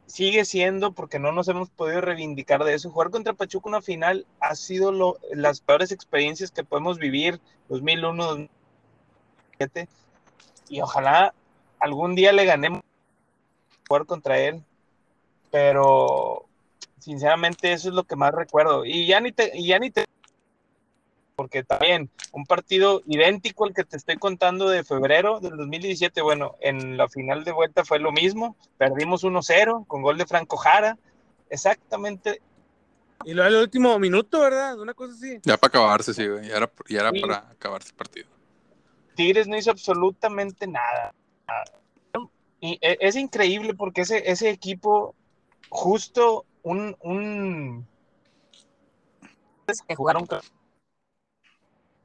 sigue 0.07 0.44
siendo, 0.44 0.92
porque 0.92 1.18
no 1.18 1.32
nos 1.32 1.48
hemos 1.48 1.70
podido 1.70 2.00
reivindicar 2.00 2.64
de 2.64 2.74
eso. 2.74 2.90
Jugar 2.90 3.11
contra 3.11 3.32
Pachuca 3.32 3.68
una 3.68 3.82
final 3.82 4.26
ha 4.40 4.55
sido 4.55 4.92
lo, 4.92 5.18
las 5.32 5.61
peores 5.61 5.92
experiencias 5.92 6.50
que 6.50 6.64
podemos 6.64 6.98
vivir, 6.98 7.40
2001, 7.68 8.24
2007. 8.24 9.88
Y 10.68 10.80
ojalá 10.80 11.34
algún 11.78 12.14
día 12.14 12.32
le 12.32 12.44
ganemos 12.44 12.82
jugar 13.88 14.07
contra 14.07 14.38
él. 14.38 14.62
Pero 15.50 16.46
sinceramente 16.98 17.72
eso 17.72 17.88
es 17.88 17.94
lo 17.94 18.05
que 18.05 18.16
más 18.16 18.32
recuerdo. 18.32 18.84
Y 18.84 19.07
ya 19.07 19.20
ni 19.20 19.32
te, 19.32 19.50
y 19.55 19.66
ya 19.66 19.78
ni 19.78 19.90
te 19.90 20.07
porque 21.43 21.64
también 21.64 22.09
un 22.30 22.47
partido 22.47 23.03
idéntico 23.05 23.64
al 23.64 23.74
que 23.74 23.82
te 23.82 23.97
estoy 23.97 24.16
contando 24.16 24.68
de 24.68 24.84
febrero 24.84 25.40
del 25.40 25.57
2017, 25.57 26.22
bueno, 26.22 26.55
en 26.61 26.97
la 26.97 27.09
final 27.09 27.43
de 27.43 27.51
vuelta 27.51 27.84
fue 27.84 27.99
lo 27.99 28.12
mismo, 28.12 28.57
perdimos 28.78 29.24
1-0 29.24 29.84
con 29.88 30.03
gol 30.03 30.18
de 30.18 30.24
Franco 30.26 30.57
Jara, 30.57 30.97
exactamente, 31.51 32.40
Y 33.24 33.34
luego 33.34 33.49
el 33.49 33.62
último 33.62 33.99
minuto, 33.99 34.40
¿verdad? 34.40 34.78
Una 34.80 34.95
cosa 34.95 35.14
así. 35.14 35.38
Ya 35.43 35.57
para 35.57 35.68
acabarse, 35.68 36.12
sí, 36.14 36.26
güey. 36.28 36.49
Ya 36.49 36.57
era, 36.59 36.72
ya 36.88 37.01
era 37.01 37.11
Sí. 37.11 37.20
para 37.20 37.38
acabarse 37.51 37.88
el 37.90 37.95
partido. 37.97 38.28
Tigres 39.16 39.47
no 39.49 39.57
hizo 39.57 39.70
absolutamente 39.72 40.66
nada. 40.66 41.12
Y 42.61 42.78
e- 42.80 42.99
es 43.01 43.16
increíble 43.16 43.74
porque 43.74 44.01
ese, 44.03 44.28
ese 44.30 44.49
equipo, 44.51 45.14
justo 45.68 46.47
un, 46.62 46.97
un 47.01 47.86
que 49.88 49.95
jugaron. 49.95 50.26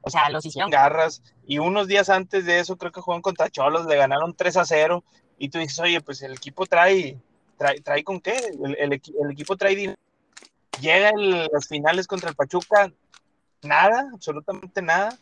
O 0.00 0.10
sea, 0.10 0.30
los 0.30 0.44
hicieron. 0.46 0.70
garras 0.70 1.22
y 1.46 1.58
unos 1.58 1.86
días 1.88 2.08
antes 2.08 2.44
de 2.46 2.60
eso 2.60 2.76
creo 2.76 2.92
que 2.92 3.00
jugaron 3.00 3.20
contra 3.22 3.50
Cholos, 3.50 3.86
le 3.86 3.96
ganaron 3.96 4.34
3 4.34 4.56
a 4.56 4.64
0 4.64 5.04
y 5.38 5.48
tú 5.50 5.58
dices, 5.58 5.78
oye, 5.80 6.00
pues 6.00 6.22
el 6.22 6.32
equipo 6.32 6.66
trae, 6.66 7.18
trae, 7.56 7.80
trae 7.80 8.04
con 8.04 8.20
qué, 8.20 8.38
el, 8.62 8.76
el 8.78 8.90
equi- 8.92 9.14
el 9.22 9.30
equipo 9.32 9.56
trae 9.56 9.74
dinero. 9.76 9.98
Llega 10.80 11.10
en 11.10 11.30
las 11.52 11.66
finales 11.68 12.06
contra 12.06 12.30
el 12.30 12.36
Pachuca, 12.36 12.92
nada, 13.62 14.08
absolutamente 14.14 14.80
nada, 14.82 15.18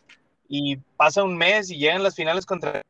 y 0.47 0.77
pasa 0.95 1.23
un 1.23 1.35
mes 1.35 1.69
y 1.71 1.77
llegan 1.77 2.03
las 2.03 2.15
finales 2.15 2.45
contra 2.45 2.81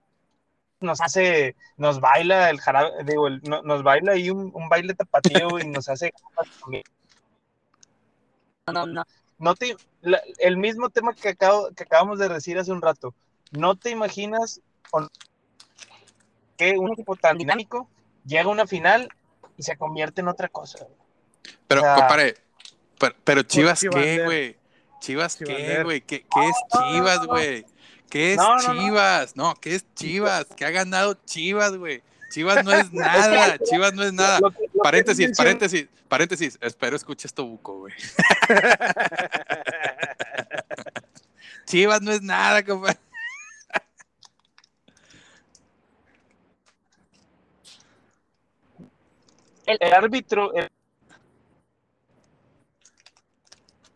nos 0.79 1.01
hace, 1.01 1.55
nos 1.77 1.99
baila 1.99 2.49
el 2.51 2.59
jarabe, 2.59 2.91
digo, 3.03 3.27
el- 3.27 3.41
no- 3.43 3.63
nos 3.63 3.81
baila 3.81 4.11
ahí 4.11 4.29
un, 4.29 4.51
un 4.53 4.69
baile 4.69 4.93
tapatío 4.93 5.57
y 5.59 5.67
nos 5.67 5.89
hace 5.89 6.11
No, 8.67 8.73
no. 8.73 8.85
no 8.85 9.03
te, 9.55 9.75
la- 10.01 10.21
el 10.39 10.57
mismo 10.57 10.89
tema 10.89 11.13
que, 11.13 11.29
acabo, 11.29 11.69
que 11.75 11.83
acabamos 11.83 12.19
de 12.19 12.29
decir 12.29 12.57
hace 12.57 12.71
un 12.71 12.81
rato, 12.81 13.13
no 13.51 13.75
te 13.75 13.89
imaginas 13.91 14.61
que 16.57 16.77
un 16.77 16.91
equipo 16.93 17.15
tan 17.15 17.38
dinámico 17.38 17.88
llega 18.25 18.43
a 18.43 18.47
una 18.47 18.67
final 18.67 19.09
y 19.57 19.63
se 19.63 19.77
convierte 19.77 20.21
en 20.21 20.27
otra 20.27 20.47
cosa. 20.49 20.85
Pero, 21.67 21.81
O 21.81 21.83
sea, 21.83 21.95
compadre, 21.95 22.35
pero, 22.99 23.15
pero 23.23 23.41
Chivas, 23.43 23.79
¿qué, 23.81 24.23
güey? 24.23 24.57
Chivas, 24.99 25.35
¿qué, 25.35 25.83
güey? 25.83 26.01
¿Qué, 26.01 26.21
qué 26.21 26.47
es 26.47 26.55
Chivas, 26.71 27.25
güey? 27.25 27.65
¿Qué 28.09 28.31
es 28.33 28.38
No, 28.38 28.57
no, 28.57 28.73
no. 28.73 28.81
Chivas? 28.81 29.35
No, 29.35 29.55
¿qué 29.55 29.75
es 29.75 29.85
Chivas? 29.93 30.47
¿Qué 30.55 30.65
ha 30.65 30.71
ganado 30.71 31.13
Chivas, 31.25 31.75
güey? 31.77 32.01
Chivas 32.31 32.65
no 32.65 32.71
es 32.71 32.91
nada, 32.93 33.57
Chivas 33.59 33.93
no 33.93 34.03
es 34.03 34.13
nada. 34.13 34.39
Paréntesis, 34.84 35.36
paréntesis, 35.38 35.88
paréntesis. 36.07 36.57
Espero 36.61 36.95
escuches 36.95 37.25
esto, 37.25 37.45
Buco, 37.45 37.80
güey. 37.80 37.93
Chivas 41.65 42.01
no 42.01 42.11
es 42.11 42.21
nada, 42.21 42.63
compadre. 42.63 42.97
El 49.65 49.93
árbitro, 49.93 50.53
el- 50.53 50.69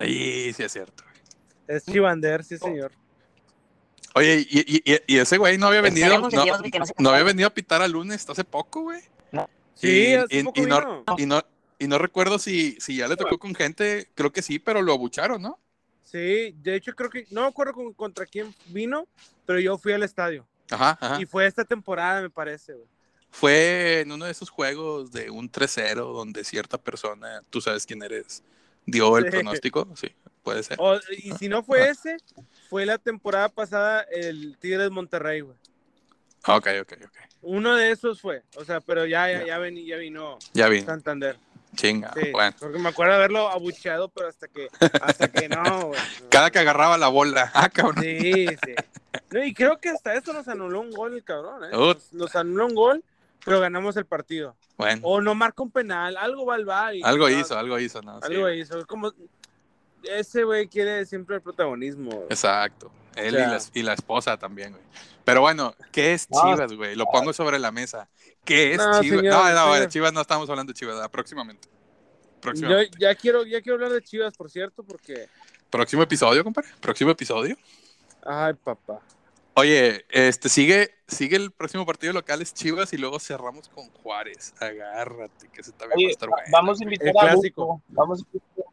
Sí, 0.01 0.53
sí 0.53 0.63
es 0.63 0.71
cierto. 0.73 1.03
Es 1.67 1.85
Chivander, 1.85 2.43
sí, 2.43 2.57
señor. 2.57 2.91
Oye, 4.15 4.45
y, 4.49 4.59
y- 4.59 4.81
y- 4.93 5.01
y 5.07 5.17
ese 5.19 5.37
güey 5.37 5.57
no 5.57 5.67
había 5.67 5.81
venido, 5.81 6.07
no, 6.97 7.09
había 7.11 7.23
venido 7.23 7.47
a 7.47 7.53
pitar 7.53 7.81
al 7.81 7.91
lunes 7.91 8.17
hasta 8.17 8.31
hace 8.33 8.43
poco, 8.43 8.81
güey. 8.81 9.01
Sí, 9.75 10.15
Y- 10.29 10.37
y- 10.39 10.39
y 10.55 10.61
no-. 10.65 11.03
Y 11.17 11.25
no, 11.25 11.41
y 11.79 11.87
no 11.87 11.97
recuerdo 11.97 12.37
si, 12.39 12.77
si 12.79 12.97
ya 12.97 13.07
le 13.07 13.15
tocó 13.15 13.37
con 13.39 13.55
gente, 13.55 14.09
creo 14.15 14.31
que 14.31 14.41
sí, 14.41 14.59
pero 14.59 14.81
lo 14.81 14.93
abucharon, 14.93 15.41
¿no? 15.41 15.59
Sí, 16.03 16.53
de 16.61 16.75
hecho 16.75 16.93
creo 16.93 17.09
que, 17.09 17.25
no 17.31 17.41
me 17.41 17.47
acuerdo 17.47 17.73
con- 17.73 17.93
contra 17.93 18.25
quién 18.25 18.53
vino, 18.67 19.07
pero 19.45 19.59
yo 19.59 19.77
fui 19.77 19.93
al 19.93 20.03
estadio. 20.03 20.45
Ajá, 20.69 20.97
ajá. 21.01 21.21
Y 21.21 21.25
fue 21.25 21.45
esta 21.47 21.63
temporada, 21.65 22.21
me 22.21 22.29
parece, 22.29 22.73
güey. 22.73 22.87
Fue 23.29 24.01
en 24.01 24.11
uno 24.11 24.25
de 24.25 24.31
esos 24.31 24.49
juegos 24.49 25.11
de 25.11 25.29
un 25.29 25.49
3-0 25.49 26.11
donde 26.13 26.43
cierta 26.43 26.77
persona, 26.77 27.41
tú 27.49 27.61
sabes 27.61 27.85
quién 27.85 28.03
eres, 28.03 28.43
dio 28.85 29.17
el 29.17 29.25
Sí. 29.25 29.29
pronóstico, 29.31 29.87
sí, 29.95 30.09
puede 30.43 30.63
ser. 30.63 30.77
O- 30.81 30.99
y 31.17 31.31
si 31.39 31.47
no 31.47 31.63
fue 31.63 31.89
ese, 31.89 32.17
fue 32.69 32.85
la 32.85 32.97
temporada 32.97 33.47
pasada 33.47 34.01
el 34.11 34.57
Tigres 34.59 34.91
Monterrey, 34.91 35.39
güey. 35.41 35.55
Ok, 36.47 36.67
ok, 36.81 36.93
ok. 37.05 37.17
Uno 37.43 37.75
de 37.75 37.91
esos 37.91 38.21
fue, 38.21 38.43
o 38.55 38.63
sea, 38.65 38.81
pero 38.81 39.05
ya, 39.05 39.31
ya, 39.31 39.45
Ya. 39.45 39.59
vení- 39.59 39.85
ya 39.85 39.97
vino 39.97 40.37
Ya 40.53 40.67
vi, 40.67 40.81
Santander. 40.81 41.37
chinga, 41.75 42.13
Sí, 42.13 42.31
bueno. 42.31 42.55
porque 42.59 42.77
me 42.79 42.89
acuerdo 42.89 43.13
haberlo 43.13 43.49
abucheado, 43.49 44.09
pero 44.09 44.27
hasta 44.27 44.47
que, 44.47 44.67
hasta 45.01 45.27
que 45.31 45.47
no, 45.49 45.63
güey. 45.87 45.99
Cada 46.29 46.51
que 46.51 46.59
agarraba 46.59 46.97
la 46.97 47.07
bola, 47.07 47.51
ah, 47.53 47.69
cabrón. 47.69 48.03
Sí, 48.03 48.47
sí. 48.47 48.75
No, 49.31 49.43
y 49.43 49.53
creo 49.53 49.77
que 49.79 49.89
hasta 49.89 50.13
eso 50.15 50.33
nos 50.33 50.47
anuló 50.47 50.81
un 50.81 50.91
gol 50.91 51.13
el 51.15 51.23
cabrón, 51.23 51.63
¿eh? 51.65 51.69
Nos, 51.71 52.11
nos 52.13 52.35
anuló 52.35 52.65
un 52.67 52.75
gol, 52.75 53.03
pero 53.45 53.59
ganamos 53.59 53.95
el 53.97 54.05
partido. 54.05 54.55
Bueno, 54.77 55.01
O 55.03 55.21
no 55.21 55.35
marca 55.35 55.61
un 55.63 55.71
penal, 55.71 56.17
algo 56.17 56.45
va 56.45 56.55
al 56.55 56.65
VAR 56.65 56.95
y- 56.95 57.01
algo 57.03 57.29
no, 57.29 57.39
hizo, 57.39 57.57
algo 57.57 57.79
hizo, 57.79 58.01
¿no? 58.01 58.19
Sí, 58.19 58.27
Algo 58.33 58.49
hizo. 58.49 58.79
Es 58.79 58.85
como. 58.85 59.13
Ese 60.03 60.43
güey 60.43 60.67
quiere 60.67 61.05
siempre 61.05 61.35
el 61.35 61.41
protagonismo. 61.41 62.25
Exacto. 62.29 62.91
Él 63.15 63.35
O 63.35 63.37
sea. 63.37 63.47
y, 63.47 63.51
la, 63.51 63.61
y 63.73 63.83
la 63.83 63.93
esposa 63.93 64.37
también, 64.37 64.71
güey. 64.71 64.83
Pero 65.23 65.41
bueno, 65.41 65.75
¿qué 65.91 66.13
es. 66.13 66.27
Chivas, 66.27 66.73
güey? 66.73 66.95
Lo 66.95 67.05
pongo 67.05 67.33
sobre 67.33 67.59
la 67.59 67.71
mesa. 67.71 68.09
¿Qué 68.43 68.71
es 68.71 68.77
No, 68.77 69.01
Chivas? 69.01 69.19
señor, 69.19 69.33
no, 69.53 69.79
no, 69.79 69.85
Chivas 69.87 70.13
no 70.13 70.21
estamos 70.21 70.49
hablando 70.49 70.73
de 70.73 70.79
Chivas, 70.79 71.07
próximamente. 71.09 71.67
Yo 71.67 72.41
Próximamente. 72.41 72.97
ya 72.99 73.13
quiero, 73.13 73.45
ya 73.45 73.61
quiero 73.61 73.75
hablar 73.75 73.91
de 73.91 74.01
Chivas, 74.01 74.35
por 74.35 74.49
cierto, 74.49 74.83
porque. 74.83 75.27
Próximo 75.69 76.01
episodio, 76.03 76.43
compadre. 76.43 76.69
Próximo 76.79 77.11
episodio. 77.11 77.55
Ay, 78.25 78.53
papá. 78.55 78.99
Oye, 79.53 80.05
este 80.09 80.47
sigue, 80.49 80.95
sigue 81.07 81.35
el 81.35 81.51
próximo 81.51 81.85
partido 81.85 82.13
local 82.13 82.41
es 82.41 82.53
Chivas 82.53 82.93
y 82.93 82.97
luego 82.97 83.19
cerramos 83.19 83.67
con 83.69 83.89
Juárez. 83.89 84.53
Agárrate, 84.59 85.49
que 85.49 85.61
se 85.61 85.71
también 85.73 85.89
va 85.89 85.93
a 85.93 85.97
oye, 85.97 86.11
estar 86.11 86.29
bueno. 86.29 86.47
vamos 86.51 86.79
a 86.79 86.83
invitar 86.85 87.07
El 87.09 87.17
a 87.17 87.35
vamos 87.89 88.21
a 88.21 88.25
invitar- 88.27 88.65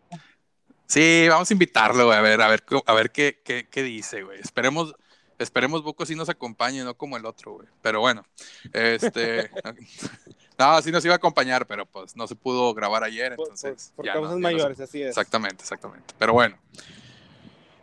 Sí, 0.89 1.27
vamos 1.29 1.51
a 1.51 1.53
invitarlo, 1.53 2.07
güey, 2.07 2.19
a 2.19 2.23
ver, 2.23 2.41
a 2.41 2.49
ver, 2.49 2.65
a 2.87 2.95
ver 2.95 3.11
qué, 3.13 3.41
qué, 3.45 3.69
qué 3.71 3.83
dice, 3.83 4.23
güey. 4.23 4.41
Esperemos, 4.41 4.95
Esperemos 5.39 5.85
Buco 5.85 6.05
sí 6.05 6.17
nos 6.17 6.29
acompañe, 6.29 6.83
no 6.83 6.97
como 6.97 7.17
el 7.17 7.25
otro, 7.25 7.53
güey. 7.53 7.69
Pero 7.81 8.01
bueno, 8.01 8.25
este. 8.73 9.49
no, 10.59 10.83
sí 10.83 10.91
nos 10.91 11.05
iba 11.05 11.15
a 11.15 11.19
acompañar, 11.19 11.65
pero 11.67 11.87
pues 11.87 12.17
no 12.17 12.27
se 12.27 12.35
pudo 12.35 12.75
grabar 12.75 13.05
ayer, 13.05 13.33
entonces. 13.39 13.93
por- 13.95 14.05
por 14.05 14.07
ya 14.07 14.15
no- 14.15 14.21
causas 14.23 14.31
ya 14.37 14.41
no 14.41 14.49
se- 14.49 14.55
mayores, 14.55 14.81
así 14.81 15.03
es. 15.03 15.09
Exactamente, 15.11 15.63
exactamente. 15.63 16.13
Pero 16.19 16.33
bueno. 16.33 16.59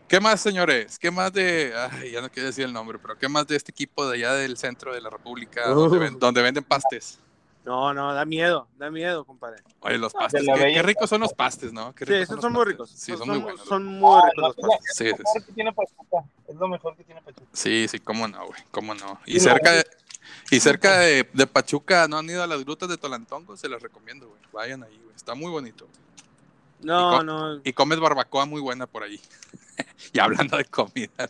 ¿Qué 0.09 0.19
más, 0.19 0.41
señores? 0.41 0.99
¿Qué 0.99 1.09
más 1.11 1.31
de. 1.31 1.73
Ay, 1.91 2.11
ya 2.11 2.21
no 2.21 2.29
quiero 2.29 2.47
decir 2.47 2.65
el 2.65 2.73
nombre, 2.73 2.99
pero 2.99 3.17
¿qué 3.17 3.29
más 3.29 3.47
de 3.47 3.55
este 3.55 3.71
equipo 3.71 4.05
de 4.07 4.17
allá 4.17 4.33
del 4.33 4.57
centro 4.57 4.93
de 4.93 4.99
la 5.01 5.09
República 5.09 5.67
donde, 5.69 5.97
Uh. 5.97 5.99
ven- 6.01 6.19
donde 6.19 6.41
venden 6.41 6.63
pastes? 6.63 7.19
No, 7.65 7.93
no, 7.95 8.13
da 8.13 8.25
miedo, 8.25 8.67
da 8.77 8.91
miedo, 8.91 9.25
compadre. 9.25 9.63
Oye, 9.79 9.97
los 9.97 10.13
pastes. 10.13 10.43
Qué, 10.45 10.81
ricos 10.83 11.09
son 11.09 11.21
los 11.21 11.33
pastes, 11.33 11.73
¿no? 11.73 11.93
Qué 11.95 12.05
Sí, 12.05 12.13
esos 12.13 12.39
son 12.39 12.53
muy 12.53 12.63
ricos. 12.63 12.91
Sí, 12.91 13.11
son, 13.13 13.19
son 13.19 13.27
muy 13.29 13.39
buenos. 13.39 13.61
Son 13.67 13.85
muy 13.85 14.19
Ah, 14.21 14.29
ricos 14.29 14.43
los 14.43 14.57
es 14.57 14.63
lo- 14.63 14.69
pastes. 14.69 14.95
Sí, 14.95 15.05
es 15.07 15.15
sí, 15.15 15.17
lo 15.17 15.23
mejor 15.23 15.45
que 15.45 15.53
tiene 15.53 15.73
Pachuca. 15.73 16.23
Es 16.47 16.55
lo 16.55 16.67
mejor 16.67 16.95
que 16.95 17.03
tiene 17.03 17.21
Pachuca. 17.23 17.47
Sí, 17.53 17.87
sí, 17.89 17.99
cómo 17.99 18.27
no, 18.27 18.45
güey, 18.45 18.61
cómo 18.71 18.93
no. 18.93 19.19
Y 19.25 19.33
Sí, 19.33 19.39
cerca 19.39 19.71
no. 19.71 19.77
de, 19.77 19.85
y 20.51 20.59
cerca 20.59 20.99
de, 20.99 21.27
de 21.33 21.47
Pachuca, 21.47 22.07
¿no 22.07 22.17
han 22.19 22.29
ido 22.29 22.43
a 22.43 22.47
las 22.47 22.63
grutas 22.63 22.87
de 22.87 22.97
Tolantongo? 22.97 23.57
Se 23.57 23.67
las 23.67 23.81
recomiendo, 23.81 24.27
güey. 24.27 24.39
Vayan 24.53 24.83
ahí, 24.83 24.99
güey. 25.03 25.15
Está 25.15 25.33
muy 25.33 25.49
bonito. 25.49 25.87
No, 26.85 27.21
Y 27.21 27.25
no. 27.25 27.61
Y 27.63 27.73
comes 27.73 27.99
barbacoa 27.99 28.45
muy 28.45 28.61
buena 28.61 28.85
por 28.87 29.03
ahí. 29.03 29.19
y 30.13 30.19
hablando 30.19 30.55
de 30.57 30.65
comida. 30.65 31.09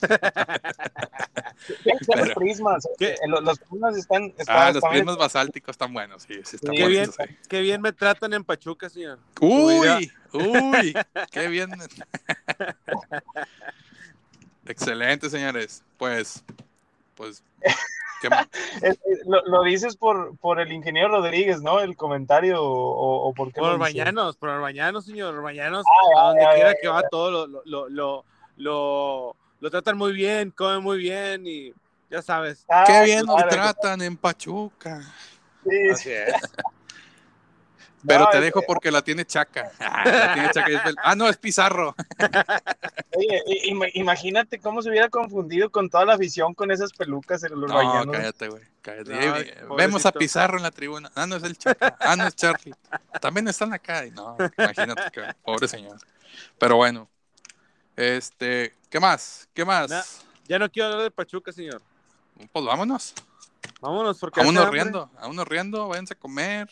Los 2.16 2.30
prismas. 2.36 2.88
¿Qué? 3.00 3.14
eh, 3.14 3.18
Los, 3.28 3.42
los 3.44 3.58
prismas 3.60 3.98
están. 3.98 4.34
Ah, 4.48 4.70
están- 4.70 4.74
los 4.76 4.84
primos 4.92 5.18
basálticos 5.18 5.74
están 5.74 5.94
buenos, 5.94 6.24
sí, 6.24 6.36
sí, 6.44 6.58
están 6.58 6.72
Sí, 6.76 6.78
Qué 6.78 6.84
buenos. 6.84 6.90
bien, 7.18 7.30
sí. 7.30 7.38
qué 7.48 7.62
bien 7.62 7.82
me 7.82 7.94
tratan 7.94 8.34
en 8.34 8.44
Pachuca, 8.44 8.90
señor. 8.90 9.18
Uy, 9.40 10.12
uy, 10.34 10.94
qué 11.32 11.48
bien. 11.48 11.72
Excelente, 14.66 15.30
señores. 15.30 15.84
Pues, 15.98 16.44
pues, 17.16 17.44
¿qué 18.22 18.30
más? 18.30 18.48
Eh, 18.82 18.96
lo, 19.26 19.42
lo 19.46 19.64
dices 19.64 19.96
por, 19.96 20.38
por 20.38 20.60
el 20.60 20.72
ingeniero 20.72 21.08
Rodríguez, 21.10 21.62
¿no? 21.62 21.80
El 21.80 21.96
comentario 21.96 22.62
o, 22.62 23.28
o 23.30 23.34
por 23.34 23.52
qué. 23.54 23.60
Por 23.62 23.72
lo 23.72 23.78
dices? 23.78 23.96
Bañanos, 23.96 24.36
por 24.36 24.50
señor. 25.06 25.42
Bañanos, 25.42 25.86
Ah, 25.88 26.22
a 26.22 26.28
donde 26.28 26.46
quiera 26.56 26.76
que 26.82 26.88
va, 26.88 27.04
todo 27.10 27.32
lo, 27.32 27.48
lo, 27.48 27.62
lo, 27.66 27.90
lo, 27.90 28.26
lo, 28.58 29.36
lo 29.62 29.72
tratan 29.72 29.98
muy 29.98 30.14
bien, 30.14 30.52
comen 30.52 30.84
muy 30.84 30.98
bien 30.98 31.48
y 31.48 31.74
ya 32.10 32.22
sabes. 32.22 32.66
Ah, 32.70 32.84
Qué 32.86 33.04
bien 33.04 33.26
claro, 33.26 33.50
tratan 33.50 34.02
en 34.02 34.18
Pachuca. 34.18 35.02
sí, 35.64 35.70
sí. 35.72 35.90
Así 35.92 36.12
es. 36.12 36.34
Pero 38.08 38.26
No, 38.26 38.30
te 38.30 38.42
dejo 38.42 38.62
porque 38.68 38.92
la 38.92 39.02
tiene 39.02 39.26
Chaca. 39.26 39.72
Ah, 39.80 40.04
la 40.06 40.34
tiene 40.34 40.50
Chaca 40.52 40.72
y 40.72 40.76
es 40.76 40.84
del- 40.84 40.96
ah, 41.04 41.16
no, 41.16 41.28
es 41.30 41.38
Pizarro. 41.38 41.96
Oye, 43.16 43.44
imagínate 43.94 44.60
cómo 44.60 44.82
se 44.82 44.90
hubiera 44.90 45.10
confundido 45.10 45.70
con 45.70 45.90
toda 45.90 46.06
la 46.06 46.14
afición 46.14 46.54
con 46.54 46.72
esas 46.72 46.92
pelucas 46.94 47.44
en 47.44 47.60
los 47.60 47.70
No, 47.70 47.76
bañanos. 47.76 48.16
cállate, 48.16 48.48
güey. 48.50 48.64
cállate. 48.82 49.14
No, 49.14 49.32
pobrecito. 49.34 49.76
Vemos 49.76 50.06
a 50.06 50.12
Pizarro 50.12 50.58
en 50.58 50.64
la 50.64 50.72
tribuna. 50.72 51.12
Ah, 51.16 51.26
no 51.26 51.36
es 51.36 51.44
el 51.44 51.58
Chaca. 51.58 51.96
Ah, 52.00 52.16
no 52.16 52.28
es 52.28 52.36
Charlie. 52.36 52.74
También 53.22 53.48
están 53.48 53.74
acá. 53.74 54.06
Y 54.06 54.12
No, 54.12 54.36
imagínate, 54.58 55.04
que, 55.12 55.22
pobre 55.44 55.68
señor. 55.68 55.98
Pero 56.58 56.76
bueno. 56.78 57.10
Este, 57.96 58.74
¿qué 58.90 59.00
más? 59.00 59.48
¿Qué 59.54 59.64
más? 59.64 60.22
Ya 60.48 60.60
no 60.60 60.70
quiero 60.70 60.88
hablar 60.90 61.04
de 61.04 61.12
Pachuca, 61.12 61.52
señor. 61.52 61.82
Pues 62.52 62.66
vámonos. 62.66 63.14
Vámonos, 63.80 64.20
porque 64.20 64.42
hambre. 64.42 64.70
riendo. 64.70 65.10
Vámonos 65.16 65.48
riendo. 65.48 65.88
Váyanse 65.88 66.14
a 66.14 66.18
comer. 66.18 66.70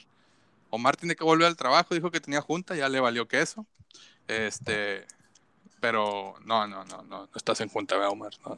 Omar 0.76 0.98
tiene 0.98 1.16
que 1.16 1.24
volver 1.24 1.46
al 1.46 1.56
trabajo. 1.56 1.94
Dijo 1.94 2.10
que 2.10 2.20
tenía 2.20 2.42
junta. 2.42 2.74
Ya 2.74 2.90
le 2.90 3.00
valió 3.00 3.28
queso. 3.28 3.68
Este, 4.28 5.06
pero 5.80 6.34
no, 6.46 6.66
no, 6.66 6.84
no, 6.86 7.04
no. 7.04 7.28
No 7.28 7.30
estás 7.36 7.62
en 7.62 7.70
junta, 7.70 7.94
¿verdad, 7.96 8.10
Omar? 8.10 8.32
No, 8.44 8.58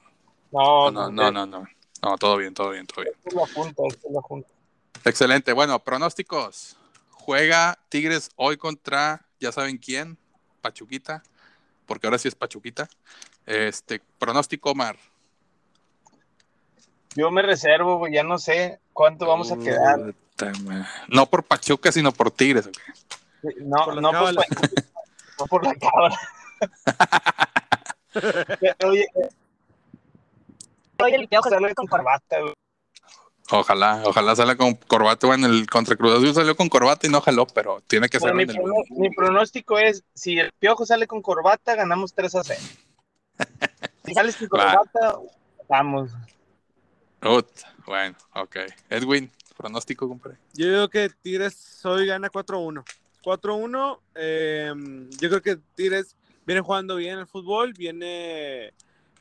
No, 0.49 0.91
no, 0.91 1.11
no, 1.11 1.31
no, 1.31 1.45
no. 1.45 1.67
No, 2.01 2.17
todo 2.17 2.37
bien, 2.37 2.53
todo 2.53 2.69
bien, 2.69 2.87
todo 2.87 3.01
bien. 3.01 3.15
Es 3.25 3.33
la 3.33 3.45
junta, 3.45 3.83
es 3.85 3.97
la 4.09 4.21
junta. 4.21 4.47
Excelente. 5.03 5.51
Bueno, 5.51 5.77
pronósticos. 5.79 6.77
Juega 7.11 7.77
Tigres 7.89 8.29
hoy 8.37 8.55
contra, 8.55 9.25
ya 9.41 9.51
saben 9.51 9.77
quién, 9.77 10.17
Pachuquita, 10.61 11.21
porque 11.85 12.07
ahora 12.07 12.17
sí 12.17 12.29
es 12.29 12.35
Pachuquita. 12.35 12.87
Este, 13.45 14.01
pronóstico, 14.19 14.71
Omar. 14.71 14.95
Yo 17.15 17.29
me 17.29 17.41
reservo, 17.41 18.07
ya 18.07 18.23
no 18.23 18.37
sé 18.37 18.79
cuánto 18.95 19.27
vamos 19.27 19.51
a 19.51 19.57
quedar. 19.57 20.15
No 21.09 21.25
por 21.27 21.43
Pachuca, 21.43 21.91
sino 21.91 22.11
por 22.11 22.31
Tigres. 22.31 22.69
No, 23.59 23.85
Por 23.85 24.01
no, 24.01 24.11
cábalas. 24.11 24.45
no 25.39 25.45
por 25.45 25.63
la 25.63 25.75
cábala. 25.75 26.17
Oye, 28.85 29.05
Oye, 31.03 31.15
el 31.15 31.27
piojo 31.27 31.49
sale 31.49 31.75
con 31.75 31.85
corbata, 31.85 32.39
güey. 32.39 32.53
Ojalá, 33.51 34.01
ojalá 34.05 34.35
salga 34.35 34.55
con 34.55 34.73
corbata. 34.73 35.27
Bueno, 35.27 35.45
el 35.47 35.67
contra 35.67 35.95
Cruz 35.95 36.13
Azul 36.15 36.33
salió 36.33 36.55
con 36.55 36.69
corbata 36.69 37.05
y 37.05 37.11
no 37.11 37.21
jaló, 37.21 37.45
pero 37.45 37.81
tiene 37.85 38.09
que 38.09 38.19
ser 38.19 38.33
Bueno, 38.33 38.53
mi, 38.89 39.07
el 39.07 39.13
pronóstico 39.13 39.77
es, 39.77 40.03
si 40.15 40.39
el 40.39 40.51
piojo 40.53 40.85
sale 40.85 41.05
con 41.05 41.21
corbata, 41.21 41.75
ganamos 41.75 42.13
3 42.13 42.35
a 42.35 42.43
0. 42.43 42.61
Si 44.05 44.13
sales 44.13 44.35
sin 44.35 44.47
corbata, 44.47 45.17
vamos. 45.67 46.11
Ut, 47.25 47.47
Bueno, 47.85 48.15
ok. 48.35 48.57
Edwin, 48.89 49.31
pronóstico, 49.57 50.07
compadre. 50.07 50.37
Yo 50.53 50.67
digo 50.71 50.89
que 50.89 51.09
Tigres 51.21 51.83
hoy 51.85 52.05
gana 52.05 52.29
4-1. 52.29 52.83
4-1. 53.23 53.99
eh, 54.15 54.71
yo 55.19 55.29
creo 55.29 55.41
que 55.41 55.57
Tigres 55.75 56.15
viene 56.45 56.61
jugando 56.61 56.95
bien 56.95 57.17
el 57.19 57.27
fútbol, 57.27 57.73
viene, 57.73 58.73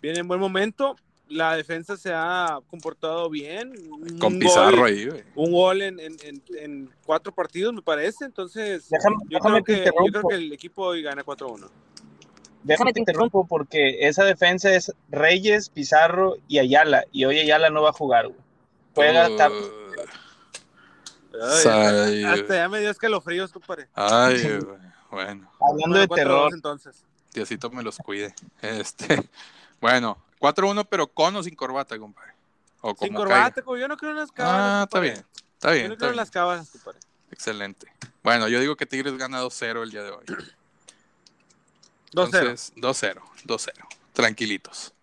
viene 0.02 0.20
en 0.20 0.28
buen 0.28 0.40
momento. 0.40 0.96
La 1.28 1.56
defensa 1.56 1.96
se 1.96 2.12
ha 2.12 2.58
comportado 2.68 3.30
bien. 3.30 3.72
Un 3.90 4.18
Con 4.18 4.34
gol- 4.34 4.38
Pizarro 4.40 4.84
ahí, 4.84 5.06
güey. 5.06 5.22
Un 5.34 5.52
gol 5.52 5.80
en, 5.80 5.98
en- 5.98 6.16
en- 6.22 6.42
en 6.58 6.90
cuatro 7.06 7.32
partidos, 7.34 7.72
me 7.72 7.80
parece. 7.80 8.26
Entonces, 8.26 8.90
Déjame- 8.90 9.16
yo, 9.30 9.38
déjame 9.38 9.62
creo 9.62 9.78
que, 9.84 9.90
yo 10.06 10.12
creo 10.12 10.28
que 10.28 10.34
el 10.34 10.52
equipo 10.52 10.82
hoy 10.84 11.02
gana 11.02 11.22
4-1. 11.24 11.70
Déjame 12.64 12.92
te 12.92 12.98
interrumpo 12.98 13.46
porque 13.46 14.08
esa 14.08 14.24
defensa 14.24 14.74
es 14.74 14.92
Reyes, 15.10 15.68
Pizarro 15.68 16.36
y 16.48 16.58
Ayala. 16.58 17.04
Y 17.12 17.24
hoy 17.26 17.38
Ayala 17.38 17.70
no 17.70 17.82
va 17.82 17.90
a 17.90 17.92
jugar, 17.92 18.26
güey. 18.28 18.40
Juega 18.94 19.28
Uh, 21.34 21.36
Ay, 21.42 22.22
hasta, 22.24 22.54
ya 22.54 22.68
me 22.68 22.78
dio 22.80 22.90
escalofríos, 22.90 23.50
compadre. 23.52 23.88
Ay, 23.94 24.40
güey. 24.64 24.78
Bueno. 25.10 25.50
hablando 25.60 25.98
de 25.98 26.08
4-2 26.08 26.14
terror. 26.14 26.54
entonces. 26.54 27.04
Diosito 27.32 27.70
me 27.70 27.82
los 27.82 27.98
cuide. 27.98 28.34
Este, 28.62 29.28
bueno, 29.80 30.16
4-1, 30.40 30.86
pero 30.88 31.08
con 31.08 31.34
o 31.34 31.42
sin 31.42 31.56
corbata, 31.56 31.98
compadre. 31.98 32.32
O 32.80 32.90
Sin 32.90 33.08
como 33.08 33.18
corbata, 33.20 33.62
como 33.62 33.76
yo 33.76 33.88
no 33.88 33.96
creo 33.96 34.12
en 34.12 34.18
las 34.18 34.30
cábalas. 34.30 34.60
Ah, 34.60 34.82
está 34.84 34.98
compadre. 35.00 35.12
bien. 35.12 35.26
Está 35.54 35.68
Yo 35.70 35.74
bien. 35.74 35.86
no 35.88 35.92
está 35.94 35.98
creo 35.98 36.10
en 36.10 36.16
las 36.16 36.30
cábalas, 36.30 36.70
compadre. 36.70 36.98
Excelente. 37.32 37.86
Bueno, 38.22 38.46
yo 38.48 38.60
digo 38.60 38.76
que 38.76 38.86
Tigres 38.86 39.16
gana 39.18 39.42
2-0 39.42 39.82
el 39.82 39.90
día 39.90 40.02
de 40.04 40.10
hoy. 40.10 40.24
2-0. 42.14 42.24
Entonces, 42.26 42.72
2-0, 42.76 43.20
2-0. 43.44 43.72
Tranquilitos. 44.12 44.94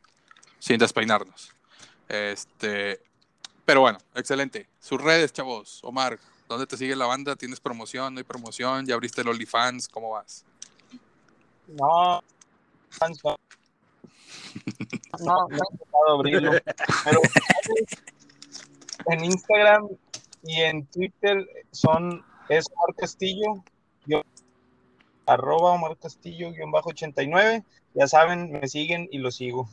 Sin 0.59 0.77
despeinarnos. 0.77 1.51
Este, 2.07 3.01
pero 3.65 3.81
bueno, 3.81 3.99
excelente. 4.15 4.67
Sus 4.79 5.01
redes, 5.01 5.33
chavos. 5.33 5.79
Omar, 5.83 6.19
¿dónde 6.47 6.67
te 6.67 6.77
sigue 6.77 6.95
la 6.95 7.05
banda? 7.05 7.35
¿Tienes 7.35 7.59
promoción? 7.59 8.13
¿No 8.13 8.19
hay 8.19 8.23
promoción? 8.23 8.85
¿Ya 8.85 8.93
abriste 8.95 9.21
el 9.21 9.27
OnlyFans? 9.29 9.87
¿Cómo 9.87 10.11
vas? 10.11 10.45
No, 11.67 12.21
no, 12.99 13.37
no, 15.19 15.47
no 15.49 15.55
he 15.55 15.71
intentado 15.71 16.09
abrirlo. 16.09 16.51
Pero 17.05 17.21
en 19.07 19.25
Instagram 19.25 19.87
y 20.43 20.61
en 20.61 20.85
Twitter 20.87 21.47
son 21.71 22.23
es 22.49 22.65
Omar 22.75 22.95
Castillo, 22.97 23.63
guión- 24.05 24.25
arroba 25.33 25.71
Omar 25.71 25.97
Castillo, 25.97 26.51
guion 26.51 26.71
bajo 26.71 26.89
89. 26.89 27.63
Ya 27.93 28.07
saben, 28.07 28.51
me 28.51 28.67
siguen 28.67 29.07
y 29.11 29.19
lo 29.19 29.31
sigo. 29.31 29.69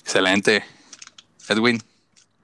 Excelente. 0.00 0.64
Edwin. 1.48 1.80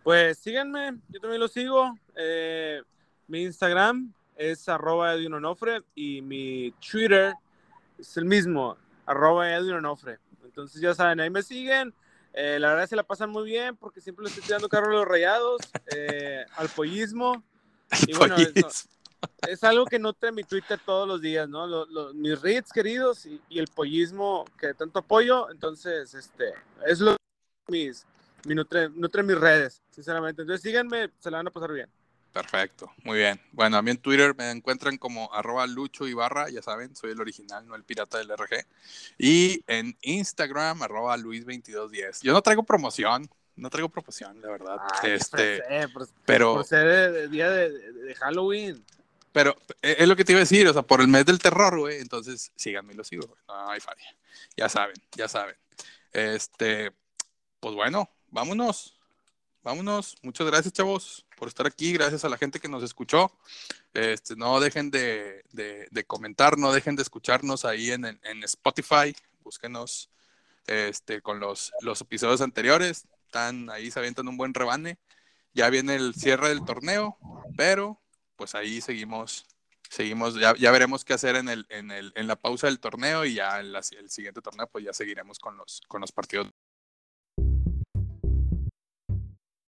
Pues 0.03 0.39
síganme, 0.39 0.99
yo 1.09 1.21
también 1.21 1.41
lo 1.41 1.49
sigo. 1.49 1.95
Eh, 2.17 2.83
mi 3.29 3.43
Instagram 3.43 4.13
es 4.37 4.69
arroba 4.69 5.15
Edwin 5.15 5.35
Onofre 5.35 5.83
y 5.95 6.23
mi 6.23 6.73
Twitter 6.73 7.35
es 7.99 8.17
el 8.17 8.25
mismo, 8.25 8.77
arroba 9.07 9.55
Edwin 9.55 9.75
Onofre. 9.75 10.19
Entonces 10.45 10.81
ya 10.81 10.95
saben, 10.95 11.21
ahí 11.21 11.31
me 11.31 11.43
siguen. 11.43 11.95
Eh, 12.33 12.59
la 12.59 12.71
verdad 12.71 12.89
se 12.89 12.97
la 12.97 13.03
pasan 13.03 13.31
muy 13.31 13.45
bien 13.45 13.77
porque 13.77 14.01
siempre 14.01 14.25
le 14.25 14.29
estoy 14.31 14.45
tirando 14.45 14.69
carro 14.69 14.89
a 14.89 15.01
los 15.01 15.09
rayados, 15.09 15.61
eh, 15.95 16.45
al 16.57 16.69
pollismo. 16.69 17.43
Y 18.07 18.15
bueno, 18.15 18.37
es 19.49 19.65
algo 19.65 19.85
que 19.87 19.99
noto 19.99 20.27
en 20.27 20.35
mi 20.35 20.45
Twitter 20.45 20.79
todos 20.85 21.07
los 21.09 21.21
días, 21.21 21.49
¿no? 21.49 21.67
Lo- 21.67 21.87
lo- 21.87 22.15
mis 22.15 22.41
reads 22.41 22.73
queridos 22.73 23.27
y, 23.27 23.41
y 23.49 23.59
el 23.59 23.69
pollismo 23.69 24.45
que 24.59 24.75
tanto 24.75 24.99
apoyo. 25.01 25.51
Entonces, 25.51 26.15
este, 26.15 26.53
es 26.87 27.01
lo 27.01 27.17
mis, 27.69 28.05
mi 28.47 28.55
nutre, 28.55 28.89
nutre 28.91 29.23
mis 29.23 29.39
redes, 29.39 29.81
sinceramente. 29.91 30.43
Entonces 30.43 30.63
síganme, 30.63 31.11
se 31.19 31.31
la 31.31 31.39
van 31.39 31.49
a 31.49 31.51
pasar 31.51 31.73
bien. 31.73 31.89
Perfecto, 32.33 32.93
muy 33.03 33.19
bien. 33.19 33.41
Bueno, 33.51 33.77
a 33.77 33.83
mí 33.83 33.91
en 33.91 33.99
Twitter 33.99 34.37
me 34.39 34.51
encuentran 34.53 34.97
como 34.99 35.35
arroba 35.35 35.67
Lucho 35.67 36.07
Ibarra, 36.07 36.49
ya 36.49 36.63
saben, 36.63 36.95
soy 36.95 37.11
el 37.11 37.21
original, 37.21 37.67
no 37.67 37.75
el 37.75 37.83
pirata 37.83 38.19
del 38.19 38.31
RG. 38.31 38.65
Y 39.19 39.65
en 39.67 39.97
Instagram, 40.03 40.81
arroba 40.83 41.17
Luis2210. 41.17 42.21
Yo 42.23 42.33
no 42.33 42.41
traigo 42.41 42.63
promoción, 42.63 43.29
no 43.57 43.69
traigo 43.69 43.89
proporción, 43.89 44.41
la 44.41 44.49
verdad. 44.49 44.77
Ay, 45.03 45.11
este, 45.11 45.59
pues, 45.59 45.63
eh, 45.71 45.89
por, 45.93 46.09
pero, 46.25 46.55
por 46.55 46.65
ser 46.65 46.87
el 46.87 47.31
día 47.33 47.51
de 47.51 48.15
Halloween. 48.21 48.85
Pero 49.33 49.57
eh, 49.83 49.97
es 49.99 50.09
lo 50.09 50.17
que 50.17 50.25
te 50.25 50.33
iba 50.33 50.39
a 50.41 50.45
decir, 50.45 50.67
o 50.69 50.73
sea, 50.73 50.83
por 50.83 51.01
el 51.01 51.09
mes 51.09 51.25
del 51.27 51.39
terror, 51.39 51.79
güey, 51.79 52.01
entonces 52.01 52.53
síganme 52.57 52.93
y 52.93 52.97
lo 52.97 53.05
sigo, 53.05 53.27
güey. 53.27 53.41
No 53.49 53.71
hay 53.71 53.81
falla. 53.81 54.03
Ya 54.57 54.69
saben, 54.69 54.97
ya 55.17 55.29
saben. 55.29 55.57
Este, 56.13 56.93
pues 57.61 57.75
bueno, 57.75 58.09
vámonos. 58.29 58.97
Vámonos. 59.63 60.17
Muchas 60.23 60.47
gracias, 60.47 60.73
chavos, 60.73 61.27
por 61.37 61.49
estar 61.49 61.67
aquí. 61.67 61.93
Gracias 61.93 62.25
a 62.25 62.31
la 62.31 62.39
gente 62.39 62.61
que 62.61 62.69
nos 62.69 62.83
escuchó. 62.83 63.31
Este, 63.93 64.35
no 64.35 64.59
dejen 64.59 64.91
de, 64.91 65.45
de- 65.53 66.05
comentar, 66.07 66.57
no 66.57 66.73
dejen 66.73 66.97
de 66.97 67.03
escucharnos 67.03 67.67
ahí 67.67 67.91
en, 67.91 68.07
en- 68.07 68.21
en 68.25 68.43
Spotify. 68.45 69.15
Búsquenos 69.43 70.09
este, 70.67 71.21
con 71.21 71.41
los, 71.41 71.73
los 71.83 72.01
episodios 72.01 72.41
anteriores. 72.41 73.07
Están 73.27 73.69
ahí, 73.69 73.91
se 73.91 73.99
avientan 73.99 74.29
un 74.29 74.39
buen 74.39 74.55
rebane. 74.55 74.99
Ya 75.53 75.69
viene 75.69 75.95
el 75.95 76.15
cierre 76.15 76.49
del 76.49 76.65
torneo, 76.65 77.19
pero 77.57 78.01
pues 78.41 78.55
ahí 78.55 78.81
seguimos. 78.81 79.45
Seguimos, 79.91 80.35
ya, 80.41 80.55
ya 80.57 80.71
veremos 80.71 81.05
qué 81.05 81.13
hacer 81.13 81.37
en, 81.37 81.51
el, 81.51 81.67
en, 81.69 81.91
el, 81.91 82.11
en 82.15 82.27
la 82.27 82.37
pausa 82.37 82.69
del 82.69 82.81
torneo 82.81 83.27
y 83.27 83.35
ya 83.35 83.61
en 83.61 83.73
la- 83.73 83.81
el 83.99 84.09
siguiente 84.09 84.41
torneo, 84.41 84.67
pues 84.69 84.83
ya 84.85 84.95
seguiremos 84.95 85.39
con 85.39 85.59
los, 85.59 85.83
con 85.89 86.01
los 86.01 86.11
partidos 86.11 86.49